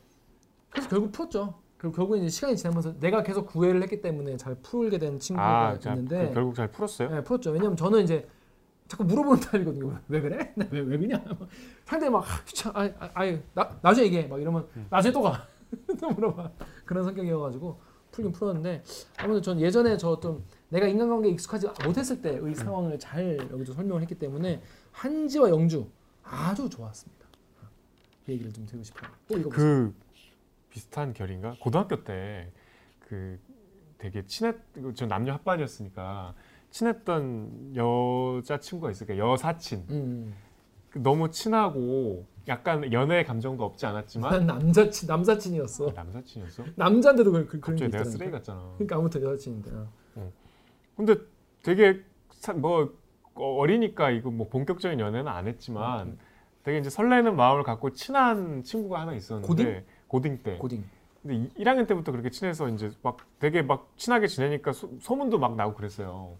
[0.70, 1.54] 그래서 결국 풀었죠.
[1.82, 5.78] 그리고 결국 이제 시간이 지나면서 내가 계속 구애를 했기 때문에 잘 풀게 된 친구가 아,
[5.80, 7.08] 자, 있는데 그 결국 잘 풀었어요?
[7.10, 7.50] 네, 풀었죠.
[7.50, 8.28] 왜냐면 저는 이제
[8.86, 9.98] 자꾸 물어보는 타입이거든요.
[10.06, 10.54] 왜 그래?
[10.70, 11.20] 왜, 왜 그냐?
[11.84, 12.82] 상대 막 아, 귀찮 아.
[12.82, 14.28] 아, 아, 아유, 나 나중에 얘기해.
[14.28, 14.86] 막 이러면 음.
[14.90, 15.44] 나중에 또 가.
[16.00, 16.52] 또 물어봐.
[16.84, 17.80] 그런 성격이어가지고
[18.12, 18.84] 풀긴 풀었는데
[19.18, 22.22] 아무튼 전 예전에 저 좀 내가 인간관계에 익숙하지 못했을 음.
[22.22, 24.62] 때의 상황을 잘 여기서 설명을 했기 때문에
[24.92, 25.88] 한지와 영주
[26.22, 27.26] 아주 좋았습니다.
[28.24, 29.10] 그 얘기를 좀 드리고 싶어요.
[29.26, 29.66] 또 이거 보세요.
[29.66, 29.94] 그
[30.76, 31.54] 비슷한 결인가?
[31.60, 32.50] 고등학교 때
[33.08, 33.38] 그
[33.98, 34.56] 되게 친했
[34.94, 36.34] 저 남녀 합반이었으니까
[36.70, 40.34] 친했던 여자 친구가 있으니까 여사친 음.
[40.88, 45.90] 그 너무 친하고 약간 연애 감정도 없지 않았지만 난 남자친 남사친이었어.
[45.94, 46.64] 남사친이었어?
[46.74, 48.04] 남자인데도 그, 그, 그런 게 내가.
[48.04, 48.72] 쓰레기 같잖아.
[48.78, 49.70] 그러니까 아무튼 여자친인데.
[50.14, 50.32] 어.
[50.96, 51.16] 근데
[51.62, 52.00] 되게
[52.30, 52.94] 사- 뭐
[53.34, 56.18] 어리니까 이거 뭐 본격적인 연애는 안 했지만 음.
[56.64, 59.84] 되게 이제 설레는 마음을 갖고 친한 친구가 하나 있었는데 고딩?
[60.12, 60.58] 고딩 때.
[60.58, 60.84] 고딩.
[61.22, 65.56] 근데 이- 1학년 때부터 그렇게 친해서 이제 막 되게 막 친하게 지내니까 소, 소문도 막
[65.56, 66.34] 나고 그랬어요.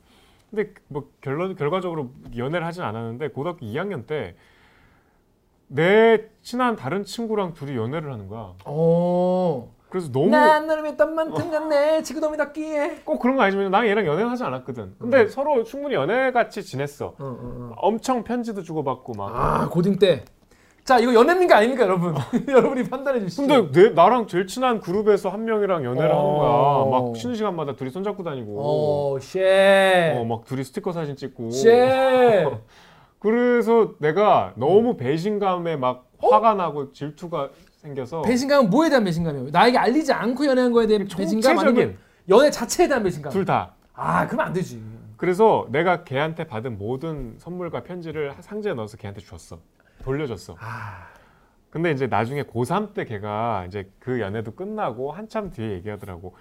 [0.51, 4.37] 근데 뭐 결론 결과적으로 연애를 하진 않았는데 고등학교 2학년 때
[5.69, 8.53] 내 친한 다른 친구랑 둘이 연애를 하는 거야.
[8.67, 9.73] 어.
[9.89, 12.03] 그래서 너무 난 너를 믿던 만큼 갔네.
[12.03, 13.01] 지구 놈이 닿기에.
[13.07, 14.97] 꼭 그런 거 아니지만 나는 얘랑 연애를 하지 않았거든.
[14.99, 15.29] 근데 음.
[15.29, 17.07] 서로 충분히 연애 같이 지냈어.
[17.07, 17.73] 어, 어, 어.
[17.79, 19.31] 엄청 편지도 주고받고 막.
[19.35, 20.27] 아 고딩 때.
[20.85, 22.15] 자 이거 연애입니까 아닙니까 여러분?
[22.49, 23.47] 여러분이 판단해 주시죠.
[23.47, 26.89] 근데 내 나랑 제일 친한 그룹에서 한 명이랑 연애를 하는 어.
[26.91, 27.01] 거야.
[27.01, 28.59] 막 쉬는 시간마다 둘이 손잡고 다니고.
[29.15, 30.15] 어 shit.
[30.17, 31.51] 어, 막 둘이 스티커 사진 찍고.
[31.51, 32.49] shit.
[33.21, 39.51] 그래서 내가 너무 배신감에 막 화가 나고 질투가 생겨서 배신감은 뭐에 대한 배신감이에요?
[39.53, 41.97] 나에게 알리지 않고 연애한 거에 대한 배신감 아니면
[42.29, 43.31] 연애 자체에 대한 배신감?
[43.33, 43.75] 둘 다.
[43.95, 44.83] 아 그러면 안 되지.
[45.17, 49.59] 그래서 내가 걔한테 받은 모든 선물과 편지를 상자에 넣어서 걔한테 줬어.
[50.03, 50.57] 돌려줬어.
[50.61, 51.07] 아
[51.71, 56.35] 근데 이제 나중에 고3 때 걔가 이제 그 연애도 끝나고 한참 뒤에 얘기하더라고.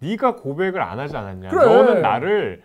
[0.00, 1.48] 네가 고백을 안 하지 않았냐.
[1.50, 1.64] 그래.
[1.64, 2.62] 너는 나를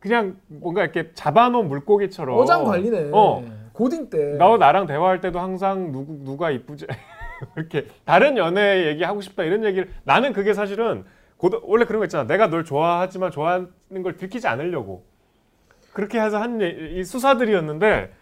[0.00, 3.10] 그냥 뭔가 이렇게 잡아놓은 물고기처럼 어장 관리네.
[3.12, 3.42] 어.
[3.72, 4.36] 고딩 때.
[4.38, 6.86] 너 나랑 대화할 때도 항상 누구 누가 이쁘지
[7.56, 11.04] 이렇게 다른 연애 얘기 하고 싶다 이런 얘기를 나는 그게 사실은
[11.36, 12.24] 고등 원래 그런 거 있잖아.
[12.24, 13.68] 내가 널 좋아하지만 좋아하는
[14.02, 15.04] 걸 들키지 않으려고
[15.92, 18.12] 그렇게 해서 한 이 수사들이었는데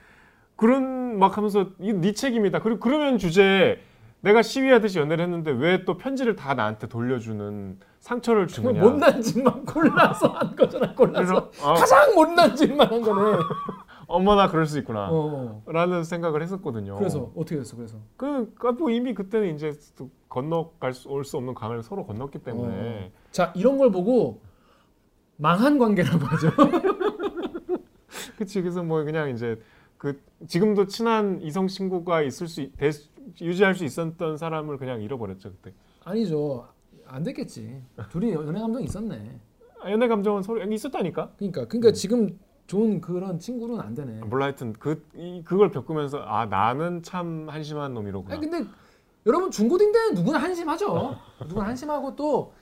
[0.56, 2.60] 그런 막 하면서 이네 책임이다.
[2.60, 3.78] 그리고 그러면 주제에
[4.20, 8.80] 내가 시위하듯이 연애를 했는데 왜 또 편지를 다 나한테 돌려주는 상처를 주느냐.
[8.80, 10.94] 못난 짓만 골라서 한 거잖아.
[10.94, 13.38] 골라서 그래서 아, 가장 못난 짓만 한 거네.
[14.06, 15.08] 어머나 그럴 수 있구나.
[15.10, 15.72] 어, 어.
[15.72, 16.96] 라는 생각을 했었거든요.
[16.96, 17.76] 그래서 어떻게 됐어?
[17.76, 22.38] 그래서 그, 그뭐 이미 그때는 이제 또 건너갈 수, 올 수 없는 강을 서로 건넜기
[22.40, 24.40] 때문에 자 이런 걸 보고
[25.36, 26.48] 망한 관계라고 하죠.
[28.38, 29.58] 그치 그래서 뭐 그냥 이제
[30.04, 32.60] 그 지금도 친한 이성 친구가 있을 수
[32.92, 33.08] 수-
[33.40, 35.72] 유지할 수 있었던 사람을 그냥 잃어버렸죠 그때.
[36.04, 36.68] 아니죠.
[37.06, 37.80] 안 됐겠지.
[38.10, 39.40] 둘이 연애 감정이 있었네.
[39.80, 41.30] 아, 연애 감정은 서로 있었다니까.
[41.38, 44.20] 그러니까 그러니까 지금 좋은 그런 친구는 안 되네.
[44.26, 48.34] 몰라 하여튼 그 이, 그걸 겪으면서 아 나는 참 한심한 놈이로구나.
[48.34, 48.68] 아니 근데
[49.24, 51.16] 여러분 중고딩 때는 누구나 한심하죠.
[51.48, 52.52] 누구나 한심하고 또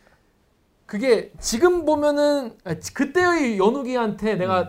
[0.87, 4.69] 그게 지금 보면은 아, 그때의 연욱이한테 내가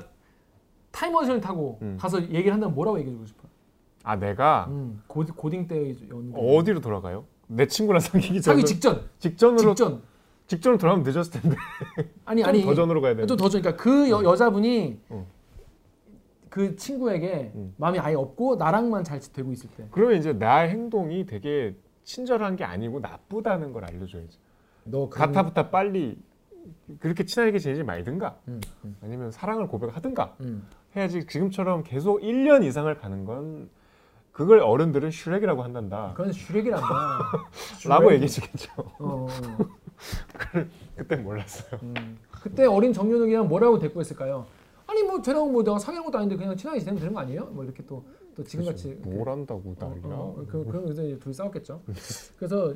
[0.94, 1.98] 타임머신을 타고 음.
[2.00, 3.50] 가서 얘기를 한다면 뭐라고 얘기해주고 싶어?
[4.04, 7.26] 아 내가 음, 고, 고딩 때의 연욱이 어디로 돌아가요?
[7.48, 10.02] 내 친구랑 사귀기 전 사기 직전 직전으로 직전
[10.48, 11.58] 직전으로 돌아가면 늦었을 텐데
[12.26, 13.26] 아니 아니 더 전으로 가야 돼.
[13.26, 13.60] 또 더죠.
[13.60, 15.26] 그러니까 그 여, 여자분이 음.
[16.50, 17.74] 그 친구에게 음.
[17.78, 19.88] 마음이 아예 없고 나랑만 잘 되고 있을 때.
[19.90, 24.38] 그러면 이제 나의 행동이 되게 친절한 게 아니고 나쁘다는 걸 알려줘야지.
[24.84, 26.18] 너 가타부타 빨리
[27.00, 30.68] 그렇게 친하게 지내지 말든가 음, 음, 아니면 사랑을 고백하든가 음.
[30.96, 33.70] 해야지 지금처럼 계속 1년 이상을 가는 건
[34.32, 36.88] 그걸 어른들은 슈렉이라고 한단다 그건 슈렉이란다.
[37.88, 38.14] 라고 슈렉.
[38.14, 39.28] 얘기해주겠죠 어, 어.
[40.96, 42.18] 그때 몰랐어요 음.
[42.32, 44.46] 그때 어린 정윤욱이랑 뭐라고 대꾸했을까요?
[44.88, 47.46] 아니 뭐 쟤랑 뭐 내가 사귀는 것도 아닌데 그냥 친하게 지내면 되는 거 아니에요?
[47.46, 48.04] 뭐 이렇게 또
[48.36, 51.82] 또 지금 같이 뭘 한다고 어, 난리야 어, 그 그런 그래서 이제 둘이 싸웠겠죠.
[52.38, 52.74] 그래서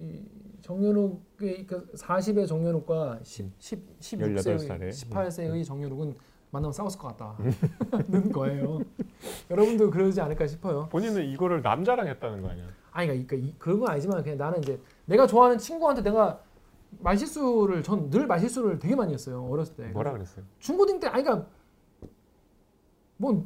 [0.00, 0.22] 이
[0.62, 4.36] 정윤욱의 그 40의 정윤욱과 10, 10, 16세의
[4.68, 4.88] 18살에.
[4.88, 6.14] 18세의 정윤욱은
[6.54, 8.80] 만나면 싸웠을 것 같다는 거예요.
[9.50, 10.88] 여러분도 그러지 않을까 싶어요.
[10.90, 14.80] 본인은 이거를 남자랑 했다는 거 아니야 아니 그러니까 이- 그런 건 아니지만 그냥 나는 이제
[15.04, 16.40] 내가 좋아하는 친구한테 내가
[17.00, 19.86] 말실수를 전 늘 말실수를 되게 많이 했어요 어렸을 때.
[19.88, 21.48] 뭐라 그랬어요 중고딩 때 아니 그러니까
[23.16, 23.42] 뭐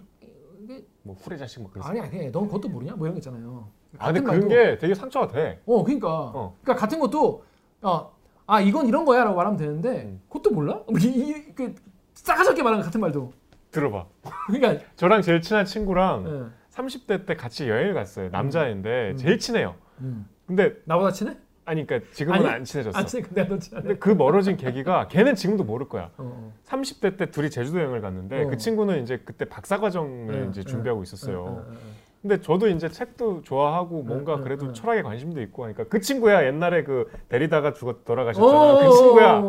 [0.60, 3.68] 이게 뭐 후레 자식 뭐 그랬어요 아니 아니 넌 그것도 모르냐 뭐 이런 거 있잖아요.
[3.96, 6.54] 아 근데 그런 말도- 게 되게 상처가 돼 어 그러니까 어.
[6.62, 7.42] 그러니까 같은 것도
[7.80, 8.12] 어,
[8.46, 10.20] 아 이건 이런 거야라고 말하면 되는데 음.
[10.28, 10.82] 그것도 몰라?
[10.86, 11.74] 뭐 이, 이, 그
[12.22, 13.32] 싸가지없게 말하는 같은 말도
[13.70, 14.06] 들어봐
[14.48, 16.76] 그러니까 저랑 제일 친한 친구랑 예.
[16.76, 19.16] 30대 때 같이 여행을 갔어요 남자인데 음.
[19.16, 20.28] 제일 친해요 음.
[20.46, 21.36] 근데 나보다 친해?
[21.68, 23.86] 아니 그러니까 지금은 아니, 안 친해졌어 안 친해 근데 너 친하네.
[23.86, 26.04] 근데 그 멀어진 계기가 걔는 지금도 모를 거야.
[26.16, 26.52] 어, 어.
[26.64, 28.48] 30대 때 둘이 제주도 여행을 갔는데 어.
[28.48, 30.70] 그 친구는 이제 그때 박사 과정을 네, 이제 네.
[30.70, 31.42] 준비하고 어, 있었어요.
[31.42, 31.76] 어, 어, 어.
[32.22, 34.72] 근데 저도 이제 책도 좋아하고 뭔가 네, 그래도 네.
[34.72, 38.88] 철학에 관심도 있고 하니까 그 친구야 옛날에 그 데리다가 죽어 돌아가셨잖아.
[38.88, 39.42] 그 친구야.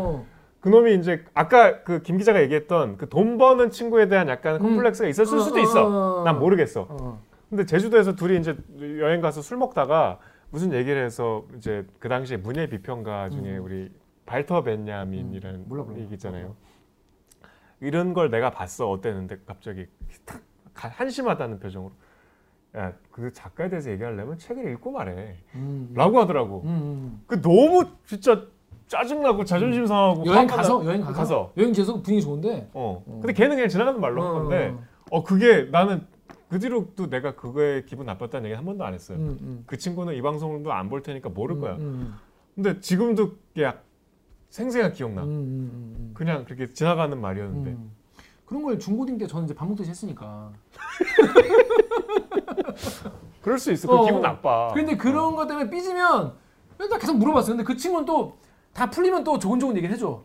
[0.60, 0.62] 어.
[0.62, 4.62] 그놈이 이제 아까 그 김 기자가 얘기했던 그 돈 버는 친구에 대한 약간 음.
[4.62, 5.86] 콤플렉스가 있었을 어, 수도 어, 있어.
[5.86, 6.24] 어, 어.
[6.24, 6.88] 난 모르겠어.
[6.89, 7.22] 어.
[7.49, 8.55] 근데 제주도에서 둘이 이제
[8.99, 10.20] 여행 가서 술 먹다가
[10.51, 13.64] 무슨 얘기를 해서 이제 그 당시에 문예 비평가 중에 음.
[13.64, 13.91] 우리
[14.26, 15.86] 발터 벤야민이라는 몰라.
[15.97, 16.55] 얘기 있잖아요.
[17.82, 19.88] 이런 걸 내가 봤어 어땠는데 갑자기
[20.26, 20.41] 탁
[20.74, 21.91] 가- 한심하다는 표정으로
[22.76, 25.91] 야 그 작가에 대해서 얘기하려면 책을 읽고 말해 음.
[25.93, 27.24] 라고 하더라고 음, 음.
[27.28, 28.45] 그 너무 진짜
[28.90, 31.54] 짜증나고 자존심 상하고 여행 가서 나- 여행 가서, 가서.
[31.58, 33.20] 여행 지어서 분위기 좋은데 어 어.
[33.22, 34.76] 근데 걔는 그냥 지나가는 말로 한 건데
[35.12, 36.06] 어 그게 나는
[36.50, 39.64] 그 뒤로도 내가 그거에 기분 나빴다는 얘기 한 번도 안 했어요 음, 음.
[39.68, 41.74] 그 친구는 이 방송도 안 볼 테니까 모를 음, 거야.
[41.76, 42.16] 음,
[42.56, 43.84] 근데 지금도 약
[44.50, 45.22] 생생하게 기억나.
[45.22, 46.12] 음, 음, 음, 음.
[46.16, 47.70] 그냥 그렇게 지나가는 말이었는데.
[47.70, 47.92] 음.
[48.48, 50.52] 그런 걸 중고딩 때 저는 이제 밥 먹듯이 했으니까.
[53.44, 53.88] 그럴 수 있어.
[53.88, 54.06] 그 어.
[54.06, 54.72] 기분 나빠.
[54.74, 56.34] 근데 그런 것 때문에 삐지면
[56.80, 57.58] 일단 계속 물어봤어요.
[57.58, 58.40] 근데 그 친구는 또
[58.74, 60.22] 다 풀리면 또 좋은 얘기를 해줘.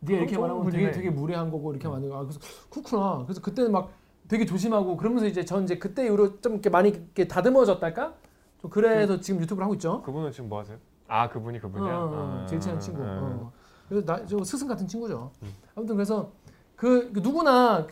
[0.00, 0.90] 네가 이렇게 말하면 좋은 되게.
[0.90, 2.14] 되게 무례한 거고 이렇게 안 되고.
[2.14, 3.22] 아, 그래서 그렇구나.
[3.24, 3.90] 그래서 그때는 막
[4.28, 8.14] 되게 조심하고 그러면서 이제 전 이제 그때 이후로 좀 이렇게 많이 이렇게 다듬어졌달까?
[8.60, 10.02] 좀 그래서 지금 유튜브를 하고 있죠.
[10.02, 10.78] 그분은 지금 뭐 하세요?
[11.08, 11.94] 아 그분이 어, 그분이야.
[11.94, 13.02] 어, 어, 아, 제일 친한 친구.
[13.02, 13.52] 아, 어.
[13.88, 15.30] 그래서 나 저 스승 같은 친구죠.
[15.42, 15.52] 음.
[15.74, 16.30] 아무튼 그래서
[16.76, 17.86] 그, 그 누구나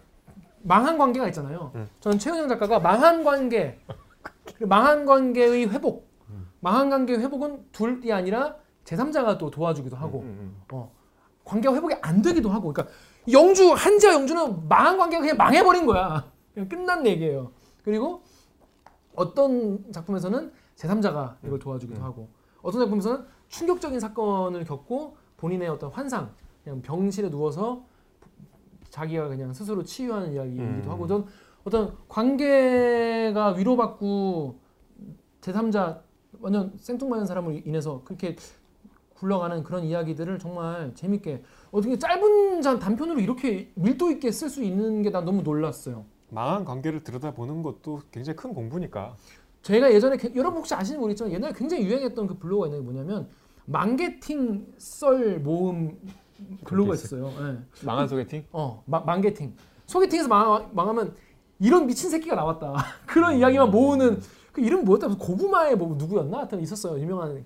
[0.62, 1.72] 망한 관계가 있잖아요.
[1.74, 1.88] 음.
[2.00, 3.78] 저는 최은영 작가가 망한 관계,
[4.56, 6.48] 그 망한 관계의 회복, 음.
[6.60, 8.56] 망한 관계의 회복은 둘이 아니라
[8.90, 10.90] 제3자가 또 도와주기도 하고 음, 음, 어,
[11.44, 12.72] 관계가 회복이 안 되기도 하고.
[12.72, 12.94] 그러니까
[13.30, 16.30] 영주 한지와 영주는 망한 관계가 그냥 망해버린 거야.
[16.54, 17.52] 그냥 끝난 얘기예요.
[17.84, 18.22] 그리고
[19.14, 22.04] 어떤 작품에서는 제3자가 이걸 도와주기도 음.
[22.04, 22.28] 하고
[22.62, 26.34] 어떤 작품에서는 충격적인 사건을 겪고 본인의 어떤 환상
[26.64, 27.84] 그냥 병실에 누워서
[28.90, 30.90] 자기가 그냥 스스로 치유하는 이야기이기도 음.
[30.90, 31.04] 하고.
[31.04, 31.26] 어떤
[31.62, 34.58] 어떤 관계가 위로받고
[35.42, 36.00] 제3자
[36.40, 38.36] 완전 생뚱맞은 사람을 인해서 그렇게
[39.24, 45.02] 굴러가는 그런 이야기들을 정말 재밌게 어떻게 짧은 잔 단편으로 이렇게 밀도 있게 쓸 수 있는
[45.02, 45.98] 게 난 너무 놀랐어요.
[45.98, 46.04] 음.
[46.34, 49.14] 망한 관계를 들여다보는 것도 굉장히 큰 공부니까.
[49.62, 52.84] 제가 예전에 게- 여러분 혹시 아시는 분 모르겠지만 옛날에 굉장히 유행했던 그 블로그가 있는 게
[52.84, 53.28] 뭐냐면
[53.66, 55.98] 망게팅 썰 모음
[56.64, 57.30] 블로그가 있어요.
[57.40, 57.58] 예.
[57.84, 58.44] 망한 소개팅?
[58.52, 59.54] 어, 마, 망게팅.
[59.86, 61.14] 소개팅에서 망, 망하면
[61.58, 62.72] 이런 미친 새끼가 나왔다.
[63.06, 64.20] 그런 이야기만 모으는
[64.52, 65.08] 그 이름 뭐였다?
[65.16, 66.38] 고구마의 뭐 누구였나?
[66.38, 66.98] 하여튼 있었어요.
[66.98, 67.44] 유명한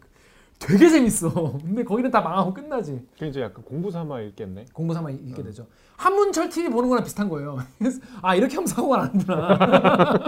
[0.59, 1.31] 되게 재밌어.
[1.65, 3.01] 근데 거기는 다 망하고 끝나지.
[3.19, 4.67] 그 이제 약간 공부 삼아 읽겠네.
[4.73, 5.67] 공부 삼아 읽게 되죠.
[5.97, 7.59] 한문철 TV 보는 거랑 비슷한 거예요.
[8.23, 10.19] 아 이렇게 하면 사고가 나는구나.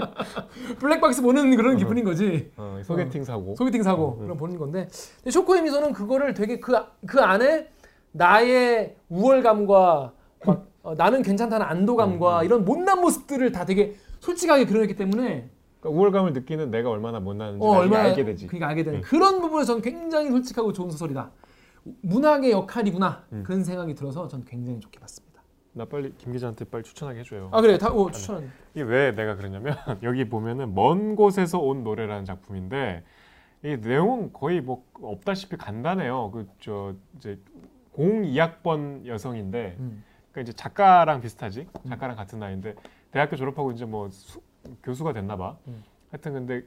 [0.78, 2.50] 블랙박스 보는 그런 기분인 거지.
[2.56, 3.54] 어, 소개팅 사고.
[3.56, 4.24] 소개팅 사고 음.
[4.24, 4.88] 그런 보는 건데
[5.28, 6.74] 쇼코의 미소는 그거를 되게 그,
[7.06, 7.68] 그 안에
[8.12, 10.12] 나의 우월감과
[10.46, 15.50] 막, 어, 나는 괜찮다는 안도감과 이런 못난 모습들을 다 되게 솔직하게 그려냈기 때문에
[15.80, 18.46] 그러니까 우월감을 느끼는 내가 얼마나 못나는지 어, 얼마나 알게 되지.
[18.46, 19.02] 그러니까 알게 되는 응.
[19.04, 21.30] 그런 부분에서 저는 굉장히 솔직하고 좋은 소설이다.
[22.02, 23.42] 문학의 역할이구나 음.
[23.44, 25.42] 그런 생각이 들어서 저는 굉장히 좋게 봤습니다.
[25.72, 27.50] 나 빨리 김 기자한테 빨리 추천하게 해줘요.
[27.52, 28.50] 아 그래 다 오, 추천.
[28.74, 33.04] 이게 왜 내가 그러냐면 여기 보면은 먼 곳에서 온 노래라는 작품인데
[33.62, 36.30] 이 내용은 거의 뭐 없다시피 간단해요.
[36.32, 37.38] 그 저 이제
[37.96, 40.02] 02학번 여성인데 음.
[40.32, 41.66] 그러니까 이제 작가랑 비슷하지.
[41.88, 42.74] 작가랑 같은 나이인데
[43.10, 44.40] 대학교 졸업하고 이제 뭐 수-
[44.82, 45.56] 교수가 됐나 봐.
[45.68, 45.82] 음.
[46.10, 46.62] 하여튼 근데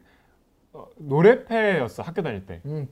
[0.73, 2.61] 어, 노래패였어 학교 다닐 때.
[2.65, 2.87] 음,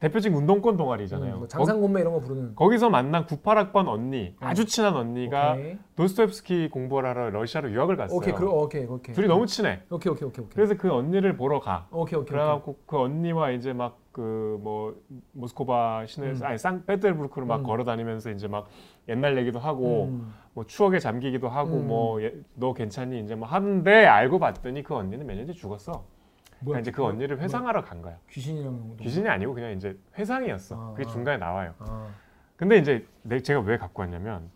[0.00, 1.34] 대표적인 운동권 동아리잖아요.
[1.34, 2.54] 음, 뭐 장상곤매 이런 거 부르는.
[2.54, 4.46] 거, 기서 만난 98학번 언니, 음.
[4.46, 8.16] 아주 친한 언니가 오케이 도스토옙스키 공부를 하러 러시아로 유학을 갔어요.
[8.16, 9.14] 오케이 그러 오케이 오케이.
[9.14, 9.80] 둘이 너무 친해.
[9.90, 10.54] 오케이 오케이 오케이 오케이.
[10.54, 11.88] 그래서 그 언니를 보러 가.
[11.90, 12.18] 오케이 오케이.
[12.20, 12.30] 오케이.
[12.30, 14.96] 그래갖고 그 언니와 이제 막 그 뭐
[15.32, 16.40] 모스코바 시내 음.
[16.42, 17.62] 아니 상페테르부르크로 막 음.
[17.62, 18.66] 걸어 다니면서 이제 막
[19.08, 20.34] 옛날 얘기도 하고 음.
[20.58, 21.86] 뭐 추억에 잠기기도 하고 음.
[21.86, 26.04] 뭐너 괜찮니 이제 뭐 하는데 알고 봤더니 그 언니는 몇 년 뒤에 죽었어.
[26.58, 26.80] 그러니까?
[26.80, 28.18] 이제 그 언니를 회상하러 간 거야.
[28.28, 30.74] 귀신이랑 귀신이 아니고 그냥 이제 회상이었어.
[30.74, 31.12] 아, 그게 아.
[31.12, 31.74] 중간에 나와요.
[31.78, 32.08] 아.
[32.56, 34.50] 근데 이제 내, 제가 왜 갖고 왔냐면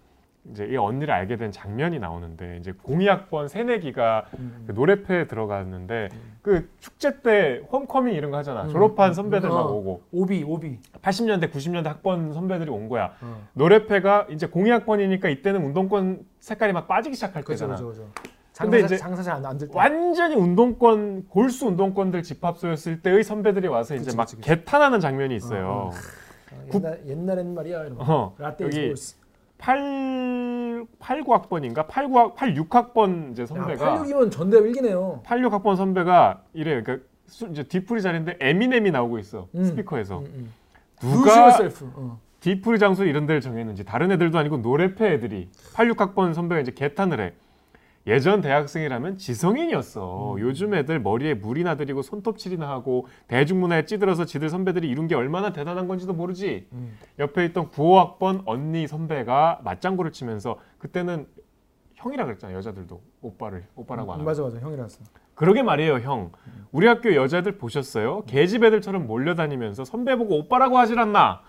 [0.51, 4.65] 이제 이 언니를 알게 된 장면이 나오는데 이제 공이학번 새내기가 음.
[4.67, 6.09] 그 노래패에 들어갔는데
[6.43, 8.65] 그 축제 때 homecoming 이런 거 하잖아.
[8.65, 8.69] 음.
[8.71, 9.55] 졸업한 선배들 음.
[9.55, 9.73] 막 어.
[9.73, 10.79] 오고 OB OB.
[11.01, 13.13] 80년대 90년대 학번 선배들이 온 거야.
[13.23, 13.47] 어.
[13.53, 17.77] 노래패가 이제 공이학번이니까 이때는 운동권 색깔이 막 빠지기 시작할 그죠 때잖아.
[17.77, 18.09] 그죠.
[18.59, 19.75] 근데 장사 이제 장사 잘안 안될 때.
[19.79, 24.27] 완전히 운동권 골수 운동권들 집합소였을 때의 선배들이 와서 이제 막.
[24.41, 25.69] 개탄하는 장면이 있어요.
[25.69, 25.91] 어,
[26.51, 28.05] 아, 옛날 옛날에는 말이야 이런 거.
[28.07, 29.22] 어, 라떼 여기 소스.
[29.63, 35.23] 8 89학번인가 89학 86학번 이제 야, 선배가 86이면 전대협 일기네요.
[35.25, 39.65] 86학번 선배가 이래 그러니까 수- 이제 뒤풀이 자리인데 에미넴이 나오고 있어 음.
[39.65, 40.53] 스피커에서 음, 음.
[41.01, 41.57] 누가.
[41.95, 42.19] 어.
[42.41, 47.33] 뒤풀이 장소 이런 데를 정했는지 다른 애들도 아니고 노래패 애들이 86학번 선배가 이제 개탄을 해
[48.07, 50.35] 예전 대학생이라면 지성인이었어.
[50.35, 50.41] 음.
[50.41, 55.87] 요즘 애들 머리에 물이나 들이고 손톱칠이나 하고 대중문화에 찌들어서 지들 선배들이 이룬 게 얼마나 대단한
[55.87, 56.67] 건지도 모르지.
[56.73, 56.97] 음.
[57.19, 61.27] 옆에 있던 95학번 언니 선배가 맞장구를 치면서 그때는
[61.95, 63.01] 형이라 그랬잖아 여자들도.
[63.21, 64.27] 오빠를 오빠라고 안 하고.
[64.27, 64.59] 맞아 맞아.
[64.59, 65.05] 형이라서.
[65.35, 66.33] 그러게 말이에요 형.
[66.73, 68.25] 우리 학교 여자애들 보셨어요?
[68.27, 71.41] 계집 애들처럼 몰려다니면서 선배 보고 오빠라고 하질 않나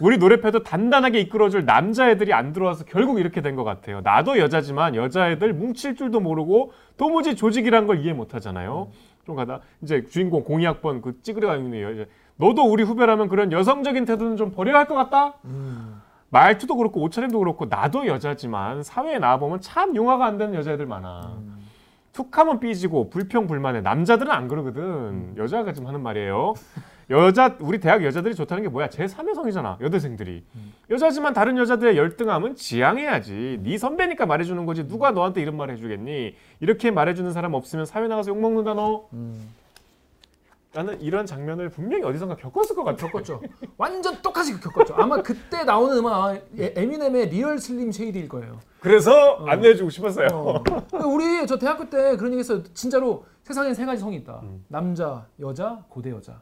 [0.00, 4.00] 우리 노래패도 단단하게 이끌어줄 남자애들이 안 들어와서 결국 이렇게 된 것 같아요.
[4.02, 8.88] 나도 여자지만 여자애들 뭉칠 줄도 모르고 도무지 조직이란 걸 이해 못하잖아요.
[9.26, 12.04] 좀 가다 이제 주인공 02학번 그 찌그러가 있는 여자
[12.36, 15.34] 너도 우리 후배라면 그런 여성적인 태도는 좀 버려야 할 것 같다?
[15.44, 16.00] 음.
[16.30, 21.34] 말투도 그렇고 옷차림도 그렇고 나도 여자지만 사회에 나와보면 참 용화가 안 되는 여자애들 많아.
[21.38, 21.58] 음.
[22.12, 23.82] 툭하면 삐지고 불평불만해.
[23.82, 25.34] 남자들은 안 그러거든.
[25.36, 26.54] 여자가 지금 하는 말이에요
[27.10, 30.44] 여자 우리 대학 여자들이 좋다는 게 뭐야 제 3여성이잖아 여대생들이
[30.90, 36.90] 여자지만 다른 여자들의 열등함은 지양해야지 네 선배니까 말해주는 거지 누가 너한테 이런 말 해주겠니 이렇게
[36.90, 39.48] 말해주는 사람 없으면 사회 나가서 욕먹는다 너 음.
[40.74, 43.42] 나는 이런 장면을 분명히 어디선가 겪었을 것 같아 겪었죠.
[43.76, 44.94] 완전 똑같이 겪었죠.
[44.94, 48.58] 아마 그때 나오는 음악 에- 에미넴의 Real Slim Shady일 거예요.
[48.80, 50.64] 그래서 안내해주고 싶었어요 어.
[51.04, 52.62] 우리 저 대학교 때 그런 얘기했어요.
[52.72, 54.40] 진짜로 세상엔 세 가지 성이 있다.
[54.44, 54.64] 음.
[54.68, 56.40] 남자, 여자, 고대 여자.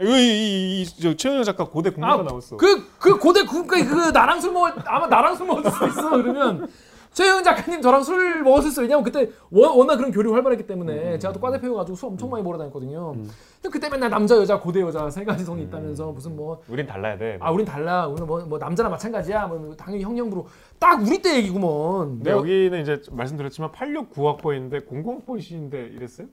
[0.00, 2.56] 이이저 최영현 작가 고대 국문가 나왔어.
[2.56, 6.10] 그, 그 고대 국가 그 나랑 술 먹을 아마 나랑 술 먹을 수 있어.
[6.10, 6.68] 그러면
[7.12, 11.32] 최영 작가님 저랑 술 먹었을 수 왜냐면 그때 워- 워낙 그런 교류 활발했기 때문에 제가
[11.32, 13.12] 또 과대 배워가지고 술 엄청 많이 먹으러 다녔거든요.
[13.14, 17.16] 근데 그때 맨날 남자 여자 고대 여자 세 가지 성이 있다면서 무슨 뭐 우린 달라야
[17.16, 17.38] 돼.
[17.40, 18.06] 아 우린 달라.
[18.06, 19.46] 우리는 뭐, 뭐 남자나 마찬가지야.
[19.46, 20.46] 뭐 당연히 형형부로
[20.78, 22.16] 딱 우리 때 얘기구먼.
[22.16, 26.26] 근데 여기는 이제 말씀드렸지만 8696학번인데 00번이신데 이랬어요?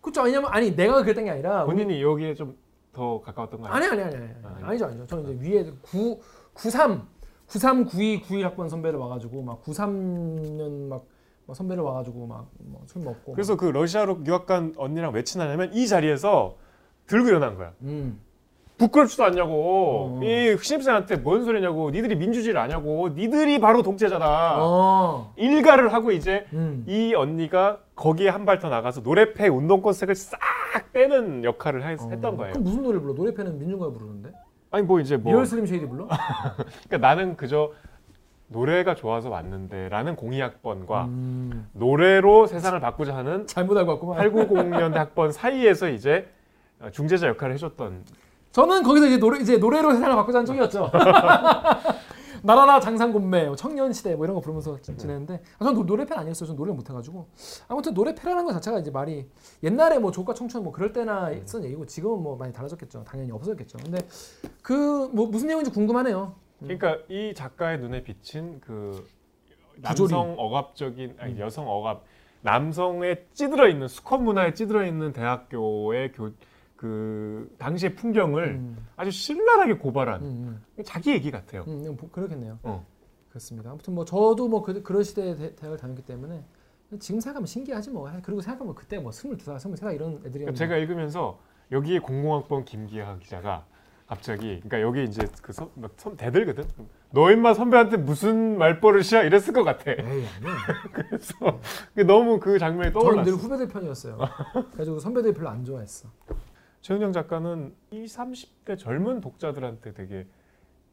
[0.00, 2.54] 그렇죠 왜냐면 아니 내가 그랬던 게 아니라 우리- 본인이 여기에 좀
[2.92, 3.92] 더 가까웠던 거 아니에요?
[3.92, 6.20] 아니 아니 아니 아니 아, 아니 아니죠 아니죠 저는 이제 위에 9
[6.54, 7.06] 93
[7.46, 11.04] 93 92 91 학번 선배를 와가지고 막 93년 막,
[11.46, 12.48] 막 선배를 와가지고 막
[12.86, 16.56] 술 먹고 그래서 그 러시아로 유학 간 언니랑 왜 친하냐면 이 자리에서
[17.06, 17.68] 들고 일어난 거야.
[17.68, 18.20] 막, 음.
[18.84, 20.18] 부끄럽지도 않냐고.
[20.18, 20.20] 어.
[20.24, 21.90] 이 신입생한테 뭔 소리냐고.
[21.90, 23.10] 니들이 민주주의를 아냐고.
[23.10, 24.56] 니들이 바로 독재자다.
[24.58, 25.32] 어.
[25.36, 26.84] 일갈을 하고 이제 음.
[26.88, 30.38] 이 언니가 거기에 한 발 더 나가서 노래패 운동권 색을 싹
[30.94, 32.52] 빼는 역할을 하- 했던 거예요.
[32.52, 33.12] 그럼 무슨 노래 불러?
[33.12, 34.30] 노래패는 민중가요 부르는데?
[34.70, 36.08] 아니 뭐 이제 뭐 Real Slim Shady 불러?
[36.88, 37.72] 그러니까 나는 그저
[38.48, 44.18] 노래가 좋아서 왔는데 라는 공이 학번과 음, 노래로 세상을 바꾸자 하는 잘못 알고 왔구만.
[44.18, 46.28] 890년대 학번 사이에서 이제
[46.92, 48.04] 중재자 역할을 해줬던
[48.52, 50.90] 저는 거기서 이제 노래 이제 노래로 세상을 바꾸자는 쪽이었죠.
[52.42, 56.46] 날아라 장산곶매, 뭐 청년시대 뭐 이런 거 부르면서 지- 지냈는데 아, 저는 노- 노래팬 아니었어요.
[56.46, 57.28] 저는 노래 못해가지고
[57.68, 59.28] 아무튼 노래팬이라는 것 자체가 이제 말이
[59.62, 63.04] 옛날에 뭐 조과 청춘 뭐 그럴 때나 쓴 얘기고 지금은 뭐 많이 달라졌겠죠.
[63.04, 63.78] 당연히 없어졌겠죠.
[63.84, 63.98] 근데
[64.62, 66.34] 그 뭐 무슨 내용인지 궁금하네요.
[66.60, 69.06] 그러니까 이 작가의 눈에 비친 그.
[69.82, 72.02] 남성 억압적인 아니 여성 억압
[72.42, 76.30] 남성에 찌들어 있는 수컷 문화에 찌들어 있는 대학교의 교,
[76.80, 81.62] 그 당시의 풍경을 음, 아주 신랄하게 고발한 음, 자기 얘기 같아요.
[81.68, 82.58] 음, 음, 뭐 그렇겠네요.
[82.62, 82.86] 어.
[83.28, 83.70] 그렇습니다.
[83.70, 86.42] 아무튼 뭐 저도 뭐 그, 그런 시대에 대, 대학을 다녔기 때문에
[86.98, 88.10] 지금 생각하면 신기하지 뭐.
[88.22, 91.38] 그리고 생각하면 그때 뭐 22살, 23살 이런 애들이 그러니까 제가 읽으면서
[91.70, 93.66] 여기에 공공학번 김기하 기자가
[94.06, 96.64] 갑자기 그러니까 여기 이제 그 선, 막 선- 대들거든.
[97.12, 99.90] 너 임마 선배한테 무슨 말버릇이야 이랬을 것 같아.
[99.90, 100.24] 에이.
[100.92, 101.60] 그래서
[102.06, 103.30] 너무 그 장면이 저는 떠올랐어.
[103.30, 104.16] 늘 후배들 편이었어요.
[104.70, 106.08] 그래가지고 선배들이 별로 안 좋아했어.
[106.80, 110.26] 최은영 작가는 20, 30대 젊은 독자들한테 되게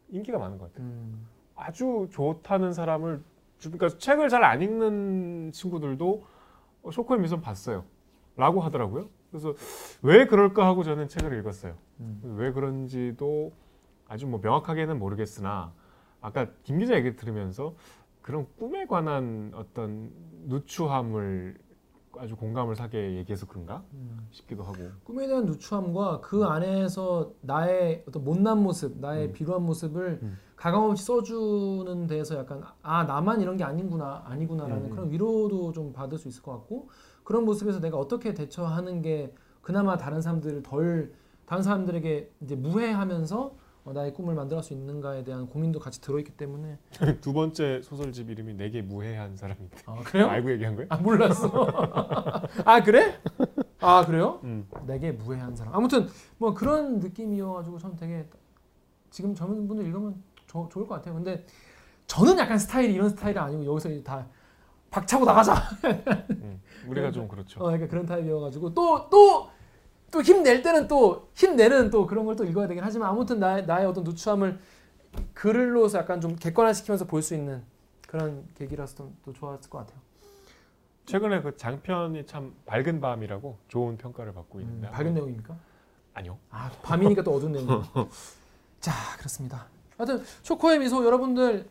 [0.10, 0.88] 인기가 많은 것 같아요.
[0.88, 3.24] 음, 아주 좋다는 사람을
[3.58, 6.26] 주- 그러니까 책을 잘 안 읽는 친구들도
[6.84, 7.86] 어, 쇼코의 미소는 봤어요.
[8.36, 9.10] 라고 하더라고요.
[9.32, 9.54] 그래서
[10.02, 11.76] 왜 그럴까 하고 저는 책을 읽었어요.
[12.02, 12.36] 음.
[12.38, 13.52] 왜 그런지도
[14.08, 15.74] 아주 뭐 명확하게는 모르겠으나
[16.22, 17.76] 아까 김 기자 얘기 들으면서
[18.22, 20.12] 그런 꿈에 관한 어떤
[20.46, 21.58] 누추함을
[22.20, 24.28] 아주 공감을 사게 얘기해서 그런가 음.
[24.32, 29.34] 싶기도 하고 꿈에 대한 누추함과 그 안에서 나의 어떤 못난 모습, 나의 음.
[29.34, 30.38] 비루한 모습을 음.
[30.56, 34.90] 가감없이 써주는 데서 약간 아 나만 이런 게 아닌구나 아니구나라는 음.
[34.90, 36.90] 그런 위로도 좀 받을 수 있을 것 같고
[37.24, 41.14] 그런 모습에서 내가 어떻게 대처하는 게 그나마 다른 사람들을 덜
[41.46, 43.57] 다른 사람들에게 이제 무해하면서 어,
[43.94, 46.78] 나의 꿈을 만들어갈 수 있는가에 대한 고민도 같이 들어있기 때문에
[47.22, 50.28] 두 번째 소설집 이름이 내게 무해한 사람인데 아 그래요?
[50.28, 50.88] 알고 얘기한 거예요?
[50.90, 51.48] 아 몰랐어.
[52.66, 53.20] 아 그래?
[53.80, 54.40] 아 그래요?
[54.44, 54.68] 음.
[54.86, 55.74] 내게 무해한 사람.
[55.74, 56.08] 아무튼
[56.38, 58.28] 뭐 그런 느낌이어가지고 저는 되게
[59.10, 61.16] 지금 젊은 분들 읽으면 저, 좋을 것 같아요.
[61.16, 61.46] 근데
[62.08, 64.26] 저는 약간 스타일이 이런 스타일이 아니고 여기서 이제 다
[64.90, 65.56] 박차고 나가자.
[66.32, 66.62] 음.
[66.88, 67.60] 우리가 좀 그렇죠.
[67.60, 69.50] 어, 그러니까 그런 타입이어가지고 또또 또
[70.24, 74.04] 힘낼 때는 또 힘내는 또 그런 걸 또 읽어야 되긴 하지만 아무튼 나의 나의 어떤
[74.04, 74.60] 누추함을
[75.34, 77.64] 글로서 약간 좀 객관화시키면서 볼 수 있는
[78.08, 80.00] 그런 계기라서 또, 또 좋았을 것 같아요.
[81.06, 85.56] 최근에 그 장편이 참 밝은 밤이라고 좋은 평가를 받고 음, 있는데 밝은 내용입니까?
[86.14, 86.38] 아니요.
[86.50, 87.68] 아 밤이니까 또 어두운 내용.
[88.80, 89.68] 자 그렇습니다.
[89.98, 91.68] 하여튼 쇼코의 미소 여러분들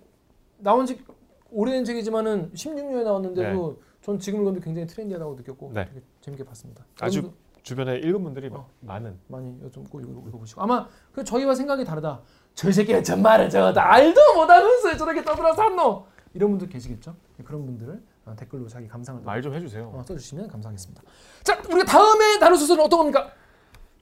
[0.59, 1.03] 나온 지
[1.51, 5.85] 오래된 책이지만은 16년에 나왔는데도 전 지금 읽었는데 굉장히 트렌디하다고 느꼈고 네.
[5.87, 6.85] 되게 재밌게 봤습니다.
[7.01, 7.33] 아주
[7.67, 8.71] 주변에 읽은 분들이 어.
[8.79, 12.21] 많은 많이 좀꼭 읽어보시고 아마 그 저희와 생각이 다르다.
[12.55, 17.17] 저 새끼는 정말을 저다 알도 못하면서 저렇게 떠들어서 한노 이런 분들 계시겠죠?
[17.45, 19.91] 그런 분들을 어, 댓글로 자기 감상을 또, 말좀 해주세요.
[19.93, 21.03] 어, 써주시면 감사하겠습니다.
[21.43, 23.33] 자 우리가 다음에 다룰 소설은 어떤 겁니까?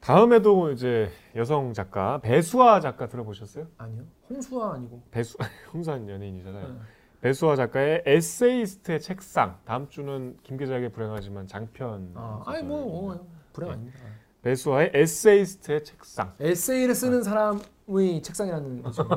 [0.03, 3.67] 다음에도 이제 여성 작가 배수아 작가 들어보셨어요?
[3.79, 5.39] 아니요 홍수아 아니고 배수
[5.73, 6.69] 홍산 연예인이잖아요.
[6.69, 6.75] 네.
[7.23, 12.13] 배수아 작가의 에세이스트의 책상 다음 주는 김 기자에게 불행하지만 장편.
[12.15, 13.99] 아, 아니 뭐 어, 불행 아닙니다.
[14.43, 16.35] 배수아의 에세이스트의 책상.
[16.39, 19.09] 에세이를 쓰는 사람의 책상이라는 거죠.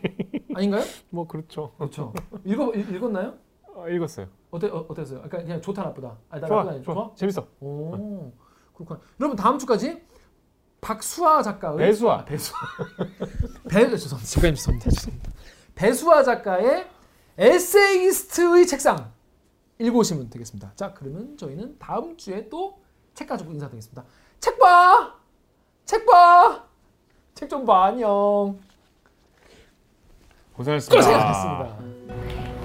[0.56, 0.82] 아닌가요?
[1.10, 1.72] 뭐 그렇죠.
[1.76, 2.14] 그렇죠.
[2.46, 3.34] 읽어 읽- 읽었나요?
[3.74, 4.26] 어, 읽었어요.
[4.50, 5.18] 어때 어, 어땠어요?
[5.18, 6.16] 그러니까 그냥 좋다 나쁘다.
[6.30, 7.14] 아니 나 좋아, 나쁘다 좋아, 좋아?
[7.14, 7.46] 재밌어.
[7.60, 8.32] 오
[8.72, 9.00] 그렇구나.
[9.20, 10.02] 여러분 다음 주까지
[10.80, 12.20] 박수아 작가의 배수아.
[12.20, 12.58] 아, 배수아
[13.68, 14.24] 배 죄송합니다.
[14.26, 14.90] 지금 죄송합니다.
[14.90, 15.32] 죄송합니다.
[15.74, 16.86] 배수아 작가의
[17.36, 19.12] 에세이스트의 책상
[19.78, 20.72] 읽어오시면 되겠습니다.
[20.74, 22.79] 자 그러면 저희는 다음 주에 또
[23.20, 24.02] 책 가지고 인사드리겠습니다.
[24.40, 25.12] 책 봐,
[25.84, 26.64] 책 봐,
[27.34, 28.56] 책 좀 봐 안녕.
[30.56, 30.96] 고생하셨습니다.
[30.96, 31.76] 고생하셨습니다.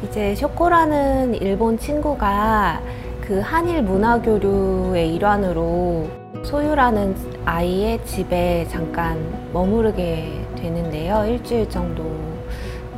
[0.04, 2.82] 이제 쇼코라는 일본 친구가
[3.20, 6.08] 그 한일 문화 교류의 일환으로
[6.46, 11.26] 소유라는 아이의 집에 잠깐 머무르게 되는데요.
[11.26, 12.06] 일주일 정도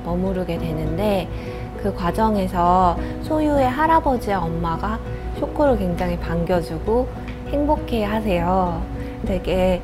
[0.04, 1.28] 머무르게 되는데
[1.82, 5.00] 그 과정에서 소유의 할아버지와 엄마가
[5.40, 8.82] 쇼코를 굉장히 반겨주고 행복해 하세요.
[9.26, 9.82] 되게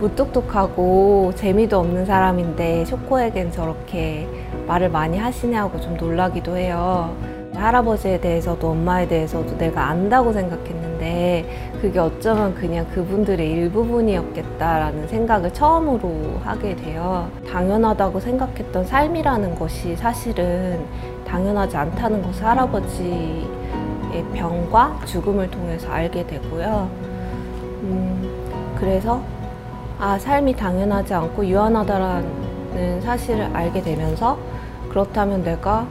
[0.00, 4.28] 무뚝뚝하고 재미도 없는 사람인데 쇼코에겐 저렇게
[4.66, 7.14] 말을 많이 하시냐고 좀 놀라기도 해요.
[7.54, 16.74] 할아버지에 대해서도 엄마에 대해서도 내가 안다고 생각했는데 그게 어쩌면 그냥 그분들의 일부분이었겠다라는 생각을 처음으로 하게
[16.74, 17.30] 돼요.
[17.48, 20.84] 당연하다고 생각했던 삶이라는 것이 사실은
[21.26, 23.63] 당연하지 않다는 것을 할아버지의
[24.22, 26.88] 병과 죽음을 통해서 알게 되고요.
[27.82, 29.20] 음, 그래서
[29.98, 34.38] 아, 삶이 당연하지 않고 유한하다라는 사실을 알게 되면서
[34.90, 35.86] 그렇다면 내가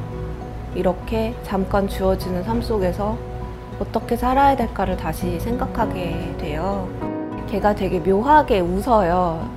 [0.75, 3.17] 이렇게 잠깐 주어지는 삶 속에서
[3.79, 6.87] 어떻게 살아야 될까를 다시 생각하게 돼요.
[7.49, 9.47] 걔가 되게 묘하게 웃어요.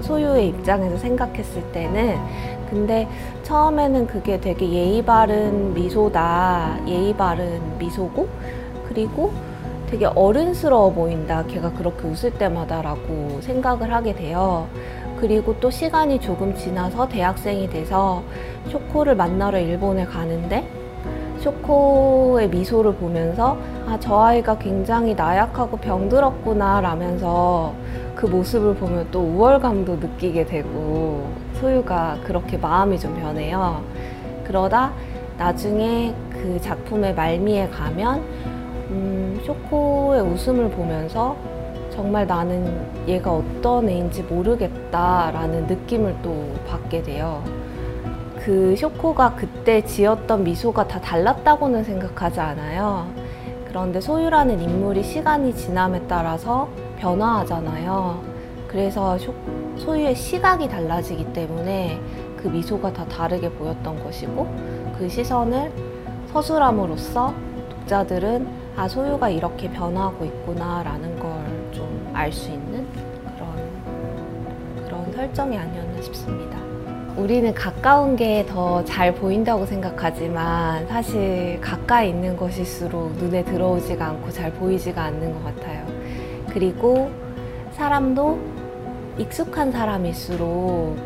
[0.00, 2.18] 소유의 입장에서 생각했을 때는.
[2.70, 3.08] 근데
[3.42, 6.80] 처음에는 그게 되게 예의 바른 미소다.
[6.86, 8.28] 예의 바른 미소고,
[8.88, 9.32] 그리고
[9.88, 11.44] 되게 어른스러워 보인다.
[11.46, 14.66] 걔가 그렇게 웃을 때마다라고 생각을 하게 돼요.
[15.18, 18.22] 그리고 또 시간이 조금 지나서 대학생이 돼서
[18.68, 20.68] 쇼코를 만나러 일본에 가는데
[21.40, 23.56] 쇼코의 미소를 보면서
[23.86, 27.72] 아, 저 아이가 굉장히 나약하고 병들었구나 라면서
[28.14, 33.82] 그 모습을 보면 또 우월감도 느끼게 되고 소유가 그렇게 마음이 좀 변해요.
[34.44, 34.92] 그러다
[35.38, 38.20] 나중에 그 작품의 말미에 가면
[38.90, 41.36] 음, 쇼코의 웃음을 보면서
[41.90, 47.42] 정말 나는 얘가 어떤 애인지 모르겠다라는 느낌을 또 받게 돼요.
[48.44, 53.06] 그 쇼코가 그때 지었던 미소가 다 달랐다고는 생각하지 않아요.
[53.66, 56.68] 그런데 소유라는 인물이 시간이 지남에 따라서
[56.98, 58.25] 변화하잖아요.
[58.80, 59.32] 그래서 쇼-
[59.78, 61.98] 소유의 시각이 달라지기 때문에
[62.36, 64.46] 그 미소가 다 다르게 보였던 것이고
[64.98, 65.72] 그 시선을
[66.30, 67.32] 서술함으로써
[67.70, 68.46] 독자들은
[68.76, 71.30] 아 소유가 이렇게 변화하고 있구나라는 걸
[71.72, 72.86] 좀 알 수 있는
[73.34, 76.58] 그런 그런 설정이 아니었나 싶습니다.
[77.16, 84.52] 우리는 가까운 게 더 잘 보인다고 생각하지만 사실 가까이 있는 것일수록 눈에 들어오지가 않고 잘
[84.52, 85.86] 보이지가 않는 것 같아요.
[86.52, 87.10] 그리고
[87.72, 88.55] 사람도
[89.18, 90.96] 익숙한 사람일수록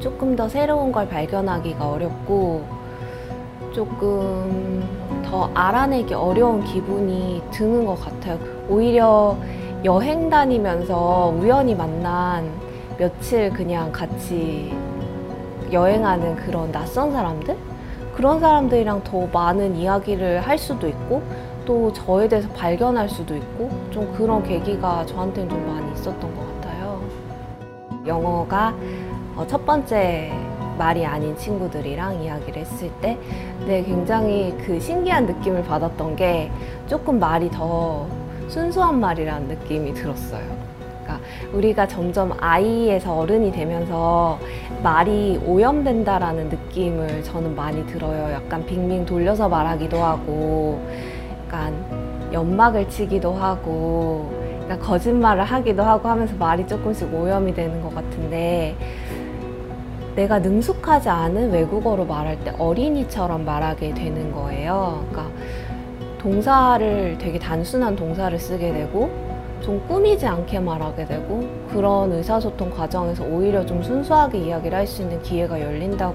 [0.00, 2.64] 조금 더 새로운 걸 발견하기가 어렵고
[3.72, 4.82] 조금
[5.24, 8.38] 더 알아내기 어려운 기분이 드는 것 같아요.
[8.68, 9.36] 오히려
[9.84, 12.50] 여행 다니면서 우연히 만난
[12.98, 14.74] 며칠 그냥 같이
[15.70, 17.56] 여행하는 그런 낯선 사람들?
[18.14, 21.22] 그런 사람들이랑 더 많은 이야기를 할 수도 있고
[21.64, 26.49] 또 저에 대해서 발견할 수도 있고 좀 그런 계기가 저한테는 좀 많이 있었던 것 같아요.
[28.10, 28.74] 영어가
[29.36, 30.32] 어, 첫 번째
[30.76, 33.18] 말이 아닌 친구들이랑 이야기를 했을 때
[33.66, 36.50] 네, 굉장히 그 신기한 느낌을 받았던 게
[36.86, 38.06] 조금 말이 더
[38.48, 40.42] 순수한 말이라는 느낌이 들었어요.
[41.02, 41.20] 그러니까
[41.52, 44.38] 우리가 점점 아이에서 어른이 되면서
[44.82, 48.32] 말이 오염된다라는 느낌을 저는 많이 들어요.
[48.32, 50.80] 약간 빙빙 돌려서 말하기도 하고,
[51.44, 51.74] 약간
[52.32, 54.39] 연막을 치기도 하고,
[54.70, 58.76] 약간 거짓말을 하기도 하고 하면서 말이 조금씩 오염이 되는 것 같은데,
[60.14, 65.04] 내가 능숙하지 않은 외국어로 말할 때 어린이처럼 말하게 되는 거예요.
[65.10, 65.32] 그러니까
[66.18, 69.10] 동사를 되게 단순한 동사를 쓰게 되고
[69.60, 75.20] 좀 꾸미지 않게 말하게 되고 그런 의사소통 과정에서 오히려 좀 순수하게 이야기를 할 수 있는
[75.22, 76.14] 기회가 열린다고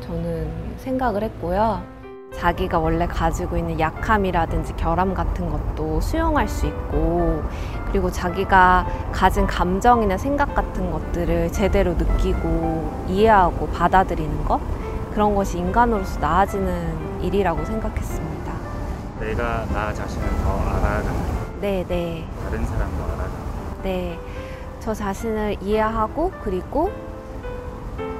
[0.00, 0.48] 저는
[0.78, 1.95] 생각을 했고요.
[2.34, 7.42] 자기가 원래 가지고 있는 약함이라든지 결함 같은 것도 수용할 수 있고
[7.88, 14.60] 그리고 자기가 가진 감정이나 생각 같은 것들을 제대로 느끼고 이해하고 받아들이는 것
[15.12, 18.52] 그런 것이 인간으로서 나아지는 일이라고 생각했습니다.
[19.20, 21.10] 내가 나 자신을 더 알아가는
[21.60, 22.28] 네, 네.
[22.44, 23.30] 다른 사람도 알아가는
[23.82, 24.18] 네.
[24.78, 26.92] 저 자신을 이해하고 그리고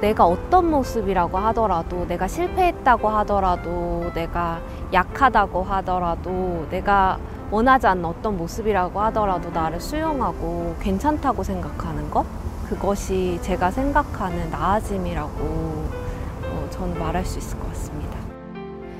[0.01, 4.59] 내가 어떤 모습이라고 하더라도 내가 실패했다고 하더라도 내가
[4.93, 7.17] 약하다고 하더라도 내가
[7.49, 12.25] 원하지 않는 어떤 모습이라고 하더라도 나를 수용하고 괜찮다고 생각하는 것
[12.69, 18.17] 그것이 제가 생각하는 나아짐이라고 어, 저는 말할 수 있을 것 같습니다.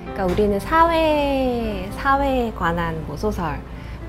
[0.03, 3.59] 그러니까 우리는 사회 사회에 관한 뭐 소설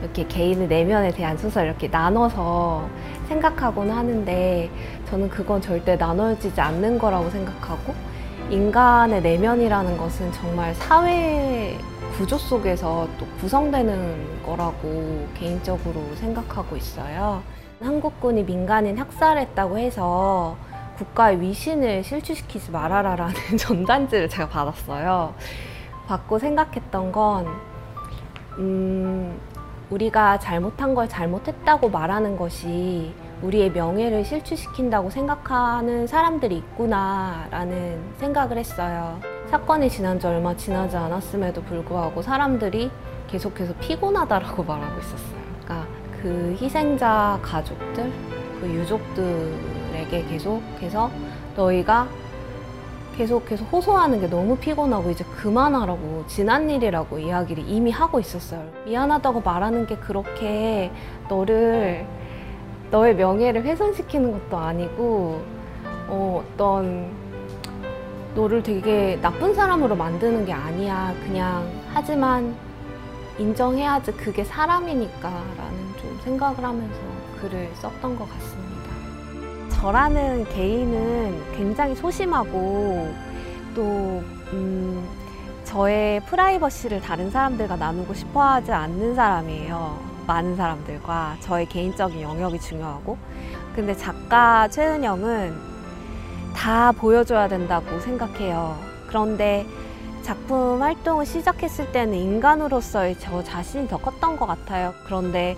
[0.01, 2.89] 이렇게 개인의 내면에 대한 소설 이렇게 나눠서
[3.29, 4.71] 생각하곤 하는데
[5.07, 7.95] 저는 그건 절대 나눠지지 않는 거라고 생각하고
[8.51, 11.77] 인간의 내면이라는 것은 정말 사회
[12.17, 17.43] 구조 속에서 또 구성되는 거라고 개인적으로 생각하고 있어요.
[17.81, 20.57] 한국군이 민간인 학살했다고 해서
[20.97, 25.35] 국가의 위신을 실추시키지 말아라라는 전단지를 제가 받았어요.
[26.09, 27.47] 받고 생각했던 건,
[28.59, 29.39] 음,
[29.91, 39.19] 우리가 잘못한 걸 잘못했다고 말하는 것이 우리의 명예를 실추시킨다고 생각하는 사람들이 있구나라는 생각을 했어요.
[39.51, 42.91] 사건이 지난 지 얼마 지나지 않았음에도 불구하고 사람들이
[43.29, 45.41] 계속해서 피곤하다라고 말하고 있었어요.
[45.65, 45.87] 그러니까
[46.21, 48.13] 그 희생자 가족들,
[48.61, 51.11] 그 유족들에게 계속해서
[51.57, 52.09] 너희가
[53.19, 58.63] 계속해서 호소하는 게 너무 피곤하고 이제 그만하라고 지난 일이라고 이야기를 이미 하고 있었어요.
[58.87, 60.93] 미안하다고 말하는 게 그렇게
[61.29, 62.07] 너를
[62.93, 65.43] 너의 명예를 훼손시키는 것도 아니고
[66.07, 67.11] 어, 어떤
[68.37, 71.13] 너를 되게 나쁜 사람으로 만드는 게 아니야.
[71.25, 72.55] 그냥 하지만
[73.37, 77.01] 인정해야지 그게 사람이니까 라는 좀 생각을 하면서
[77.41, 78.58] 글을 썼던 것 같습니다.
[79.79, 83.15] 저라는 개인은 굉장히 소심하고
[83.77, 85.09] 또, 음,
[85.63, 90.01] 저의 프라이버시를 다른 사람들과 나누고 싶어 하지 않는 사람이에요.
[90.27, 93.17] 많은 사람들과 저의 개인적인 영역이 중요하고.
[93.77, 95.55] 근데 작가 최은영은
[96.57, 98.77] 다 보여줘야 된다고 생각해요.
[99.07, 99.65] 그런데
[100.23, 104.93] 작품 활동을 시작했을 때는 인간으로서의 저 자신이 더 컸던 것 같아요.
[105.07, 105.57] 그런데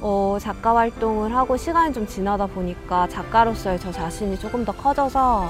[0.00, 5.48] 어, 작가 활동을 하고 시간이 좀 지나다 보니까 작가로서의 저 자신이 조금 더 커져서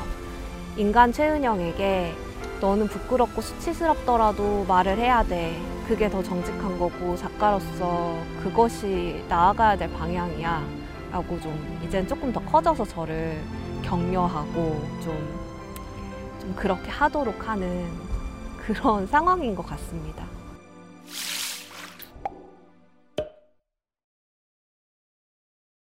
[0.76, 2.14] 인간 최은영에게
[2.60, 5.60] 너는 부끄럽고 수치스럽더라도 말을 해야 돼.
[5.86, 10.64] 그게 더 정직한 거고 작가로서 그것이 나아가야 될 방향이야.
[11.12, 13.40] 라고 좀 이젠 조금 더 커져서 저를
[13.82, 15.40] 격려하고 좀,
[16.40, 17.86] 좀 그렇게 하도록 하는
[18.58, 20.25] 그런 상황인 것 같습니다.